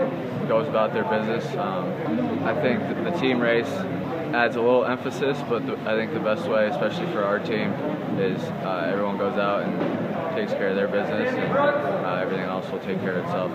goes 0.46 0.68
about 0.68 0.92
their 0.92 1.04
business. 1.04 1.46
Um, 1.56 2.44
I 2.44 2.54
think 2.60 2.80
the 3.04 3.10
team 3.18 3.40
race 3.40 3.70
adds 4.34 4.56
a 4.56 4.60
little 4.60 4.84
emphasis, 4.84 5.38
but 5.48 5.66
the, 5.66 5.78
I 5.88 5.96
think 5.96 6.12
the 6.12 6.20
best 6.20 6.46
way, 6.46 6.68
especially 6.68 7.06
for 7.06 7.24
our 7.24 7.38
team, 7.38 7.72
is 8.20 8.42
uh, 8.42 8.90
everyone 8.92 9.16
goes 9.16 9.38
out 9.38 9.62
and 9.62 10.36
takes 10.36 10.52
care 10.52 10.68
of 10.68 10.76
their 10.76 10.88
business, 10.88 11.32
and 11.32 11.52
uh, 11.56 12.18
everything 12.20 12.44
else 12.44 12.70
will 12.70 12.80
take 12.80 13.00
care 13.00 13.18
of 13.18 13.24
itself. 13.24 13.50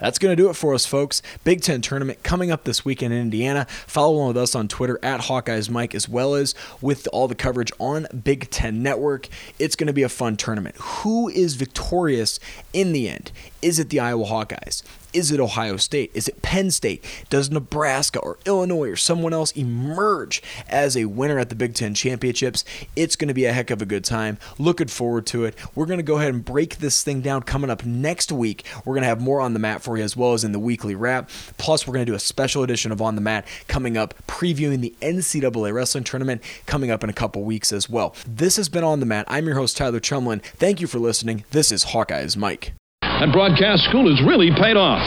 That's 0.00 0.18
going 0.18 0.36
to 0.36 0.42
do 0.42 0.50
it 0.50 0.54
for 0.54 0.74
us, 0.74 0.84
folks. 0.84 1.22
Big 1.44 1.62
Ten 1.62 1.80
tournament 1.80 2.22
coming 2.22 2.50
up 2.50 2.64
this 2.64 2.84
weekend 2.84 3.14
in 3.14 3.20
Indiana. 3.20 3.66
Follow 3.86 4.16
along 4.16 4.28
with 4.28 4.36
us 4.36 4.54
on 4.54 4.66
Twitter 4.68 4.98
at 5.02 5.22
Hawkeyes 5.22 5.70
Mike, 5.70 5.94
as 5.94 6.08
well 6.08 6.34
as 6.34 6.54
with 6.80 7.08
all 7.12 7.28
the 7.28 7.34
coverage 7.34 7.72
on 7.78 8.06
Big 8.24 8.50
Ten 8.50 8.82
Network. 8.82 9.28
It's 9.58 9.76
going 9.76 9.86
to 9.86 9.92
be 9.92 10.02
a 10.02 10.08
fun 10.08 10.36
tournament. 10.36 10.76
Who 10.78 11.28
is 11.28 11.54
victorious 11.54 12.40
in 12.72 12.92
the 12.92 13.08
end? 13.08 13.30
Is 13.64 13.78
it 13.78 13.88
the 13.88 13.98
Iowa 13.98 14.26
Hawkeyes? 14.26 14.82
Is 15.14 15.30
it 15.30 15.40
Ohio 15.40 15.78
State? 15.78 16.10
Is 16.12 16.28
it 16.28 16.42
Penn 16.42 16.70
State? 16.70 17.02
Does 17.30 17.50
Nebraska 17.50 18.18
or 18.18 18.36
Illinois 18.44 18.90
or 18.90 18.96
someone 18.96 19.32
else 19.32 19.52
emerge 19.52 20.42
as 20.68 20.98
a 20.98 21.06
winner 21.06 21.38
at 21.38 21.48
the 21.48 21.54
Big 21.54 21.72
Ten 21.72 21.94
Championships? 21.94 22.62
It's 22.94 23.16
going 23.16 23.28
to 23.28 23.34
be 23.34 23.46
a 23.46 23.54
heck 23.54 23.70
of 23.70 23.80
a 23.80 23.86
good 23.86 24.04
time. 24.04 24.36
Looking 24.58 24.88
forward 24.88 25.24
to 25.28 25.46
it. 25.46 25.56
We're 25.74 25.86
going 25.86 25.98
to 25.98 26.02
go 26.02 26.18
ahead 26.18 26.34
and 26.34 26.44
break 26.44 26.76
this 26.76 27.02
thing 27.02 27.22
down 27.22 27.44
coming 27.44 27.70
up 27.70 27.86
next 27.86 28.30
week. 28.30 28.66
We're 28.84 28.92
going 28.92 29.04
to 29.04 29.08
have 29.08 29.22
more 29.22 29.40
on 29.40 29.54
the 29.54 29.58
mat 29.58 29.80
for 29.80 29.96
you 29.96 30.04
as 30.04 30.14
well 30.14 30.34
as 30.34 30.44
in 30.44 30.52
the 30.52 30.58
weekly 30.58 30.94
wrap. 30.94 31.30
Plus, 31.56 31.86
we're 31.86 31.94
going 31.94 32.04
to 32.04 32.12
do 32.12 32.16
a 32.16 32.20
special 32.20 32.64
edition 32.64 32.92
of 32.92 33.00
On 33.00 33.14
the 33.14 33.22
Mat 33.22 33.46
coming 33.66 33.96
up, 33.96 34.12
previewing 34.26 34.82
the 34.82 34.94
NCAA 35.00 35.72
Wrestling 35.72 36.04
Tournament 36.04 36.42
coming 36.66 36.90
up 36.90 37.02
in 37.02 37.08
a 37.08 37.14
couple 37.14 37.42
weeks 37.44 37.72
as 37.72 37.88
well. 37.88 38.14
This 38.28 38.56
has 38.56 38.68
been 38.68 38.84
On 38.84 39.00
the 39.00 39.06
Mat. 39.06 39.24
I'm 39.26 39.46
your 39.46 39.56
host, 39.56 39.78
Tyler 39.78 40.00
Chumlin. 40.00 40.42
Thank 40.42 40.82
you 40.82 40.86
for 40.86 40.98
listening. 40.98 41.44
This 41.50 41.72
is 41.72 41.86
Hawkeyes 41.86 42.36
Mike. 42.36 42.74
That 43.20 43.32
broadcast 43.32 43.84
school 43.84 44.10
has 44.10 44.20
really 44.26 44.50
paid 44.50 44.76
off. 44.76 45.00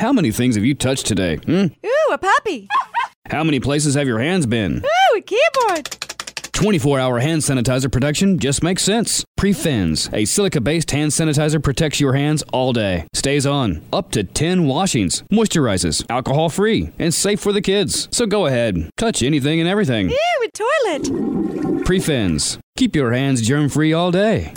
How 0.00 0.12
many 0.14 0.32
things 0.32 0.54
have 0.56 0.64
you 0.64 0.74
touched 0.74 1.04
today? 1.06 1.36
Hmm? 1.36 1.66
Ooh, 1.84 2.12
a 2.12 2.18
puppy. 2.18 2.66
How 3.30 3.44
many 3.44 3.60
places 3.60 3.94
have 3.94 4.06
your 4.06 4.18
hands 4.18 4.46
been? 4.46 4.82
Ooh, 4.84 5.18
a 5.18 5.20
keyboard. 5.20 6.09
24 6.60 7.00
hour 7.00 7.20
hand 7.20 7.40
sanitizer 7.40 7.90
protection 7.90 8.38
just 8.38 8.62
makes 8.62 8.82
sense. 8.82 9.24
Prefins, 9.38 10.12
a 10.12 10.26
silica 10.26 10.60
based 10.60 10.90
hand 10.90 11.10
sanitizer, 11.10 11.62
protects 11.62 12.00
your 12.00 12.12
hands 12.12 12.42
all 12.52 12.74
day. 12.74 13.06
Stays 13.14 13.46
on 13.46 13.80
up 13.94 14.10
to 14.10 14.24
10 14.24 14.66
washings, 14.66 15.22
moisturizes, 15.32 16.04
alcohol 16.10 16.50
free, 16.50 16.90
and 16.98 17.14
safe 17.14 17.40
for 17.40 17.54
the 17.54 17.62
kids. 17.62 18.08
So 18.10 18.26
go 18.26 18.44
ahead, 18.44 18.90
touch 18.98 19.22
anything 19.22 19.58
and 19.58 19.68
everything. 19.70 20.10
Ew, 20.10 20.16
a 20.44 20.48
toilet. 20.50 21.84
Prefins, 21.86 22.58
keep 22.76 22.94
your 22.94 23.12
hands 23.12 23.40
germ 23.40 23.70
free 23.70 23.94
all 23.94 24.10
day. 24.10 24.52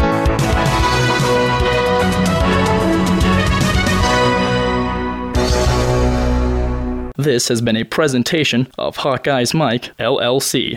This 7.15 7.47
has 7.47 7.61
been 7.61 7.77
a 7.77 7.85
presentation 7.85 8.67
of 8.77 8.97
Hawkeye's 8.97 9.53
Mike, 9.53 9.95
LLC. 9.97 10.71